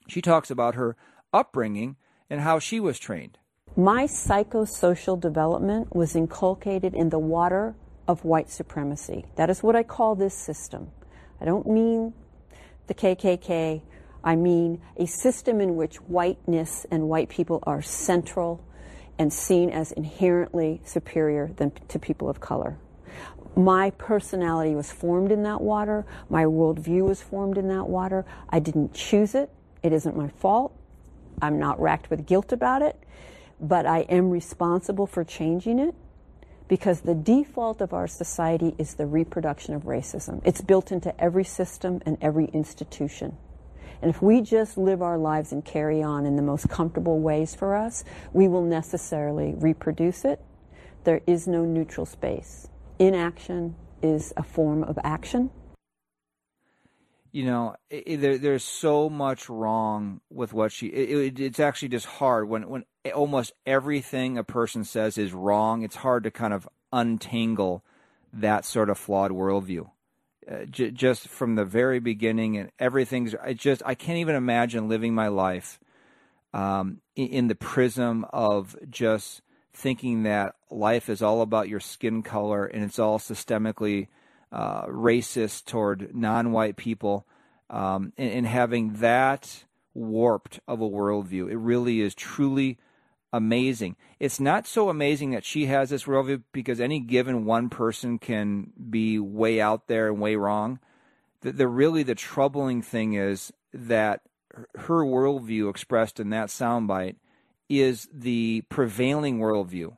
She 0.09 0.23
talks 0.23 0.51
about 0.51 0.75
her 0.75 0.97
upbringing 1.33 1.97
and 2.29 2.41
how 2.41 2.59
she 2.59 2.81
was 2.81 2.99
trained. 2.99 3.39
My 3.77 4.05
psychosocial 4.05 5.21
development 5.21 5.95
was 5.95 6.17
inculcated 6.17 6.95
in 6.95 7.11
the 7.11 7.19
water 7.19 7.75
of 8.09 8.25
white 8.25 8.51
supremacy. 8.51 9.27
That 9.37 9.51
is 9.51 9.63
what 9.63 9.77
I 9.77 9.83
call 9.83 10.15
this 10.15 10.35
system. 10.35 10.93
I 11.41 11.45
don't 11.45 11.67
mean 11.67 12.15
the 12.87 12.95
KKK. 12.95 13.83
I 14.25 14.37
mean 14.37 14.81
a 14.97 15.07
system 15.07 15.61
in 15.61 15.77
which 15.77 15.97
whiteness 15.97 16.87
and 16.91 17.09
white 17.09 17.29
people 17.29 17.63
are 17.65 17.83
central 17.83 18.65
and 19.19 19.33
seen 19.33 19.71
as 19.71 19.93
inherently 19.93 20.81
superior 20.85 21.51
than 21.57 21.73
to 21.89 21.99
people 21.99 22.29
of 22.29 22.41
color. 22.41 22.77
My 23.57 23.91
personality 23.91 24.75
was 24.75 24.93
formed 24.93 25.33
in 25.33 25.43
that 25.45 25.63
water. 25.63 26.05
My 26.29 26.45
worldview 26.45 27.07
was 27.09 27.23
formed 27.23 27.57
in 27.57 27.69
that 27.69 27.89
water. 27.89 28.27
I 28.51 28.59
didn't 28.59 28.93
choose 28.93 29.35
it. 29.35 29.51
It 29.83 29.93
isn't 29.93 30.17
my 30.17 30.29
fault. 30.29 30.79
I'm 31.41 31.59
not 31.59 31.81
racked 31.81 32.11
with 32.11 32.27
guilt 32.27 32.53
about 32.53 32.83
it, 32.83 33.03
but 33.61 33.87
I 33.87 34.01
am 34.01 34.31
responsible 34.31 35.07
for 35.07 35.25
changing 35.25 35.79
it 35.79 35.95
because 36.69 37.01
the 37.01 37.15
default 37.15 37.81
of 37.81 37.95
our 37.95 38.07
society 38.07 38.75
is 38.79 38.95
the 38.95 39.07
reproduction 39.07 39.75
of 39.75 39.85
racism. 39.85 40.43
It's 40.45 40.61
built 40.61 40.93
into 40.93 41.19
every 41.21 41.45
system 41.45 42.03
and 42.05 42.19
every 42.21 42.47
institution. 42.47 43.37
And 44.03 44.11
if 44.11 44.23
we 44.23 44.41
just 44.41 44.77
live 44.77 45.03
our 45.03 45.19
lives 45.19 45.53
and 45.53 45.65
carry 45.65 46.03
on 46.03 46.27
in 46.27 46.37
the 46.37 46.43
most 46.43 46.69
comfortable 46.69 47.19
ways 47.21 47.55
for 47.55 47.75
us, 47.75 48.05
we 48.33 48.49
will 48.49 48.65
necessarily 48.65 49.55
reproduce 49.57 50.25
it. 50.25 50.41
There 51.05 51.21
is 51.27 51.47
no 51.47 51.65
neutral 51.65 52.07
space. 52.07 52.69
Inaction 52.99 53.77
is 54.03 54.33
a 54.37 54.43
form 54.43 54.83
of 54.85 54.99
action? 55.05 55.51
You 57.33 57.45
know, 57.45 57.77
it, 57.91 58.21
there, 58.21 58.39
there's 58.39 58.65
so 58.65 59.11
much 59.11 59.51
wrong 59.51 60.21
with 60.31 60.55
what 60.55 60.73
she. 60.73 60.87
It, 60.87 61.39
it's 61.39 61.61
actually 61.61 61.89
just 61.89 62.07
hard 62.07 62.49
when 62.49 62.69
when 62.69 62.85
almost 63.15 63.53
everything 63.67 64.39
a 64.39 64.45
person 64.45 64.85
says 64.85 65.19
is 65.19 65.35
wrong. 65.35 65.83
It's 65.83 65.97
hard 65.97 66.25
to 66.25 66.31
kind 66.31 66.55
of 66.55 66.67
untangle 66.93 67.85
that 68.33 68.65
sort 68.65 68.89
of 68.89 68.99
flawed 68.99 69.33
worldview. 69.33 69.91
Uh, 70.49 70.65
j- 70.67 70.93
just 70.93 71.27
from 71.29 71.57
the 71.57 71.65
very 71.65 71.99
beginning, 71.99 72.57
and 72.57 72.71
everything's. 72.79 73.35
I 73.35 73.53
just 73.53 73.83
I 73.85 73.95
can't 73.95 74.19
even 74.19 74.37
imagine 74.37 74.89
living 74.89 75.15
my 75.15 75.29
life 75.29 75.81
um, 76.55 77.01
in, 77.17 77.29
in 77.29 77.49
the 77.49 77.55
prism 77.55 78.25
of 78.33 78.77
just 78.89 79.43
thinking 79.75 80.23
that 80.23 80.55
life 80.71 81.09
is 81.09 81.21
all 81.21 81.43
about 81.43 81.69
your 81.69 81.81
skin 81.81 82.23
color 82.23 82.65
and 82.65 82.83
it's 82.83 82.99
all 82.99 83.19
systemically 83.19 84.09
uh, 84.51 84.87
racist 84.87 85.67
toward 85.67 86.15
non-white 86.15 86.77
people, 86.77 87.27
um, 87.69 88.13
and, 88.17 88.31
and, 88.31 88.47
having 88.47 88.95
that 88.95 89.65
warped 89.93 90.61
of 90.69 90.81
a 90.81 90.89
worldview. 90.89 91.51
It 91.51 91.59
really 91.59 92.01
is 92.01 92.15
truly 92.15 92.79
amazing. 93.37 93.97
It's 94.19 94.41
not 94.41 94.67
so 94.67 94.89
amazing 94.89 95.31
that 95.33 95.45
she 95.45 95.67
has 95.67 95.91
this 95.91 96.05
worldview 96.05 96.43
because 96.53 96.81
any 96.81 97.01
given 97.01 97.45
one 97.45 97.69
person 97.69 98.19
can 98.19 98.73
be 98.91 99.19
way 99.19 99.61
out 99.61 99.89
there 99.89 100.09
and 100.09 100.21
way 100.21 100.37
wrong. 100.37 100.79
The, 101.43 101.53
the 101.53 101.69
really 101.69 102.03
the 102.03 102.15
troubling 102.15 102.81
thing 102.81 103.13
is 103.13 103.53
that 103.75 104.23
her 104.75 105.05
worldview 105.05 105.69
expressed 105.69 106.19
in 106.19 106.31
that 106.31 106.49
soundbite 106.49 107.17
is 107.69 108.09
the 108.11 108.63
prevailing 108.71 109.39
worldview 109.39 109.97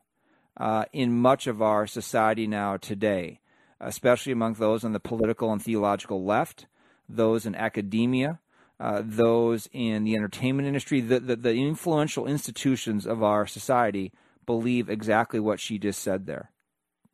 uh, 0.56 0.86
in 0.92 1.16
much 1.16 1.46
of 1.46 1.62
our 1.62 1.86
society 1.86 2.48
now 2.48 2.76
today, 2.76 3.38
especially 3.80 4.32
among 4.32 4.54
those 4.54 4.84
on 4.84 4.92
the 4.92 5.00
political 5.00 5.52
and 5.52 5.62
theological 5.62 6.24
left, 6.24 6.66
those 7.08 7.46
in 7.46 7.54
academia, 7.54 8.40
uh, 8.80 9.02
those 9.04 9.68
in 9.72 10.04
the 10.04 10.14
entertainment 10.14 10.68
industry, 10.68 11.00
the, 11.00 11.18
the, 11.18 11.36
the 11.36 11.54
influential 11.54 12.26
institutions 12.26 13.06
of 13.06 13.22
our 13.22 13.46
society 13.46 14.12
believe 14.46 14.88
exactly 14.88 15.40
what 15.40 15.60
she 15.60 15.78
just 15.78 16.00
said 16.00 16.26
there, 16.26 16.50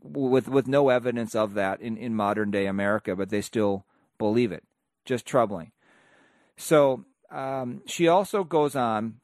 with 0.01 0.47
with 0.49 0.69
no 0.69 0.91
evidence 0.91 1.35
of 1.35 1.55
that 1.55 1.81
in, 1.81 1.97
in 1.97 2.15
modern 2.15 2.51
day 2.51 2.67
America, 2.67 3.17
but 3.17 3.31
they 3.31 3.41
still 3.41 3.87
believe 4.19 4.53
it. 4.53 4.63
Just 5.05 5.27
troubling. 5.27 5.73
So 6.57 7.05
um, 7.31 7.83
she 7.87 8.09
also 8.09 8.45
goes 8.45 8.77
on, 8.77 9.21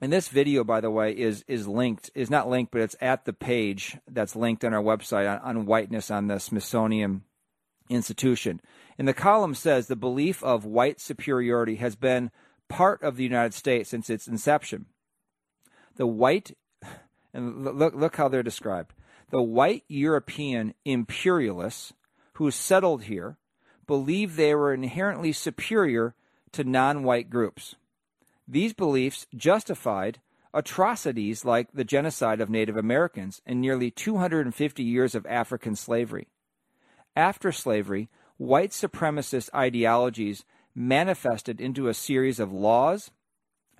and 0.00 0.12
this 0.12 0.28
video, 0.28 0.64
by 0.64 0.80
the 0.80 0.90
way, 0.90 1.12
is 1.12 1.44
is 1.48 1.66
linked 1.66 2.10
is 2.14 2.30
not 2.30 2.48
linked, 2.48 2.70
but 2.70 2.82
it's 2.82 2.96
at 3.00 3.24
the 3.24 3.32
page 3.32 3.98
that's 4.06 4.36
linked 4.36 4.64
on 4.64 4.74
our 4.74 4.82
website 4.82 5.28
on, 5.28 5.56
on 5.56 5.66
whiteness 5.66 6.10
on 6.10 6.28
the 6.28 6.38
Smithsonian 6.38 7.24
Institution. 7.88 8.60
And 8.98 9.06
the 9.06 9.14
column 9.14 9.54
says 9.54 9.86
the 9.86 9.96
belief 9.96 10.42
of 10.42 10.64
white 10.64 11.00
superiority 11.00 11.76
has 11.76 11.96
been 11.96 12.30
part 12.68 13.02
of 13.02 13.16
the 13.16 13.24
United 13.24 13.54
States 13.54 13.90
since 13.90 14.10
its 14.10 14.28
inception. 14.28 14.86
The 15.96 16.06
white, 16.06 16.56
and 17.34 17.64
look 17.64 17.94
look 17.94 18.16
how 18.16 18.28
they're 18.28 18.42
described. 18.42 18.94
The 19.30 19.42
white 19.42 19.84
European 19.88 20.74
imperialists 20.84 21.92
who 22.34 22.50
settled 22.50 23.04
here 23.04 23.36
believed 23.86 24.36
they 24.36 24.54
were 24.54 24.72
inherently 24.72 25.32
superior 25.32 26.14
to 26.52 26.64
non 26.64 27.02
white 27.02 27.30
groups. 27.30 27.74
These 28.46 28.72
beliefs 28.72 29.26
justified 29.34 30.20
atrocities 30.54 31.44
like 31.44 31.72
the 31.72 31.84
genocide 31.84 32.40
of 32.40 32.48
Native 32.48 32.76
Americans 32.76 33.42
and 33.44 33.60
nearly 33.60 33.90
250 33.90 34.82
years 34.82 35.14
of 35.14 35.26
African 35.26 35.76
slavery. 35.76 36.28
After 37.18 37.50
slavery, 37.50 38.08
white 38.36 38.70
supremacist 38.70 39.52
ideologies 39.52 40.44
manifested 40.72 41.60
into 41.60 41.88
a 41.88 41.92
series 41.92 42.38
of 42.38 42.52
laws 42.52 43.10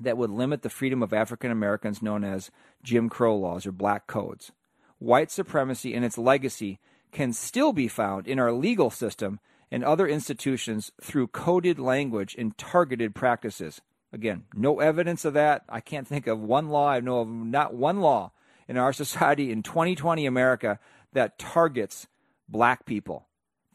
that 0.00 0.18
would 0.18 0.30
limit 0.30 0.62
the 0.62 0.68
freedom 0.68 1.04
of 1.04 1.12
African 1.12 1.52
Americans 1.52 2.02
known 2.02 2.24
as 2.24 2.50
Jim 2.82 3.08
Crow 3.08 3.36
laws 3.36 3.64
or 3.64 3.70
black 3.70 4.08
codes. 4.08 4.50
White 4.98 5.30
supremacy 5.30 5.94
and 5.94 6.04
its 6.04 6.18
legacy 6.18 6.80
can 7.12 7.32
still 7.32 7.72
be 7.72 7.86
found 7.86 8.26
in 8.26 8.40
our 8.40 8.50
legal 8.50 8.90
system 8.90 9.38
and 9.70 9.84
other 9.84 10.08
institutions 10.08 10.90
through 11.00 11.28
coded 11.28 11.78
language 11.78 12.34
and 12.36 12.58
targeted 12.58 13.14
practices. 13.14 13.80
Again, 14.12 14.46
no 14.52 14.80
evidence 14.80 15.24
of 15.24 15.34
that. 15.34 15.62
I 15.68 15.78
can't 15.78 16.08
think 16.08 16.26
of 16.26 16.40
one 16.40 16.70
law. 16.70 16.88
I 16.88 16.98
know 16.98 17.20
of 17.20 17.28
not 17.28 17.72
one 17.72 18.00
law 18.00 18.32
in 18.66 18.76
our 18.76 18.92
society 19.04 19.52
in 19.52 19.62
2020 19.62 20.26
America 20.26 20.80
that 21.12 21.38
targets 21.38 22.08
black 22.48 22.84
people, 22.84 23.27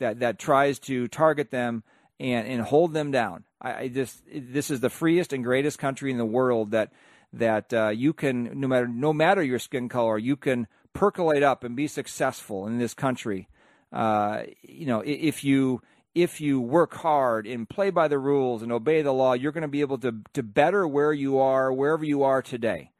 that, 0.03 0.19
that 0.19 0.39
tries 0.39 0.79
to 0.79 1.07
target 1.07 1.51
them 1.51 1.83
and, 2.19 2.47
and 2.47 2.61
hold 2.61 2.93
them 2.93 3.11
down. 3.11 3.43
I, 3.61 3.73
I 3.73 3.87
just 3.87 4.21
this 4.33 4.69
is 4.69 4.79
the 4.79 4.89
freest 4.89 5.33
and 5.33 5.43
greatest 5.43 5.79
country 5.79 6.11
in 6.11 6.17
the 6.17 6.25
world 6.25 6.71
that 6.71 6.91
that 7.33 7.73
uh, 7.73 7.89
you 7.89 8.13
can 8.13 8.59
no 8.59 8.67
matter 8.67 8.87
no 8.87 9.11
matter 9.11 9.41
your 9.41 9.59
skin 9.59 9.89
color 9.89 10.19
you 10.19 10.35
can 10.35 10.67
percolate 10.93 11.41
up 11.41 11.63
and 11.63 11.75
be 11.75 11.87
successful 11.87 12.67
in 12.67 12.77
this 12.77 12.93
country 12.93 13.47
uh, 13.93 14.43
you 14.63 14.87
know, 14.87 15.03
if 15.05 15.43
you 15.43 15.81
if 16.15 16.41
you 16.41 16.59
work 16.59 16.93
hard 16.95 17.47
and 17.47 17.69
play 17.69 17.91
by 17.91 18.07
the 18.07 18.17
rules 18.17 18.61
and 18.61 18.71
obey 18.71 19.01
the 19.03 19.13
law, 19.13 19.33
you're 19.33 19.51
going 19.51 19.61
to 19.61 19.67
be 19.67 19.81
able 19.81 19.99
to 19.99 20.15
to 20.33 20.41
better 20.41 20.87
where 20.87 21.13
you 21.13 21.37
are, 21.37 21.71
wherever 21.71 22.03
you 22.03 22.23
are 22.23 22.41
today. 22.41 22.91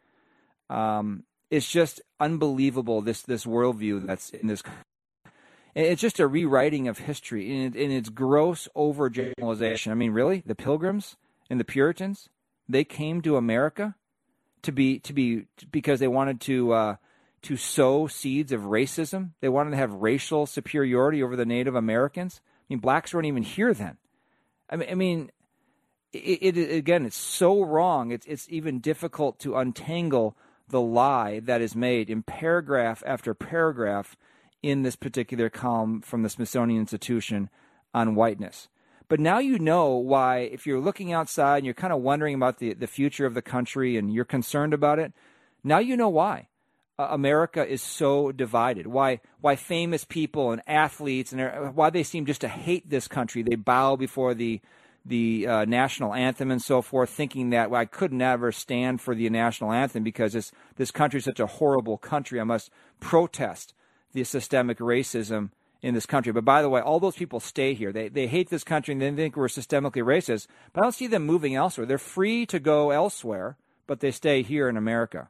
Um, 0.70 1.24
it's 1.49 1.70
just 1.70 1.99
unbelievable 2.20 3.01
this 3.01 3.24
this 3.24 3.43
worldview 3.43 4.06
that's 4.06 4.30
in 4.30 4.47
this. 4.47 4.62
It's 5.76 6.02
just 6.02 6.20
a 6.20 6.28
rewriting 6.28 6.88
of 6.88 7.00
history, 7.00 7.52
and, 7.52 7.76
it, 7.76 7.84
and 7.84 7.92
it's 7.92 8.10
gross 8.10 8.68
overgeneralization. 8.76 9.92
I 9.92 9.96
mean, 9.96 10.12
really, 10.12 10.44
the 10.46 10.56
Pilgrims 10.56 11.16
and 11.50 11.60
the 11.60 11.66
Puritans, 11.66 12.30
they 12.70 12.84
came 12.84 13.22
to 13.22 13.38
America 13.38 13.96
to 14.62 14.72
be 14.72 15.00
to 15.00 15.14
be 15.14 15.48
because 15.72 16.00
they 16.00 16.08
wanted 16.08 16.40
to 16.42 16.74
uh, 16.74 16.96
to 17.44 17.58
sow 17.58 18.08
seeds 18.08 18.52
of 18.52 18.62
racism. 18.62 19.32
They 19.42 19.50
wanted 19.50 19.72
to 19.72 19.78
have 19.78 19.94
racial 19.94 20.46
superiority 20.46 21.24
over 21.24 21.36
the 21.36 21.46
Native 21.46 21.76
Americans. 21.76 22.40
I 22.44 22.66
mean, 22.70 22.80
blacks 22.80 23.14
weren't 23.14 23.28
even 23.28 23.44
here 23.44 23.74
then. 23.74 23.98
I 24.70 24.76
mean, 24.76 24.90
I 24.90 24.96
mean, 24.96 25.32
it, 26.14 26.56
it 26.56 26.76
again, 26.76 27.06
it's 27.06 27.18
so 27.18 27.64
wrong. 27.64 28.12
It's 28.12 28.26
it's 28.28 28.48
even 28.50 28.80
difficult 28.80 29.40
to 29.40 29.56
untangle 29.56 30.38
the 30.70 30.82
lie 30.82 31.40
that 31.42 31.62
is 31.62 31.76
made 31.76 32.10
in 32.10 32.24
paragraph 32.24 33.04
after 33.06 33.34
paragraph 33.34 34.16
in 34.64 34.82
this 34.82 34.95
particular 34.95 35.49
column 35.49 36.01
from 36.01 36.24
the 36.24 36.30
Smithsonian 36.30 36.80
Institution 36.80 37.49
on 37.93 38.16
whiteness. 38.16 38.70
But 39.09 39.20
now 39.20 39.38
you 39.38 39.59
know 39.59 39.89
why, 39.95 40.39
if 40.39 40.66
you're 40.66 40.80
looking 40.80 41.11
outside 41.11 41.57
and 41.57 41.66
you're 41.66 41.76
kind 41.76 41.93
of 41.93 42.01
wondering 42.01 42.34
about 42.34 42.57
the, 42.57 42.74
the 42.74 42.88
future 42.88 43.26
of 43.26 43.34
the 43.34 43.41
country 43.41 43.97
and 43.97 44.11
you're 44.11 44.26
concerned 44.26 44.74
about 44.74 44.97
it, 44.97 45.14
now 45.64 45.80
you 45.80 45.95
know 45.95 46.09
why 46.09 46.47
uh, 46.97 47.07
America 47.11 47.66
is 47.66 47.82
so 47.82 48.32
divided. 48.32 48.88
Why 48.88 49.20
why 49.41 49.55
famous 49.55 50.05
people 50.05 50.51
and 50.51 50.61
athletes 50.68 51.34
and 51.34 51.76
why 51.76 51.89
they 51.89 52.03
seem 52.03 52.26
just 52.26 52.41
to 52.41 52.47
hate 52.47 52.89
this 52.89 53.07
country. 53.07 53.43
They 53.43 53.55
bow 53.55 53.95
before 53.95 54.34
the 54.34 54.61
the 55.05 55.45
uh, 55.47 55.66
national 55.66 56.14
anthem 56.14 56.49
and 56.49 56.61
so 56.61 56.82
forth, 56.82 57.09
thinking 57.09 57.49
that 57.49 57.70
well, 57.70 57.82
I 57.82 57.86
could 57.86 58.14
never 58.14 58.51
stand 58.51 59.01
for 59.01 59.14
the 59.14 59.30
national 59.30 59.74
anthem 59.74 60.03
because 60.03 60.34
this 60.34 60.51
this 60.76 60.91
country 60.91 61.18
is 61.18 61.26
such 61.26 61.39
a 61.39 61.47
horrible 61.47 61.97
country. 61.97 62.39
I 62.39 62.45
must 62.45 62.70
protest 62.99 63.74
the 64.14 64.24
systemic 64.24 64.80
racism 64.80 65.49
in 65.82 65.93
this 65.93 66.05
country. 66.05 66.32
But 66.32 66.45
by 66.45 66.61
the 66.61 66.70
way, 66.70 66.82
all 66.82 66.99
those 66.99 67.16
people 67.16 67.39
stay 67.39 67.74
here. 67.74 67.91
They 67.91 68.07
they 68.07 68.28
hate 68.28 68.49
this 68.49 68.64
country 68.64 68.93
and 68.93 69.01
they 69.01 69.11
think 69.11 69.36
we're 69.36 69.47
systemically 69.47 70.03
racist. 70.03 70.47
But 70.72 70.82
I 70.82 70.84
don't 70.86 70.93
see 70.93 71.07
them 71.07 71.26
moving 71.26 71.55
elsewhere. 71.55 71.86
They're 71.86 71.97
free 71.97 72.45
to 72.47 72.59
go 72.59 72.91
elsewhere, 72.91 73.57
but 73.86 73.99
they 73.99 74.11
stay 74.11 74.41
here 74.41 74.70
in 74.70 74.78
America. 74.78 75.30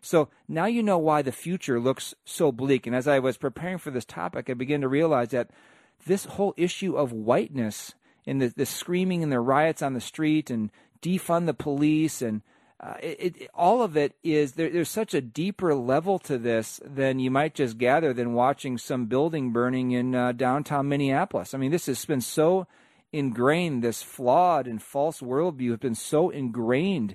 So 0.00 0.28
now 0.48 0.66
you 0.66 0.82
know 0.82 0.98
why 0.98 1.22
the 1.22 1.30
future 1.30 1.78
looks 1.78 2.12
so 2.24 2.50
bleak. 2.50 2.88
And 2.88 2.96
as 2.96 3.06
I 3.06 3.20
was 3.20 3.36
preparing 3.36 3.78
for 3.78 3.92
this 3.92 4.04
topic, 4.04 4.50
I 4.50 4.54
began 4.54 4.80
to 4.80 4.88
realize 4.88 5.28
that 5.28 5.50
this 6.04 6.24
whole 6.24 6.54
issue 6.56 6.96
of 6.96 7.12
whiteness 7.12 7.94
and 8.26 8.42
the, 8.42 8.48
the 8.48 8.66
screaming 8.66 9.22
and 9.22 9.30
the 9.30 9.38
riots 9.38 9.80
on 9.80 9.94
the 9.94 10.00
street 10.00 10.50
and 10.50 10.70
defund 11.00 11.46
the 11.46 11.54
police 11.54 12.20
and 12.20 12.42
uh, 12.82 12.94
it, 13.00 13.36
it, 13.36 13.50
all 13.54 13.82
of 13.82 13.96
it 13.96 14.16
is 14.24 14.52
there, 14.52 14.68
there's 14.68 14.88
such 14.88 15.14
a 15.14 15.20
deeper 15.20 15.74
level 15.74 16.18
to 16.18 16.36
this 16.36 16.80
than 16.84 17.20
you 17.20 17.30
might 17.30 17.54
just 17.54 17.78
gather 17.78 18.12
than 18.12 18.34
watching 18.34 18.76
some 18.76 19.06
building 19.06 19.52
burning 19.52 19.92
in 19.92 20.14
uh, 20.14 20.32
downtown 20.32 20.88
Minneapolis. 20.88 21.54
I 21.54 21.58
mean, 21.58 21.70
this 21.70 21.86
has 21.86 22.04
been 22.04 22.20
so 22.20 22.66
ingrained, 23.12 23.84
this 23.84 24.02
flawed 24.02 24.66
and 24.66 24.82
false 24.82 25.20
worldview 25.20 25.70
has 25.70 25.78
been 25.78 25.94
so 25.94 26.30
ingrained 26.30 27.14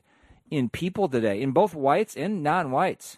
in 0.49 0.70
people 0.70 1.09
today, 1.09 1.41
in 1.41 1.51
both 1.51 1.76
whites 1.76 2.15
and 2.15 2.41
non-whites, 2.41 3.18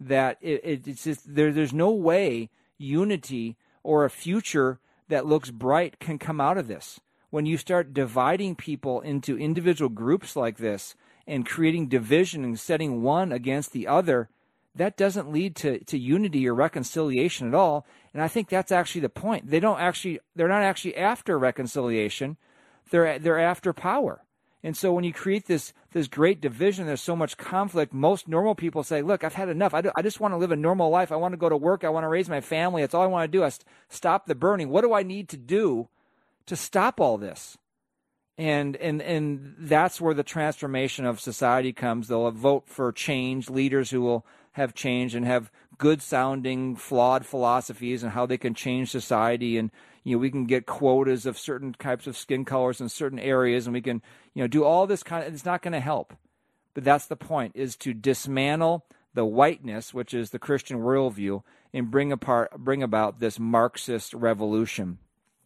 that 0.00 0.38
it, 0.40 0.60
it, 0.64 0.88
it's 0.88 1.04
just, 1.04 1.34
there, 1.34 1.52
there's 1.52 1.72
no 1.72 1.90
way 1.90 2.50
unity 2.76 3.56
or 3.84 4.04
a 4.04 4.10
future 4.10 4.80
that 5.08 5.26
looks 5.26 5.50
bright 5.50 6.00
can 6.00 6.18
come 6.18 6.40
out 6.40 6.58
of 6.58 6.66
this. 6.66 6.98
When 7.30 7.46
you 7.46 7.56
start 7.56 7.94
dividing 7.94 8.56
people 8.56 9.00
into 9.00 9.38
individual 9.38 9.88
groups 9.88 10.34
like 10.34 10.56
this 10.56 10.96
and 11.26 11.46
creating 11.46 11.88
division 11.88 12.44
and 12.44 12.58
setting 12.58 13.02
one 13.02 13.32
against 13.32 13.72
the 13.72 13.86
other, 13.86 14.28
that 14.74 14.96
doesn't 14.96 15.30
lead 15.30 15.54
to, 15.56 15.78
to 15.84 15.98
unity 15.98 16.48
or 16.48 16.54
reconciliation 16.54 17.48
at 17.48 17.54
all. 17.54 17.86
And 18.12 18.22
I 18.22 18.28
think 18.28 18.48
that's 18.48 18.72
actually 18.72 19.02
the 19.02 19.08
point. 19.08 19.50
They 19.50 19.60
don't 19.60 19.80
actually 19.80 20.20
they're 20.34 20.48
not 20.48 20.62
actually 20.62 20.96
after 20.96 21.38
reconciliation. 21.38 22.36
They're 22.90 23.18
they're 23.18 23.38
after 23.38 23.72
power. 23.72 24.22
And 24.62 24.76
so 24.76 24.92
when 24.92 25.04
you 25.04 25.12
create 25.12 25.46
this 25.46 25.72
this 25.92 26.08
great 26.08 26.40
division, 26.40 26.86
there's 26.86 27.00
so 27.00 27.14
much 27.14 27.36
conflict. 27.36 27.92
Most 27.92 28.26
normal 28.28 28.54
people 28.54 28.82
say, 28.82 29.02
"Look, 29.02 29.22
I've 29.22 29.34
had 29.34 29.48
enough. 29.48 29.74
I, 29.74 29.82
do, 29.82 29.92
I 29.94 30.02
just 30.02 30.20
want 30.20 30.32
to 30.32 30.38
live 30.38 30.52
a 30.52 30.56
normal 30.56 30.90
life. 30.90 31.12
I 31.12 31.16
want 31.16 31.32
to 31.32 31.38
go 31.38 31.48
to 31.48 31.56
work. 31.56 31.84
I 31.84 31.90
want 31.90 32.04
to 32.04 32.08
raise 32.08 32.28
my 32.28 32.40
family. 32.40 32.82
That's 32.82 32.94
all 32.94 33.02
I 33.02 33.06
want 33.06 33.30
to 33.30 33.38
do. 33.38 33.44
I 33.44 33.50
st- 33.50 33.66
stop 33.88 34.26
the 34.26 34.34
burning. 34.34 34.70
What 34.70 34.80
do 34.80 34.94
I 34.94 35.02
need 35.02 35.28
to 35.30 35.36
do 35.36 35.88
to 36.46 36.56
stop 36.56 37.00
all 37.00 37.18
this?" 37.18 37.58
And 38.36 38.74
and 38.76 39.00
and 39.00 39.54
that's 39.58 40.00
where 40.00 40.14
the 40.14 40.24
transformation 40.24 41.06
of 41.06 41.20
society 41.20 41.72
comes. 41.72 42.08
They'll 42.08 42.30
vote 42.32 42.64
for 42.66 42.90
change, 42.90 43.48
leaders 43.48 43.90
who 43.90 44.00
will 44.00 44.26
have 44.54 44.74
change 44.74 45.14
and 45.14 45.26
have 45.26 45.50
good 45.78 46.02
sounding 46.02 46.76
flawed 46.76 47.26
philosophies 47.26 48.02
and 48.02 48.12
how 48.12 48.26
they 48.26 48.38
can 48.38 48.54
change 48.54 48.90
society 48.90 49.58
and 49.58 49.70
you 50.02 50.14
know 50.14 50.20
we 50.20 50.30
can 50.30 50.46
get 50.46 50.66
quotas 50.66 51.26
of 51.26 51.38
certain 51.38 51.74
types 51.78 52.06
of 52.06 52.16
skin 52.16 52.44
colors 52.44 52.80
in 52.80 52.88
certain 52.88 53.18
areas 53.18 53.66
and 53.66 53.74
we 53.74 53.80
can 53.80 54.00
you 54.34 54.42
know 54.42 54.46
do 54.46 54.64
all 54.64 54.86
this 54.86 55.02
kind 55.02 55.26
of 55.26 55.34
it's 55.34 55.44
not 55.44 55.62
going 55.62 55.72
to 55.72 55.80
help 55.80 56.14
but 56.74 56.84
that's 56.84 57.06
the 57.06 57.16
point 57.16 57.52
is 57.54 57.76
to 57.76 57.92
dismantle 57.92 58.84
the 59.14 59.24
whiteness 59.24 59.92
which 59.92 60.14
is 60.14 60.30
the 60.30 60.38
christian 60.38 60.78
worldview 60.78 61.42
and 61.72 61.90
bring 61.90 62.12
apart 62.12 62.52
bring 62.58 62.82
about 62.82 63.18
this 63.18 63.38
marxist 63.38 64.14
revolution 64.14 64.98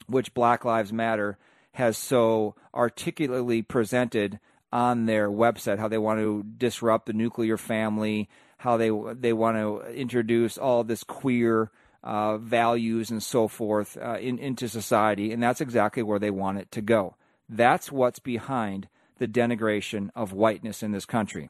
which 0.06 0.34
black 0.34 0.64
lives 0.64 0.92
matter 0.92 1.38
has 1.78 1.96
so 1.96 2.54
articulately 2.74 3.62
presented 3.62 4.38
on 4.72 5.06
their 5.06 5.30
website 5.30 5.78
how 5.78 5.88
they 5.88 5.98
want 5.98 6.20
to 6.20 6.44
disrupt 6.58 7.06
the 7.06 7.12
nuclear 7.12 7.56
family 7.56 8.28
how 8.58 8.76
they 8.76 8.90
they 9.14 9.32
want 9.32 9.56
to 9.56 9.80
introduce 9.92 10.58
all 10.58 10.84
this 10.84 11.04
queer 11.04 11.70
uh, 12.02 12.36
values 12.38 13.10
and 13.10 13.22
so 13.22 13.48
forth 13.48 13.96
uh, 13.96 14.18
in, 14.20 14.38
into 14.38 14.68
society, 14.68 15.32
and 15.32 15.42
that's 15.42 15.60
exactly 15.60 16.02
where 16.02 16.18
they 16.18 16.30
want 16.30 16.58
it 16.58 16.70
to 16.72 16.80
go. 16.80 17.16
That's 17.48 17.90
what's 17.90 18.18
behind 18.18 18.88
the 19.18 19.28
denigration 19.28 20.10
of 20.14 20.32
whiteness 20.32 20.82
in 20.82 20.92
this 20.92 21.06
country. 21.06 21.48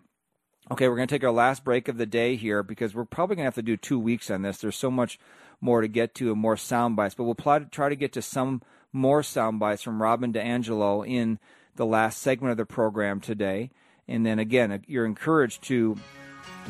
Okay, 0.70 0.88
we're 0.88 0.96
going 0.96 1.08
to 1.08 1.14
take 1.14 1.24
our 1.24 1.32
last 1.32 1.64
break 1.64 1.88
of 1.88 1.96
the 1.96 2.06
day 2.06 2.36
here 2.36 2.62
because 2.62 2.94
we're 2.94 3.04
probably 3.04 3.36
going 3.36 3.44
to 3.44 3.48
have 3.48 3.54
to 3.54 3.62
do 3.62 3.76
two 3.76 3.98
weeks 3.98 4.30
on 4.30 4.42
this. 4.42 4.58
There's 4.58 4.76
so 4.76 4.90
much 4.90 5.18
more 5.60 5.80
to 5.80 5.88
get 5.88 6.14
to 6.16 6.30
and 6.30 6.40
more 6.40 6.56
sound 6.58 6.94
bites, 6.94 7.14
but 7.14 7.24
we'll 7.24 7.34
try 7.70 7.88
to 7.88 7.96
get 7.96 8.12
to 8.12 8.22
some 8.22 8.62
more 8.92 9.22
sound 9.22 9.60
bites 9.60 9.82
from 9.82 10.02
Robin 10.02 10.32
DiAngelo 10.32 11.06
in 11.06 11.38
the 11.76 11.86
last 11.86 12.20
segment 12.20 12.52
of 12.52 12.56
the 12.56 12.66
program 12.66 13.20
today. 13.20 13.70
And 14.06 14.24
then 14.24 14.38
again, 14.38 14.82
you're 14.86 15.06
encouraged 15.06 15.62
to 15.64 15.96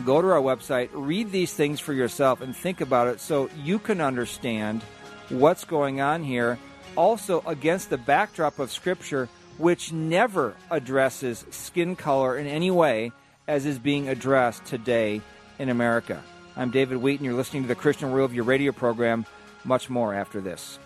go 0.05 0.21
to 0.21 0.29
our 0.29 0.41
website, 0.41 0.91
read 0.93 1.31
these 1.31 1.53
things 1.53 1.81
for 1.81 1.93
yourself, 1.93 2.41
and 2.41 2.55
think 2.55 2.81
about 2.81 3.09
it 3.09 3.21
so 3.21 3.49
you 3.63 3.79
can 3.79 4.01
understand 4.01 4.83
what's 5.29 5.65
going 5.65 6.01
on 6.01 6.25
here. 6.25 6.59
Also, 6.97 7.43
against 7.47 7.91
the 7.91 7.99
backdrop 7.99 8.59
of 8.59 8.73
Scripture, 8.73 9.29
which 9.57 9.93
never 9.93 10.55
addresses 10.71 11.45
skin 11.51 11.95
color 11.95 12.37
in 12.37 12.47
any 12.47 12.71
way 12.71 13.13
as 13.47 13.67
is 13.67 13.79
being 13.79 14.09
addressed 14.09 14.65
today 14.65 15.21
in 15.59 15.69
America. 15.69 16.23
I'm 16.57 16.71
David 16.71 16.99
Wheaton. 16.99 17.25
You're 17.25 17.35
listening 17.35 17.63
to 17.63 17.69
the 17.69 17.75
Christian 17.75 18.11
Worldview 18.11 18.45
radio 18.45 18.73
program. 18.73 19.27
Much 19.65 19.89
more 19.89 20.13
after 20.15 20.41
this. 20.41 20.79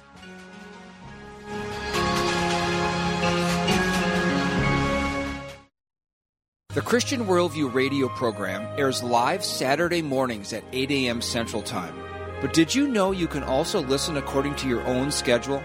The 6.75 6.81
Christian 6.81 7.27
Worldview 7.27 7.75
radio 7.75 8.09
program 8.09 8.67
airs 8.79 9.03
live 9.03 9.45
Saturday 9.45 10.01
mornings 10.01 10.55
at 10.55 10.65
8 10.73 10.91
a.m. 10.91 11.21
Central 11.21 11.61
Time. 11.61 11.95
But 12.41 12.55
did 12.55 12.75
you 12.75 12.89
know 12.89 13.13
you 13.13 13.29
can 13.29 13.43
also 13.43 13.83
listen 13.83 14.17
according 14.17 14.55
to 14.57 14.69
your 14.69 14.83
own 14.87 15.11
schedule? 15.11 15.63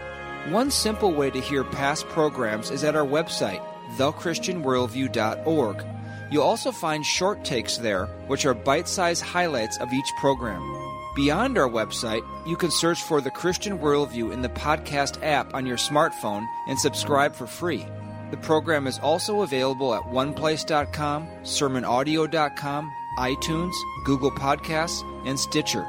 One 0.50 0.70
simple 0.70 1.14
way 1.14 1.30
to 1.30 1.40
hear 1.40 1.64
past 1.64 2.10
programs 2.10 2.72
is 2.72 2.84
at 2.84 2.98
our 2.98 3.06
website, 3.06 3.66
thechristianworldview.org. 3.96 5.86
You'll 6.30 6.44
also 6.44 6.72
find 6.74 7.06
short 7.06 7.46
takes 7.46 7.78
there, 7.78 8.08
which 8.28 8.46
are 8.46 8.54
bite 8.54 8.90
sized 8.90 9.24
highlights 9.24 9.78
of 9.78 9.94
each 9.94 10.12
program. 10.20 10.87
Beyond 11.18 11.57
our 11.57 11.68
website, 11.68 12.22
you 12.45 12.55
can 12.55 12.70
search 12.70 13.01
for 13.01 13.22
The 13.22 13.32
Christian 13.32 13.80
Worldview 13.80 14.32
in 14.32 14.43
the 14.43 14.49
podcast 14.49 15.24
app 15.24 15.55
on 15.55 15.65
your 15.65 15.78
smartphone 15.78 16.47
and 16.68 16.78
subscribe 16.78 17.34
for 17.34 17.47
free. 17.47 17.88
The 18.30 18.38
program 18.38 18.86
is 18.86 18.99
also 18.99 19.41
available 19.41 19.95
at 19.95 20.03
oneplace.com, 20.03 21.28
sermonaudio.com, 21.41 22.93
iTunes, 23.18 23.74
Google 24.05 24.30
Podcasts, 24.30 25.01
and 25.26 25.39
Stitcher. 25.39 25.88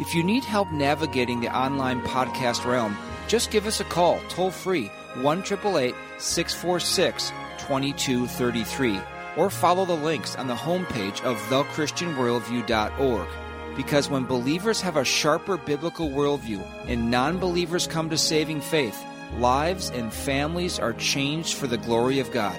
If 0.00 0.14
you 0.14 0.24
need 0.24 0.42
help 0.42 0.72
navigating 0.72 1.42
the 1.42 1.54
online 1.54 2.00
podcast 2.00 2.64
realm, 2.64 2.96
just 3.28 3.50
give 3.50 3.66
us 3.66 3.80
a 3.80 3.84
call 3.84 4.20
toll 4.30 4.50
free 4.50 4.86
1 5.20 5.44
646 5.44 7.28
2233 7.58 9.00
or 9.36 9.50
follow 9.50 9.84
the 9.84 9.92
links 9.92 10.34
on 10.34 10.46
the 10.46 10.54
homepage 10.54 11.22
of 11.24 11.36
thechristianworldview.org. 11.50 13.28
Because 13.76 14.10
when 14.10 14.24
believers 14.24 14.80
have 14.80 14.96
a 14.96 15.04
sharper 15.04 15.56
biblical 15.56 16.10
worldview 16.10 16.62
and 16.86 17.10
non 17.10 17.38
believers 17.38 17.86
come 17.86 18.10
to 18.10 18.18
saving 18.18 18.60
faith, 18.60 19.02
lives 19.38 19.90
and 19.90 20.12
families 20.12 20.78
are 20.78 20.92
changed 20.92 21.54
for 21.54 21.66
the 21.66 21.78
glory 21.78 22.18
of 22.18 22.30
God. 22.32 22.58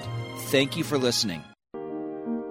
Thank 0.50 0.76
you 0.76 0.84
for 0.84 0.98
listening. 0.98 1.42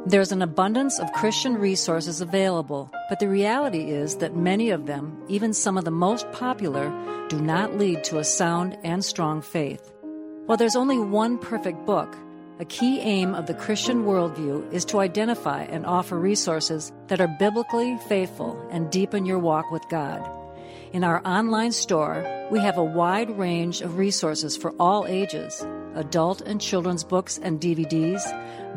There's 0.05 0.33
an 0.33 0.41
abundance 0.41 0.99
of 0.99 1.13
Christian 1.13 1.53
resources 1.55 2.19
available, 2.19 2.91
but 3.07 3.19
the 3.19 3.29
reality 3.29 3.91
is 3.91 4.17
that 4.17 4.35
many 4.35 4.69
of 4.69 4.85
them, 4.85 5.17
even 5.29 5.53
some 5.53 5.77
of 5.77 5.85
the 5.85 5.91
most 5.91 6.29
popular, 6.33 6.91
do 7.29 7.39
not 7.39 7.77
lead 7.77 8.03
to 8.05 8.19
a 8.19 8.23
sound 8.25 8.77
and 8.83 9.03
strong 9.03 9.41
faith. 9.41 9.93
While 10.45 10.57
there's 10.57 10.75
only 10.75 10.99
one 10.99 11.37
perfect 11.37 11.85
book, 11.85 12.17
a 12.59 12.65
key 12.65 12.99
aim 12.99 13.33
of 13.33 13.47
the 13.47 13.53
Christian 13.53 14.05
worldview 14.05 14.71
is 14.71 14.85
to 14.85 14.99
identify 14.99 15.63
and 15.63 15.85
offer 15.85 16.19
resources 16.19 16.91
that 17.07 17.19
are 17.19 17.35
biblically 17.39 17.97
faithful 18.07 18.67
and 18.69 18.91
deepen 18.91 19.25
your 19.25 19.39
walk 19.39 19.71
with 19.71 19.81
God. 19.89 20.21
In 20.91 21.03
our 21.03 21.25
online 21.25 21.71
store, 21.71 22.47
we 22.51 22.59
have 22.59 22.77
a 22.77 22.83
wide 22.83 23.35
range 23.39 23.81
of 23.81 23.97
resources 23.97 24.55
for 24.55 24.71
all 24.79 25.07
ages 25.07 25.65
adult 25.95 26.41
and 26.41 26.59
children's 26.61 27.03
books 27.03 27.39
and 27.41 27.59
DVDs, 27.61 28.23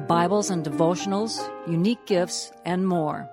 Bibles 0.06 0.50
and 0.50 0.64
devotionals, 0.64 1.38
unique 1.66 2.04
gifts, 2.06 2.52
and 2.64 2.86
more. 2.86 3.28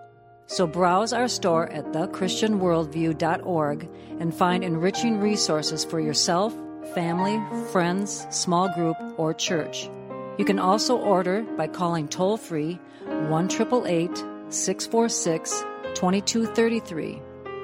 So 0.48 0.68
browse 0.68 1.14
our 1.14 1.28
store 1.28 1.70
at 1.70 1.92
thechristianworldview.org 1.92 3.90
and 4.20 4.34
find 4.34 4.64
enriching 4.64 5.20
resources 5.20 5.84
for 5.84 6.00
yourself, 6.00 6.54
family, 6.94 7.42
friends, 7.72 8.26
small 8.30 8.70
group, 8.74 8.98
or 9.18 9.34
church. 9.34 9.90
You 10.38 10.46
can 10.46 10.60
also 10.60 10.98
order 10.98 11.44
by 11.58 11.68
calling 11.68 12.08
toll 12.08 12.38
free 12.38 12.80
1 13.06 13.50
646 13.50 15.64
2233 15.96 17.22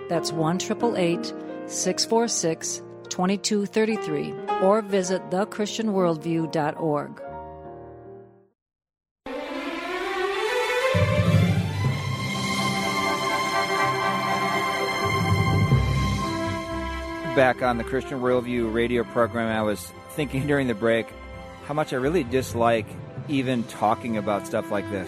that's 0.09 0.33
1 0.33 0.59
646 0.59 2.81
2233 3.09 4.33
or 4.61 4.81
visit 4.81 5.21
thechristianworldview.org. 5.29 7.21
Back 17.35 17.61
on 17.61 17.77
the 17.77 17.83
Christian 17.83 18.19
Worldview 18.19 18.73
radio 18.73 19.03
program, 19.03 19.47
I 19.47 19.61
was 19.61 19.93
thinking 20.09 20.47
during 20.47 20.65
the 20.67 20.73
break 20.73 21.05
how 21.69 21.75
much 21.75 21.93
I 21.93 21.97
really 21.97 22.23
dislike 22.23 22.87
even 23.27 23.63
talking 23.65 24.17
about 24.17 24.47
stuff 24.47 24.71
like 24.71 24.89
this. 24.89 25.07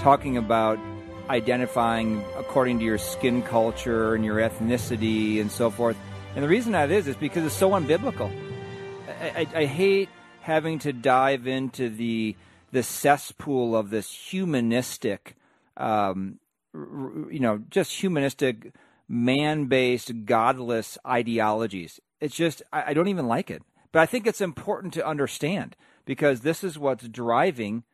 Talking 0.00 0.36
about 0.36 0.80
identifying 1.30 2.24
according 2.36 2.80
to 2.80 2.84
your 2.84 2.98
skin 2.98 3.40
culture 3.40 4.16
and 4.16 4.24
your 4.24 4.38
ethnicity 4.38 5.40
and 5.40 5.48
so 5.48 5.70
forth. 5.70 5.96
And 6.34 6.42
the 6.42 6.48
reason 6.48 6.72
that 6.72 6.90
is 6.90 7.06
is 7.06 7.14
because 7.14 7.44
it's 7.44 7.54
so 7.54 7.70
unbiblical. 7.70 8.34
I, 9.22 9.42
I, 9.42 9.60
I 9.60 9.64
hate 9.66 10.08
having 10.40 10.80
to 10.80 10.92
dive 10.92 11.46
into 11.46 11.88
the 11.88 12.34
the 12.72 12.82
cesspool 12.82 13.76
of 13.76 13.90
this 13.90 14.10
humanistic, 14.10 15.36
um, 15.76 16.40
you 16.74 17.38
know, 17.38 17.62
just 17.70 17.92
humanistic, 17.92 18.72
man-based, 19.08 20.24
godless 20.24 20.98
ideologies. 21.06 22.00
It's 22.20 22.34
just 22.34 22.64
I, 22.72 22.86
I 22.90 22.92
don't 22.92 23.06
even 23.06 23.28
like 23.28 23.52
it. 23.52 23.62
But 23.96 24.02
I 24.02 24.06
think 24.06 24.26
it's 24.26 24.42
important 24.42 24.92
to 24.92 25.06
understand 25.06 25.74
because 26.04 26.42
this 26.42 26.62
is 26.62 26.78
what's 26.78 27.08
driving 27.08 27.84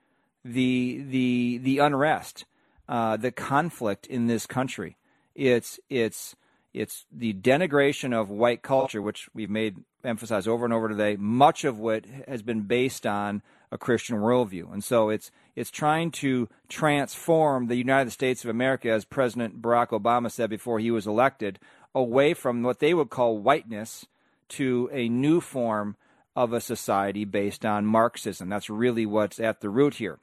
the 0.44 1.00
the 1.08 1.60
the 1.62 1.78
unrest 1.78 2.44
uh, 2.88 3.16
the 3.16 3.30
conflict 3.30 4.08
in 4.08 4.26
this 4.26 4.44
country. 4.44 4.96
It's 5.36 5.78
it's 5.88 6.34
it's 6.74 7.06
the 7.12 7.34
denigration 7.34 8.12
of 8.12 8.30
white 8.30 8.62
culture, 8.62 9.00
which 9.00 9.28
we've 9.32 9.48
made 9.48 9.84
emphasize 10.02 10.48
over 10.48 10.64
and 10.64 10.74
over 10.74 10.88
today. 10.88 11.14
Much 11.14 11.62
of 11.62 11.78
what 11.78 12.04
has 12.26 12.42
been 12.42 12.62
based 12.62 13.06
on 13.06 13.40
a 13.70 13.78
Christian 13.78 14.16
worldview, 14.16 14.72
and 14.72 14.82
so 14.82 15.08
it's 15.08 15.30
It's 15.54 15.70
trying 15.70 16.10
to 16.22 16.48
transform 16.68 17.68
the 17.68 17.76
United 17.76 18.10
States 18.10 18.42
of 18.42 18.50
America, 18.50 18.90
as 18.90 19.04
President 19.04 19.62
Barack 19.62 19.90
Obama 19.90 20.32
said 20.32 20.50
before 20.50 20.80
he 20.80 20.90
was 20.90 21.06
elected, 21.06 21.60
away 21.94 22.34
from 22.34 22.64
what 22.64 22.80
they 22.80 22.92
would 22.92 23.10
call 23.10 23.38
whiteness 23.38 24.06
to 24.52 24.88
a 24.92 25.08
new 25.08 25.40
form 25.40 25.96
of 26.34 26.52
a 26.52 26.60
society 26.60 27.24
based 27.24 27.64
on 27.64 27.86
Marxism. 27.86 28.48
That's 28.48 28.70
really 28.70 29.06
what's 29.06 29.38
at 29.38 29.60
the 29.60 29.70
root 29.70 29.94
here. 29.94 30.18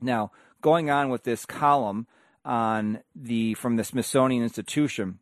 Now, 0.00 0.32
going 0.60 0.90
on 0.90 1.10
with 1.10 1.24
this 1.24 1.44
column 1.44 2.06
on 2.44 3.00
the 3.14 3.54
from 3.54 3.76
the 3.76 3.84
Smithsonian 3.84 4.42
Institution, 4.42 5.18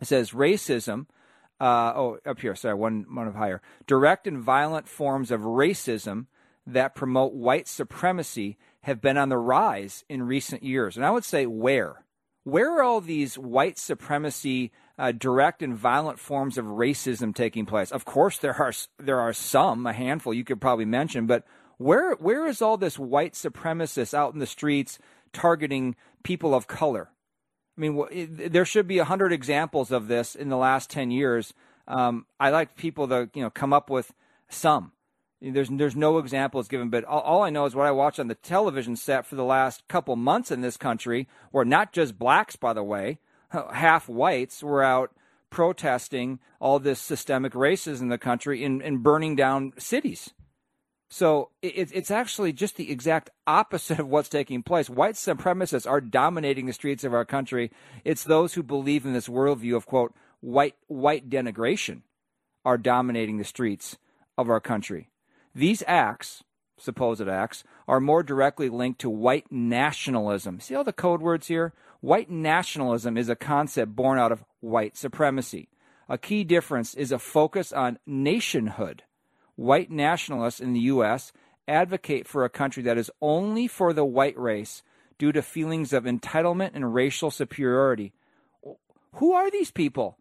it 0.00 0.08
says 0.08 0.32
racism. 0.32 1.06
Uh, 1.60 1.92
oh, 1.94 2.18
up 2.26 2.40
here, 2.40 2.56
sorry, 2.56 2.74
one 2.74 3.06
one 3.12 3.28
of 3.28 3.36
higher. 3.36 3.62
Direct 3.86 4.26
and 4.26 4.38
violent 4.38 4.88
forms 4.88 5.30
of 5.30 5.42
racism 5.42 6.26
that 6.66 6.94
promote 6.94 7.32
white 7.32 7.68
supremacy 7.68 8.58
have 8.82 9.00
been 9.00 9.16
on 9.16 9.28
the 9.28 9.38
rise 9.38 10.04
in 10.08 10.24
recent 10.24 10.62
years. 10.62 10.96
And 10.96 11.06
I 11.06 11.10
would 11.10 11.24
say 11.24 11.46
where? 11.46 12.04
Where 12.44 12.76
are 12.76 12.82
all 12.82 13.00
these 13.00 13.38
white 13.38 13.78
supremacy, 13.78 14.72
uh, 14.98 15.12
direct 15.12 15.62
and 15.62 15.76
violent 15.76 16.18
forms 16.18 16.58
of 16.58 16.64
racism 16.64 17.34
taking 17.34 17.66
place? 17.66 17.92
Of 17.92 18.04
course, 18.04 18.38
there 18.38 18.54
are 18.54 18.72
there 18.98 19.20
are 19.20 19.32
some, 19.32 19.86
a 19.86 19.92
handful 19.92 20.34
you 20.34 20.44
could 20.44 20.60
probably 20.60 20.84
mention, 20.84 21.26
but 21.26 21.44
where 21.78 22.14
where 22.14 22.46
is 22.46 22.60
all 22.60 22.76
this 22.76 22.98
white 22.98 23.34
supremacist 23.34 24.12
out 24.12 24.34
in 24.34 24.40
the 24.40 24.46
streets 24.46 24.98
targeting 25.32 25.94
people 26.24 26.54
of 26.54 26.66
color? 26.66 27.10
I 27.78 27.80
mean, 27.80 28.28
there 28.50 28.64
should 28.64 28.88
be 28.88 28.98
hundred 28.98 29.32
examples 29.32 29.92
of 29.92 30.08
this 30.08 30.34
in 30.34 30.48
the 30.48 30.56
last 30.56 30.90
ten 30.90 31.10
years. 31.10 31.54
Um, 31.86 32.26
I 32.40 32.50
like 32.50 32.76
people 32.76 33.08
to 33.08 33.30
you 33.34 33.42
know 33.42 33.50
come 33.50 33.72
up 33.72 33.88
with 33.88 34.12
some. 34.48 34.92
There's 35.44 35.68
there's 35.70 35.96
no 35.96 36.18
examples 36.18 36.68
given, 36.68 36.88
but 36.88 37.04
all, 37.04 37.20
all, 37.20 37.42
I 37.42 37.50
know 37.50 37.64
is 37.64 37.74
what 37.74 37.86
I 37.86 37.90
watched 37.90 38.20
on 38.20 38.28
the 38.28 38.36
television 38.36 38.94
set 38.94 39.26
for 39.26 39.34
the 39.34 39.44
last 39.44 39.86
couple 39.88 40.14
months 40.14 40.52
in 40.52 40.60
this 40.60 40.76
country, 40.76 41.26
where 41.50 41.64
not 41.64 41.92
just 41.92 42.16
blacks, 42.16 42.54
by 42.54 42.72
the 42.72 42.84
way, 42.84 43.18
half 43.72 44.08
whites 44.08 44.62
were 44.62 44.84
out 44.84 45.10
protesting 45.50 46.38
all 46.60 46.78
this 46.78 47.00
systemic 47.00 47.54
racism 47.54 48.02
in 48.02 48.08
the 48.08 48.18
country 48.18 48.64
and, 48.64 48.80
and 48.82 49.02
burning 49.02 49.34
down 49.34 49.72
cities. 49.78 50.32
So 51.10 51.50
it, 51.60 51.90
it's 51.92 52.10
actually 52.10 52.54
just 52.54 52.76
the 52.76 52.90
exact 52.90 53.28
opposite 53.46 53.98
of 53.98 54.08
what's 54.08 54.28
taking 54.28 54.62
place. 54.62 54.88
White 54.88 55.16
supremacists 55.16 55.90
are 55.90 56.00
dominating 56.00 56.66
the 56.66 56.72
streets 56.72 57.04
of 57.04 57.12
our 57.12 57.24
country. 57.24 57.70
It's 58.04 58.24
those 58.24 58.54
who 58.54 58.62
believe 58.62 59.04
in 59.04 59.12
this 59.12 59.28
worldview 59.28 59.76
of 59.76 59.86
quote 59.86 60.14
white 60.40 60.76
white 60.86 61.28
denigration 61.28 62.02
are 62.64 62.78
dominating 62.78 63.38
the 63.38 63.44
streets 63.44 63.98
of 64.38 64.48
our 64.48 64.60
country. 64.60 65.08
These 65.54 65.82
acts, 65.86 66.42
supposed 66.78 67.28
acts, 67.28 67.64
are 67.86 68.00
more 68.00 68.22
directly 68.22 68.68
linked 68.68 69.00
to 69.00 69.10
white 69.10 69.50
nationalism. 69.50 70.60
See 70.60 70.74
all 70.74 70.84
the 70.84 70.92
code 70.92 71.20
words 71.20 71.48
here? 71.48 71.72
White 72.00 72.30
nationalism 72.30 73.16
is 73.16 73.28
a 73.28 73.36
concept 73.36 73.94
born 73.94 74.18
out 74.18 74.32
of 74.32 74.44
white 74.60 74.96
supremacy. 74.96 75.68
A 76.08 76.18
key 76.18 76.42
difference 76.44 76.94
is 76.94 77.12
a 77.12 77.18
focus 77.18 77.72
on 77.72 77.98
nationhood. 78.06 79.04
White 79.54 79.90
nationalists 79.90 80.60
in 80.60 80.72
the 80.72 80.80
U.S. 80.80 81.32
advocate 81.68 82.26
for 82.26 82.44
a 82.44 82.50
country 82.50 82.82
that 82.84 82.98
is 82.98 83.10
only 83.20 83.68
for 83.68 83.92
the 83.92 84.04
white 84.04 84.38
race 84.38 84.82
due 85.18 85.32
to 85.32 85.42
feelings 85.42 85.92
of 85.92 86.04
entitlement 86.04 86.70
and 86.74 86.94
racial 86.94 87.30
superiority. 87.30 88.12
Who 89.16 89.32
are 89.32 89.50
these 89.50 89.70
people? 89.70 90.18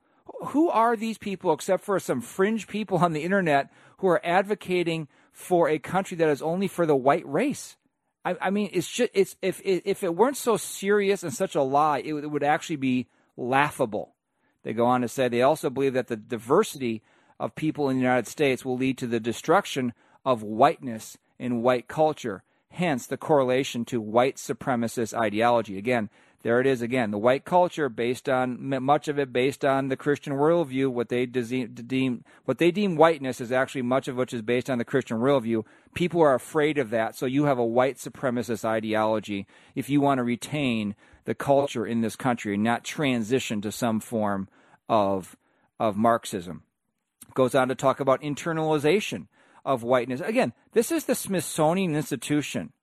Who 0.47 0.69
are 0.69 0.95
these 0.95 1.17
people 1.17 1.53
except 1.53 1.83
for 1.83 1.99
some 1.99 2.21
fringe 2.21 2.67
people 2.67 2.99
on 2.99 3.13
the 3.13 3.23
internet 3.23 3.71
who 3.97 4.07
are 4.07 4.21
advocating 4.23 5.07
for 5.31 5.69
a 5.69 5.79
country 5.79 6.17
that 6.17 6.29
is 6.29 6.41
only 6.41 6.67
for 6.67 6.85
the 6.85 6.95
white 6.95 7.25
race. 7.27 7.77
I, 8.23 8.35
I 8.39 8.49
mean, 8.49 8.69
it's 8.73 8.89
just 8.89 9.11
it's 9.13 9.35
if 9.41 9.61
if 9.63 10.03
it 10.03 10.15
weren't 10.15 10.37
so 10.37 10.57
serious 10.57 11.23
and 11.23 11.33
such 11.33 11.55
a 11.55 11.61
lie, 11.61 11.99
it, 11.99 12.13
it 12.13 12.27
would 12.29 12.43
actually 12.43 12.75
be 12.75 13.07
laughable. 13.35 14.13
They 14.63 14.73
go 14.73 14.85
on 14.85 15.01
to 15.01 15.07
say 15.07 15.27
they 15.27 15.41
also 15.41 15.69
believe 15.69 15.93
that 15.93 16.07
the 16.07 16.17
diversity 16.17 17.01
of 17.39 17.55
people 17.55 17.89
in 17.89 17.97
the 17.97 18.03
United 18.03 18.27
States 18.27 18.63
will 18.63 18.77
lead 18.77 18.97
to 18.99 19.07
the 19.07 19.19
destruction 19.19 19.93
of 20.23 20.43
whiteness 20.43 21.17
in 21.39 21.63
white 21.63 21.87
culture. 21.87 22.43
Hence, 22.69 23.07
the 23.07 23.17
correlation 23.17 23.83
to 23.85 23.99
white 23.99 24.37
supremacist 24.37 25.17
ideology. 25.17 25.77
Again, 25.77 26.09
there 26.43 26.59
it 26.59 26.65
is 26.65 26.81
again. 26.81 27.11
The 27.11 27.17
white 27.19 27.45
culture, 27.45 27.87
based 27.87 28.27
on 28.27 28.83
much 28.83 29.07
of 29.07 29.19
it 29.19 29.31
based 29.31 29.63
on 29.63 29.89
the 29.89 29.95
Christian 29.95 30.33
worldview, 30.33 30.89
what 30.89 31.09
they 31.09 31.25
deem 31.25 32.23
what 32.45 32.57
they 32.57 32.71
deem 32.71 32.95
whiteness 32.95 33.39
is 33.39 33.51
actually 33.51 33.83
much 33.83 34.07
of 34.07 34.15
which 34.15 34.33
is 34.33 34.41
based 34.41 34.69
on 34.69 34.79
the 34.79 34.85
Christian 34.85 35.17
worldview. 35.17 35.63
People 35.93 36.21
are 36.21 36.33
afraid 36.33 36.77
of 36.77 36.89
that, 36.89 37.15
so 37.15 37.25
you 37.25 37.45
have 37.45 37.59
a 37.59 37.65
white 37.65 37.97
supremacist 37.97 38.65
ideology 38.65 39.45
if 39.75 39.89
you 39.89 40.01
want 40.01 40.17
to 40.17 40.23
retain 40.23 40.95
the 41.25 41.35
culture 41.35 41.85
in 41.85 42.01
this 42.01 42.15
country 42.15 42.55
and 42.55 42.63
not 42.63 42.83
transition 42.83 43.61
to 43.61 43.71
some 43.71 43.99
form 43.99 44.49
of 44.89 45.35
of 45.79 45.95
Marxism. 45.95 46.63
Goes 47.35 47.53
on 47.53 47.67
to 47.67 47.75
talk 47.75 47.99
about 47.99 48.21
internalization 48.21 49.27
of 49.63 49.83
whiteness. 49.83 50.21
Again, 50.21 50.53
this 50.73 50.91
is 50.91 51.05
the 51.05 51.15
Smithsonian 51.15 51.95
Institution, 51.95 52.73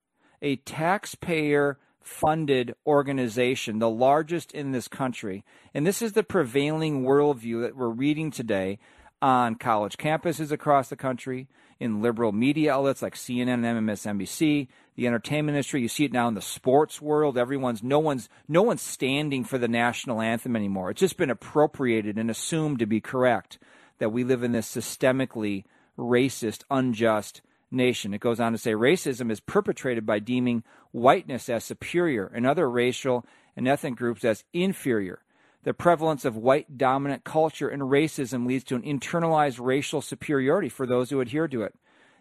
a 0.40 0.56
taxpayer 0.56 1.78
funded 2.02 2.74
organization, 2.86 3.78
the 3.78 3.90
largest 3.90 4.52
in 4.52 4.72
this 4.72 4.88
country. 4.88 5.44
And 5.74 5.86
this 5.86 6.02
is 6.02 6.12
the 6.12 6.22
prevailing 6.22 7.04
worldview 7.04 7.62
that 7.62 7.76
we're 7.76 7.88
reading 7.88 8.30
today 8.30 8.78
on 9.20 9.56
college 9.56 9.96
campuses 9.96 10.52
across 10.52 10.88
the 10.88 10.96
country, 10.96 11.48
in 11.80 12.02
liberal 12.02 12.32
media 12.32 12.72
outlets 12.72 13.02
like 13.02 13.14
CNN 13.14 13.64
and 13.64 13.88
MSNBC, 13.88 14.68
the 14.96 15.06
entertainment 15.06 15.56
industry. 15.56 15.80
You 15.80 15.88
see 15.88 16.04
it 16.04 16.12
now 16.12 16.28
in 16.28 16.34
the 16.34 16.40
sports 16.40 17.00
world. 17.00 17.38
Everyone's 17.38 17.82
no 17.82 17.98
one's 17.98 18.28
no 18.48 18.62
one's 18.62 18.82
standing 18.82 19.44
for 19.44 19.58
the 19.58 19.68
national 19.68 20.20
anthem 20.20 20.56
anymore. 20.56 20.90
It's 20.90 21.00
just 21.00 21.16
been 21.16 21.30
appropriated 21.30 22.18
and 22.18 22.30
assumed 22.30 22.80
to 22.80 22.86
be 22.86 23.00
correct 23.00 23.58
that 23.98 24.10
we 24.10 24.24
live 24.24 24.42
in 24.42 24.52
this 24.52 24.72
systemically 24.72 25.64
racist, 25.96 26.64
unjust 26.70 27.42
nation. 27.70 28.14
It 28.14 28.20
goes 28.20 28.40
on 28.40 28.52
to 28.52 28.58
say 28.58 28.72
racism 28.72 29.30
is 29.30 29.40
perpetrated 29.40 30.06
by 30.06 30.18
deeming 30.18 30.64
whiteness 30.92 31.48
as 31.48 31.64
superior 31.64 32.30
and 32.34 32.46
other 32.46 32.70
racial 32.70 33.24
and 33.56 33.68
ethnic 33.68 33.96
groups 33.96 34.24
as 34.24 34.44
inferior. 34.52 35.20
The 35.64 35.74
prevalence 35.74 36.24
of 36.24 36.36
white 36.36 36.78
dominant 36.78 37.24
culture 37.24 37.68
and 37.68 37.82
racism 37.82 38.46
leads 38.46 38.64
to 38.64 38.76
an 38.76 38.82
internalized 38.82 39.58
racial 39.60 40.00
superiority 40.00 40.68
for 40.68 40.86
those 40.86 41.10
who 41.10 41.20
adhere 41.20 41.48
to 41.48 41.62
it. 41.62 41.74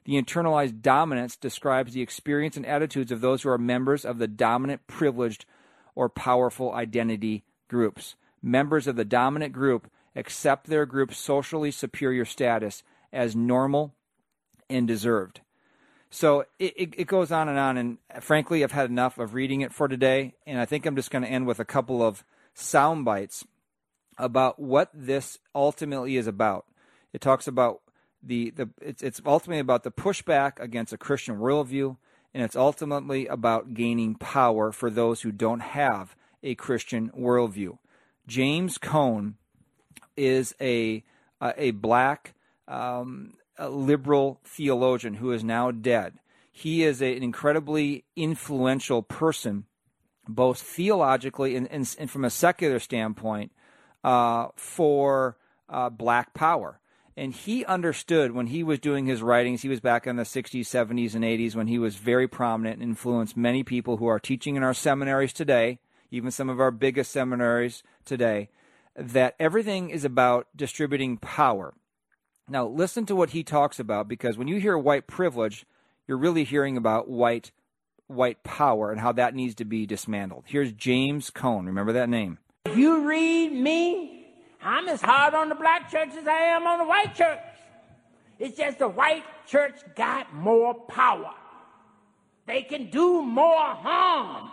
The 0.06 0.22
internalized 0.22 0.82
dominance 0.82 1.36
describes 1.36 1.94
the 1.94 2.02
experience 2.02 2.58
and 2.58 2.66
attitudes 2.66 3.12
of 3.12 3.22
those 3.22 3.44
who 3.44 3.50
are 3.50 3.58
members 3.58 4.06
of 4.06 4.18
the 4.18 4.28
dominant, 4.28 4.88
privileged, 4.88 5.46
or 5.96 6.10
powerful 6.10 6.74
identity 6.74 7.44
groups. 7.68 8.16
Members 8.42 8.88
of 8.88 8.96
the 8.96 9.06
dominant 9.06 9.54
group 9.54 9.92
accept 10.16 10.68
their 10.68 10.86
group's 10.86 11.18
socially 11.18 11.72
superior 11.72 12.26
status 12.26 12.84
as 13.12 13.36
normal 13.36 13.94
and 14.70 14.88
deserved. 14.88 15.42
So 16.10 16.46
it, 16.60 16.74
it, 16.78 16.94
it, 16.98 17.08
goes 17.08 17.32
on 17.32 17.50
and 17.50 17.60
on. 17.60 17.78
And 17.78 17.98
frankly, 18.22 18.64
I've 18.64 18.72
had 18.72 18.90
enough 18.90 19.18
of 19.18 19.34
reading 19.34 19.62
it 19.62 19.74
for 19.74 19.88
today. 19.88 20.36
And 20.46 20.60
I 20.60 20.66
think 20.66 20.86
I'm 20.86 20.96
just 20.96 21.12
going 21.12 21.24
to 21.24 21.30
end 21.30 21.48
with 21.48 21.60
a 21.60 21.66
couple 21.66 22.02
of 22.02 22.24
sound 22.54 23.06
bites 23.06 23.46
about 24.18 24.60
what 24.60 24.90
this 24.94 25.38
ultimately 25.54 26.18
is 26.18 26.28
about. 26.28 26.66
It 27.14 27.22
talks 27.22 27.48
about 27.48 27.82
the, 28.24 28.52
the 28.52 28.70
it's, 28.82 29.04
it's 29.04 29.22
ultimately 29.26 29.60
about 29.60 29.84
the 29.84 29.92
pushback 29.92 30.60
against 30.60 30.94
a 30.94 30.98
Christian 30.98 31.38
worldview, 31.38 31.98
and 32.34 32.44
it's 32.44 32.56
ultimately 32.56 33.28
about 33.28 33.74
gaining 33.74 34.16
power 34.16 34.72
for 34.72 34.90
those 34.90 35.22
who 35.22 35.32
don't 35.32 35.62
have 35.62 36.16
a 36.44 36.56
Christian 36.56 37.12
worldview. 37.18 37.78
James 38.28 38.78
Cone 38.78 39.36
is 40.16 40.56
a 40.60 41.04
a, 41.40 41.54
a 41.58 41.72
black 41.72 42.34
um, 42.68 43.34
liberal 43.60 44.40
theologian 44.44 45.16
who 45.16 45.32
is 45.32 45.44
now 45.44 45.72
dead. 45.72 46.20
He 46.52 46.84
is 46.84 47.02
a, 47.02 47.16
an 47.16 47.24
incredibly 47.24 48.06
influential 48.16 49.04
person, 49.04 49.66
both 50.28 50.60
theologically 50.60 51.56
and, 51.56 51.72
and, 51.72 51.96
and 52.00 52.10
from 52.10 52.26
a 52.26 52.30
secular 52.30 52.80
standpoint, 52.80 53.52
uh, 54.04 54.48
for 54.56 55.38
uh, 55.70 55.90
black 55.90 56.34
power. 56.34 56.80
And 57.16 57.34
he 57.34 57.66
understood 57.66 58.32
when 58.32 58.48
he 58.48 58.64
was 58.64 58.80
doing 58.80 59.08
his 59.08 59.24
writings, 59.24 59.64
he 59.64 59.70
was 59.70 59.80
back 59.80 60.06
in 60.06 60.18
the 60.18 60.24
60s, 60.24 60.62
70s, 60.62 61.16
and 61.16 61.24
80s 61.24 61.56
when 61.56 61.66
he 61.66 61.80
was 61.80 61.96
very 61.96 62.28
prominent 62.28 62.80
and 62.80 62.92
influenced 62.92 63.36
many 63.36 63.64
people 63.64 63.98
who 63.98 64.06
are 64.06 64.20
teaching 64.20 64.56
in 64.56 64.62
our 64.62 64.76
seminaries 64.76 65.34
today, 65.34 65.80
even 66.12 66.30
some 66.30 66.48
of 66.48 66.60
our 66.60 66.70
biggest 66.70 67.12
seminaries 67.12 67.82
today, 68.06 68.50
that 68.96 69.36
everything 69.40 69.90
is 69.90 70.06
about 70.06 70.48
distributing 70.56 71.18
power. 71.18 71.74
Now, 72.50 72.66
listen 72.66 73.06
to 73.08 73.16
what 73.16 73.32
he 73.32 73.44
talks 73.44 73.80
about 73.80 74.08
because 74.08 74.38
when 74.38 74.48
you 74.48 74.60
hear 74.60 74.78
white 74.78 75.06
privilege, 75.06 75.66
you're 76.08 76.18
really 76.18 76.46
hearing 76.46 76.78
about 76.78 77.10
white 77.10 77.52
white 78.08 78.42
power 78.44 78.90
and 78.90 79.02
how 79.02 79.12
that 79.12 79.36
needs 79.36 79.54
to 79.56 79.66
be 79.66 79.86
dismantled. 79.86 80.46
Here's 80.48 80.72
James 80.72 81.30
Cone. 81.30 81.66
Remember 81.66 81.92
that 81.92 82.08
name. 82.08 82.38
If 82.66 82.78
you 82.78 83.06
read 83.06 83.52
me, 83.52 84.28
I'm 84.62 84.88
as 84.88 85.02
hard 85.02 85.34
on 85.34 85.50
the 85.50 85.56
black 85.56 85.92
church 85.92 86.12
as 86.18 86.26
I 86.26 86.40
am 86.56 86.66
on 86.66 86.80
the 86.80 86.86
white 86.86 87.14
church. 87.16 87.40
It's 88.40 88.58
just 88.58 88.80
the 88.80 88.88
white 88.88 89.26
church 89.46 89.76
got 89.96 90.34
more 90.34 90.74
power. 90.74 91.34
they 92.46 92.62
can 92.62 92.90
do 92.90 93.22
more 93.22 93.76
harm. 93.76 94.52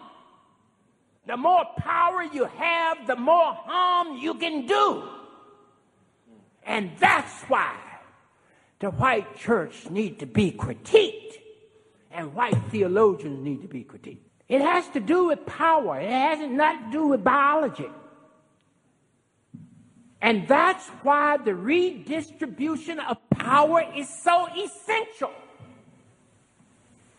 The 1.26 1.36
more 1.36 1.64
power 1.78 2.24
you 2.24 2.44
have, 2.44 3.06
the 3.06 3.16
more 3.16 3.54
harm 3.54 4.18
you 4.18 4.34
can 4.34 4.66
do. 4.66 5.13
And 6.66 6.92
that's 6.98 7.42
why 7.42 7.76
the 8.78 8.90
white 8.90 9.36
church 9.36 9.90
need 9.90 10.18
to 10.20 10.26
be 10.26 10.52
critiqued 10.52 11.34
and 12.10 12.34
white 12.34 12.56
theologians 12.70 13.44
need 13.44 13.62
to 13.62 13.68
be 13.68 13.84
critiqued. 13.84 14.18
It 14.48 14.60
has 14.60 14.88
to 14.90 15.00
do 15.00 15.26
with 15.26 15.44
power. 15.46 16.00
It 16.00 16.10
has 16.10 16.38
nothing 16.48 16.86
to 16.86 16.92
do 16.92 17.06
with 17.08 17.24
biology. 17.24 17.88
And 20.20 20.48
that's 20.48 20.86
why 21.02 21.36
the 21.38 21.54
redistribution 21.54 22.98
of 23.00 23.18
power 23.30 23.84
is 23.94 24.08
so 24.08 24.48
essential. 24.56 25.32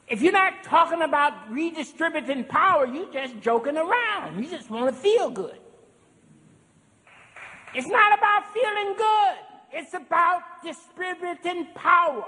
If 0.07 0.21
you're 0.21 0.33
not 0.33 0.63
talking 0.63 1.01
about 1.01 1.51
redistributing 1.51 2.45
power, 2.45 2.85
you're 2.85 3.11
just 3.11 3.39
joking 3.41 3.77
around. 3.77 4.41
You 4.41 4.49
just 4.49 4.69
want 4.69 4.87
to 4.87 5.01
feel 5.01 5.29
good. 5.29 5.59
It's 7.75 7.87
not 7.87 8.17
about 8.17 8.53
feeling 8.53 8.95
good. 8.97 9.35
It's 9.73 9.93
about 9.93 10.41
distributing 10.63 11.67
power. 11.75 12.23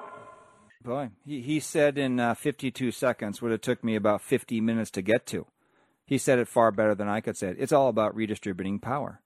Boy, 0.84 1.10
he, 1.26 1.42
he 1.42 1.62
said 1.62 1.98
in 1.98 2.20
uh, 2.20 2.34
52 2.34 2.92
seconds 2.92 3.42
what 3.42 3.54
it 3.54 3.62
took 3.62 3.82
me 3.82 3.96
about 3.96 4.22
50 4.22 4.60
minutes 4.60 4.92
to 4.92 5.02
get 5.02 5.26
to. 5.28 5.46
He 6.06 6.18
said 6.18 6.40
it 6.40 6.50
far 6.50 6.72
better 6.72 6.96
than 6.96 7.08
I 7.08 7.22
could 7.22 7.38
say 7.38 7.48
it. 7.48 7.58
It's 7.60 7.72
all 7.72 7.88
about 7.88 8.14
redistributing 8.14 8.80
power. 8.80 9.22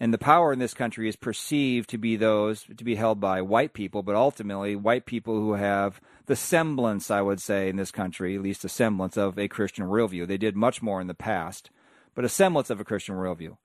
And 0.00 0.12
the 0.12 0.18
power 0.18 0.52
in 0.52 0.58
this 0.58 0.74
country 0.74 1.08
is 1.08 1.14
perceived 1.14 1.88
to 1.90 1.98
be 1.98 2.16
those 2.16 2.64
to 2.64 2.84
be 2.84 2.96
held 2.96 3.20
by 3.20 3.40
white 3.40 3.72
people, 3.72 4.02
but 4.02 4.16
ultimately 4.16 4.74
white 4.74 5.06
people 5.06 5.36
who 5.36 5.54
have 5.54 6.00
the 6.26 6.36
semblance, 6.36 7.08
I 7.08 7.22
would 7.22 7.40
say, 7.40 7.68
in 7.68 7.76
this 7.76 7.92
country, 7.92 8.34
at 8.34 8.42
least 8.42 8.64
a 8.64 8.68
semblance 8.68 9.16
of 9.16 9.38
a 9.38 9.48
Christian 9.48 9.86
worldview. 9.86 10.26
They 10.26 10.38
did 10.38 10.56
much 10.56 10.82
more 10.82 11.00
in 11.00 11.06
the 11.06 11.14
past, 11.14 11.70
but 12.16 12.24
a 12.24 12.28
semblance 12.28 12.68
of 12.68 12.80
a 12.80 12.84
Christian 12.84 13.14
worldview. 13.14 13.56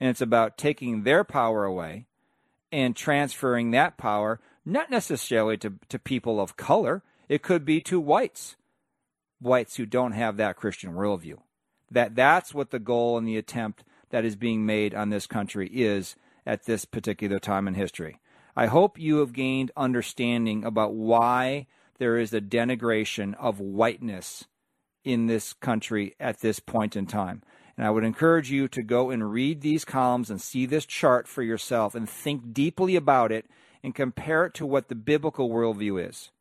And 0.00 0.10
it's 0.10 0.20
about 0.20 0.58
taking 0.58 1.02
their 1.02 1.24
power 1.24 1.64
away 1.64 2.06
and 2.70 2.94
transferring 2.94 3.70
that 3.70 3.96
power, 3.96 4.40
not 4.64 4.90
necessarily 4.90 5.56
to, 5.58 5.74
to 5.88 5.98
people 5.98 6.40
of 6.40 6.56
color. 6.56 7.02
It 7.28 7.42
could 7.42 7.64
be 7.64 7.80
to 7.82 7.98
whites, 7.98 8.56
whites 9.40 9.76
who 9.76 9.86
don't 9.86 10.12
have 10.12 10.36
that 10.36 10.56
Christian 10.56 10.94
worldview. 10.94 11.38
That 11.90 12.14
that's 12.14 12.54
what 12.54 12.70
the 12.70 12.78
goal 12.78 13.16
and 13.16 13.26
the 13.26 13.36
attempt 13.36 13.84
that 14.10 14.24
is 14.24 14.36
being 14.36 14.64
made 14.64 14.94
on 14.94 15.10
this 15.10 15.26
country 15.26 15.68
is 15.72 16.16
at 16.46 16.64
this 16.64 16.84
particular 16.84 17.38
time 17.38 17.68
in 17.68 17.74
history. 17.74 18.20
I 18.56 18.66
hope 18.66 18.98
you 18.98 19.18
have 19.18 19.32
gained 19.32 19.70
understanding 19.76 20.64
about 20.64 20.94
why 20.94 21.66
there 21.98 22.16
is 22.16 22.32
a 22.32 22.40
denigration 22.40 23.34
of 23.34 23.60
whiteness 23.60 24.46
in 25.04 25.26
this 25.26 25.52
country 25.52 26.14
at 26.18 26.40
this 26.40 26.58
point 26.58 26.96
in 26.96 27.06
time. 27.06 27.42
And 27.78 27.86
I 27.86 27.90
would 27.90 28.02
encourage 28.02 28.50
you 28.50 28.66
to 28.68 28.82
go 28.82 29.10
and 29.10 29.30
read 29.30 29.60
these 29.60 29.84
columns 29.84 30.30
and 30.30 30.40
see 30.40 30.66
this 30.66 30.84
chart 30.84 31.28
for 31.28 31.44
yourself 31.44 31.94
and 31.94 32.10
think 32.10 32.52
deeply 32.52 32.96
about 32.96 33.30
it 33.30 33.46
and 33.84 33.94
compare 33.94 34.44
it 34.44 34.54
to 34.54 34.66
what 34.66 34.88
the 34.88 34.96
biblical 34.96 35.48
worldview 35.48 36.08
is 36.08 36.32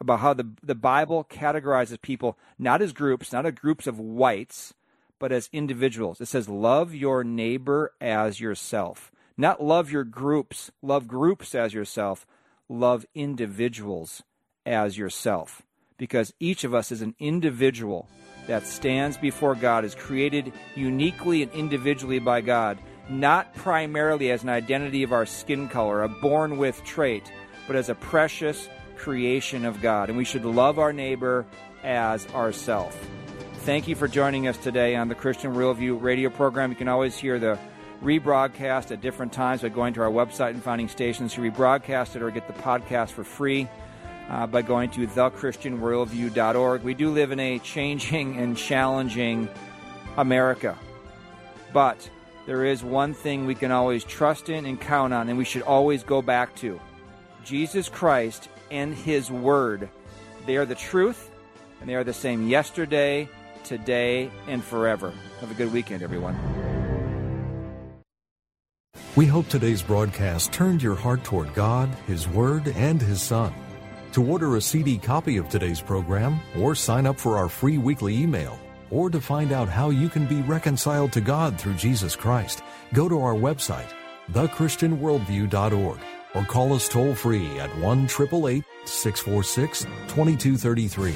about 0.00 0.18
how 0.20 0.34
the, 0.34 0.50
the 0.62 0.74
Bible 0.74 1.24
categorizes 1.24 2.00
people 2.02 2.36
not 2.58 2.82
as 2.82 2.92
groups, 2.92 3.32
not 3.32 3.46
as 3.46 3.52
groups 3.52 3.86
of 3.86 4.00
whites, 4.00 4.74
but 5.20 5.30
as 5.30 5.48
individuals. 5.52 6.20
It 6.20 6.26
says, 6.26 6.48
love 6.48 6.92
your 6.94 7.22
neighbor 7.22 7.92
as 8.00 8.40
yourself. 8.40 9.12
Not 9.36 9.62
love 9.62 9.92
your 9.92 10.04
groups, 10.04 10.72
love 10.82 11.06
groups 11.06 11.54
as 11.54 11.72
yourself, 11.72 12.26
love 12.68 13.06
individuals 13.14 14.22
as 14.66 14.98
yourself. 14.98 15.62
Because 15.98 16.34
each 16.40 16.64
of 16.64 16.74
us 16.74 16.90
is 16.90 17.02
an 17.02 17.14
individual 17.20 18.08
that 18.46 18.66
stands 18.66 19.16
before 19.16 19.54
God, 19.54 19.84
is 19.84 19.94
created 19.94 20.52
uniquely 20.74 21.42
and 21.42 21.52
individually 21.52 22.18
by 22.18 22.40
God, 22.40 22.78
not 23.08 23.54
primarily 23.54 24.30
as 24.30 24.42
an 24.42 24.48
identity 24.48 25.02
of 25.02 25.12
our 25.12 25.26
skin 25.26 25.68
color, 25.68 26.02
a 26.02 26.08
born 26.08 26.56
with 26.56 26.82
trait, 26.84 27.30
but 27.66 27.76
as 27.76 27.88
a 27.88 27.94
precious 27.94 28.68
creation 28.96 29.64
of 29.64 29.80
God. 29.80 30.08
And 30.08 30.18
we 30.18 30.24
should 30.24 30.44
love 30.44 30.78
our 30.78 30.92
neighbor 30.92 31.46
as 31.82 32.26
ourself. 32.34 32.96
Thank 33.60 33.88
you 33.88 33.94
for 33.94 34.08
joining 34.08 34.48
us 34.48 34.56
today 34.56 34.96
on 34.96 35.08
the 35.08 35.14
Christian 35.14 35.54
Worldview 35.54 36.00
radio 36.00 36.30
program. 36.30 36.70
You 36.70 36.76
can 36.76 36.88
always 36.88 37.16
hear 37.16 37.38
the 37.38 37.58
rebroadcast 38.02 38.90
at 38.90 39.00
different 39.00 39.32
times 39.32 39.62
by 39.62 39.68
going 39.68 39.94
to 39.94 40.02
our 40.02 40.10
website 40.10 40.50
and 40.50 40.62
finding 40.62 40.88
stations 40.88 41.34
to 41.34 41.42
rebroadcast 41.42 42.16
it 42.16 42.22
or 42.22 42.30
get 42.30 42.46
the 42.46 42.62
podcast 42.62 43.10
for 43.10 43.24
free 43.24 43.68
uh, 44.30 44.46
by 44.46 44.62
going 44.62 44.90
to 44.90 45.06
thechristianworldview.org. 45.06 46.82
We 46.82 46.94
do 46.94 47.10
live 47.10 47.32
in 47.32 47.40
a 47.40 47.58
changing 47.58 48.38
and 48.38 48.56
challenging 48.56 49.48
America, 50.16 50.78
but 51.72 52.08
there 52.46 52.64
is 52.64 52.82
one 52.82 53.12
thing 53.12 53.44
we 53.44 53.54
can 53.54 53.70
always 53.70 54.04
trust 54.04 54.48
in 54.48 54.64
and 54.64 54.80
count 54.80 55.12
on, 55.12 55.28
and 55.28 55.36
we 55.36 55.44
should 55.44 55.62
always 55.62 56.02
go 56.02 56.22
back 56.22 56.54
to 56.56 56.80
Jesus 57.44 57.88
Christ 57.88 58.48
and 58.70 58.94
His 58.94 59.30
Word. 59.30 59.88
They 60.46 60.56
are 60.56 60.64
the 60.64 60.74
truth, 60.74 61.30
and 61.80 61.88
they 61.88 61.94
are 61.94 62.04
the 62.04 62.14
same 62.14 62.48
yesterday 62.48 63.28
today, 63.64 64.30
and 64.48 64.62
forever. 64.62 65.12
Have 65.40 65.50
a 65.50 65.54
good 65.54 65.72
weekend, 65.72 66.02
everyone. 66.02 66.36
We 69.16 69.26
hope 69.26 69.48
today's 69.48 69.82
broadcast 69.82 70.52
turned 70.52 70.82
your 70.82 70.94
heart 70.94 71.24
toward 71.24 71.52
God, 71.54 71.88
His 72.06 72.28
Word, 72.28 72.68
and 72.68 73.00
His 73.00 73.20
Son. 73.20 73.52
To 74.12 74.24
order 74.24 74.56
a 74.56 74.60
CD 74.60 74.98
copy 74.98 75.36
of 75.36 75.48
today's 75.48 75.80
program, 75.80 76.40
or 76.58 76.74
sign 76.74 77.06
up 77.06 77.16
for 77.16 77.38
our 77.38 77.48
free 77.48 77.78
weekly 77.78 78.16
email, 78.16 78.58
or 78.90 79.08
to 79.08 79.20
find 79.20 79.52
out 79.52 79.68
how 79.68 79.90
you 79.90 80.08
can 80.08 80.26
be 80.26 80.42
reconciled 80.42 81.12
to 81.12 81.20
God 81.20 81.56
through 81.56 81.74
Jesus 81.74 82.16
Christ, 82.16 82.64
go 82.92 83.08
to 83.08 83.20
our 83.22 83.34
website, 83.34 83.92
thechristianworldview.org, 84.32 86.00
or 86.34 86.44
call 86.44 86.72
us 86.72 86.88
toll 86.88 87.14
free 87.14 87.60
at 87.60 87.70
1 87.78 88.08
646 88.08 89.84
2233. 89.84 91.14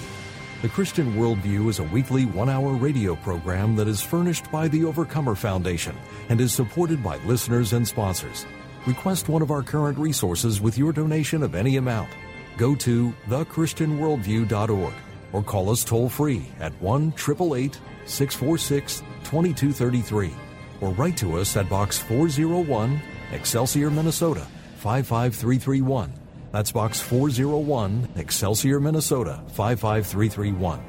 The 0.62 0.68
Christian 0.68 1.14
Worldview 1.16 1.68
is 1.68 1.80
a 1.80 1.84
weekly 1.84 2.26
one 2.26 2.48
hour 2.48 2.74
radio 2.74 3.16
program 3.16 3.74
that 3.74 3.88
is 3.88 4.02
furnished 4.02 4.50
by 4.52 4.68
the 4.68 4.84
Overcomer 4.84 5.34
Foundation 5.34 5.96
and 6.28 6.40
is 6.40 6.52
supported 6.52 7.02
by 7.02 7.16
listeners 7.26 7.72
and 7.72 7.86
sponsors. 7.86 8.46
Request 8.86 9.28
one 9.28 9.42
of 9.42 9.50
our 9.50 9.62
current 9.62 9.98
resources 9.98 10.60
with 10.60 10.78
your 10.78 10.92
donation 10.92 11.42
of 11.42 11.56
any 11.56 11.76
amount. 11.76 12.08
Go 12.56 12.74
to 12.76 13.14
thechristianworldview.org 13.28 14.94
or 15.32 15.42
call 15.42 15.70
us 15.70 15.84
toll 15.84 16.08
free 16.08 16.48
at 16.60 16.72
1 16.80 17.08
888 17.08 17.80
646 18.06 19.00
2233 19.24 20.32
or 20.80 20.90
write 20.90 21.16
to 21.16 21.38
us 21.38 21.56
at 21.56 21.68
Box 21.68 21.98
401, 21.98 23.00
Excelsior, 23.32 23.90
Minnesota 23.90 24.46
55331 24.76 26.12
that's 26.54 26.70
Box 26.70 27.00
401, 27.00 28.10
Excelsior, 28.14 28.78
Minnesota 28.78 29.42
55331. 29.54 30.80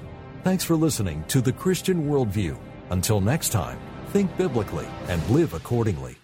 Thanks 0.43 0.63
for 0.63 0.75
listening 0.75 1.23
to 1.27 1.41
The 1.41 1.51
Christian 1.51 2.07
Worldview. 2.07 2.55
Until 2.91 3.19
next 3.19 3.49
time, 3.49 3.79
think 4.09 4.37
biblically 4.37 4.85
and 5.07 5.27
live 5.27 5.55
accordingly. 5.55 6.17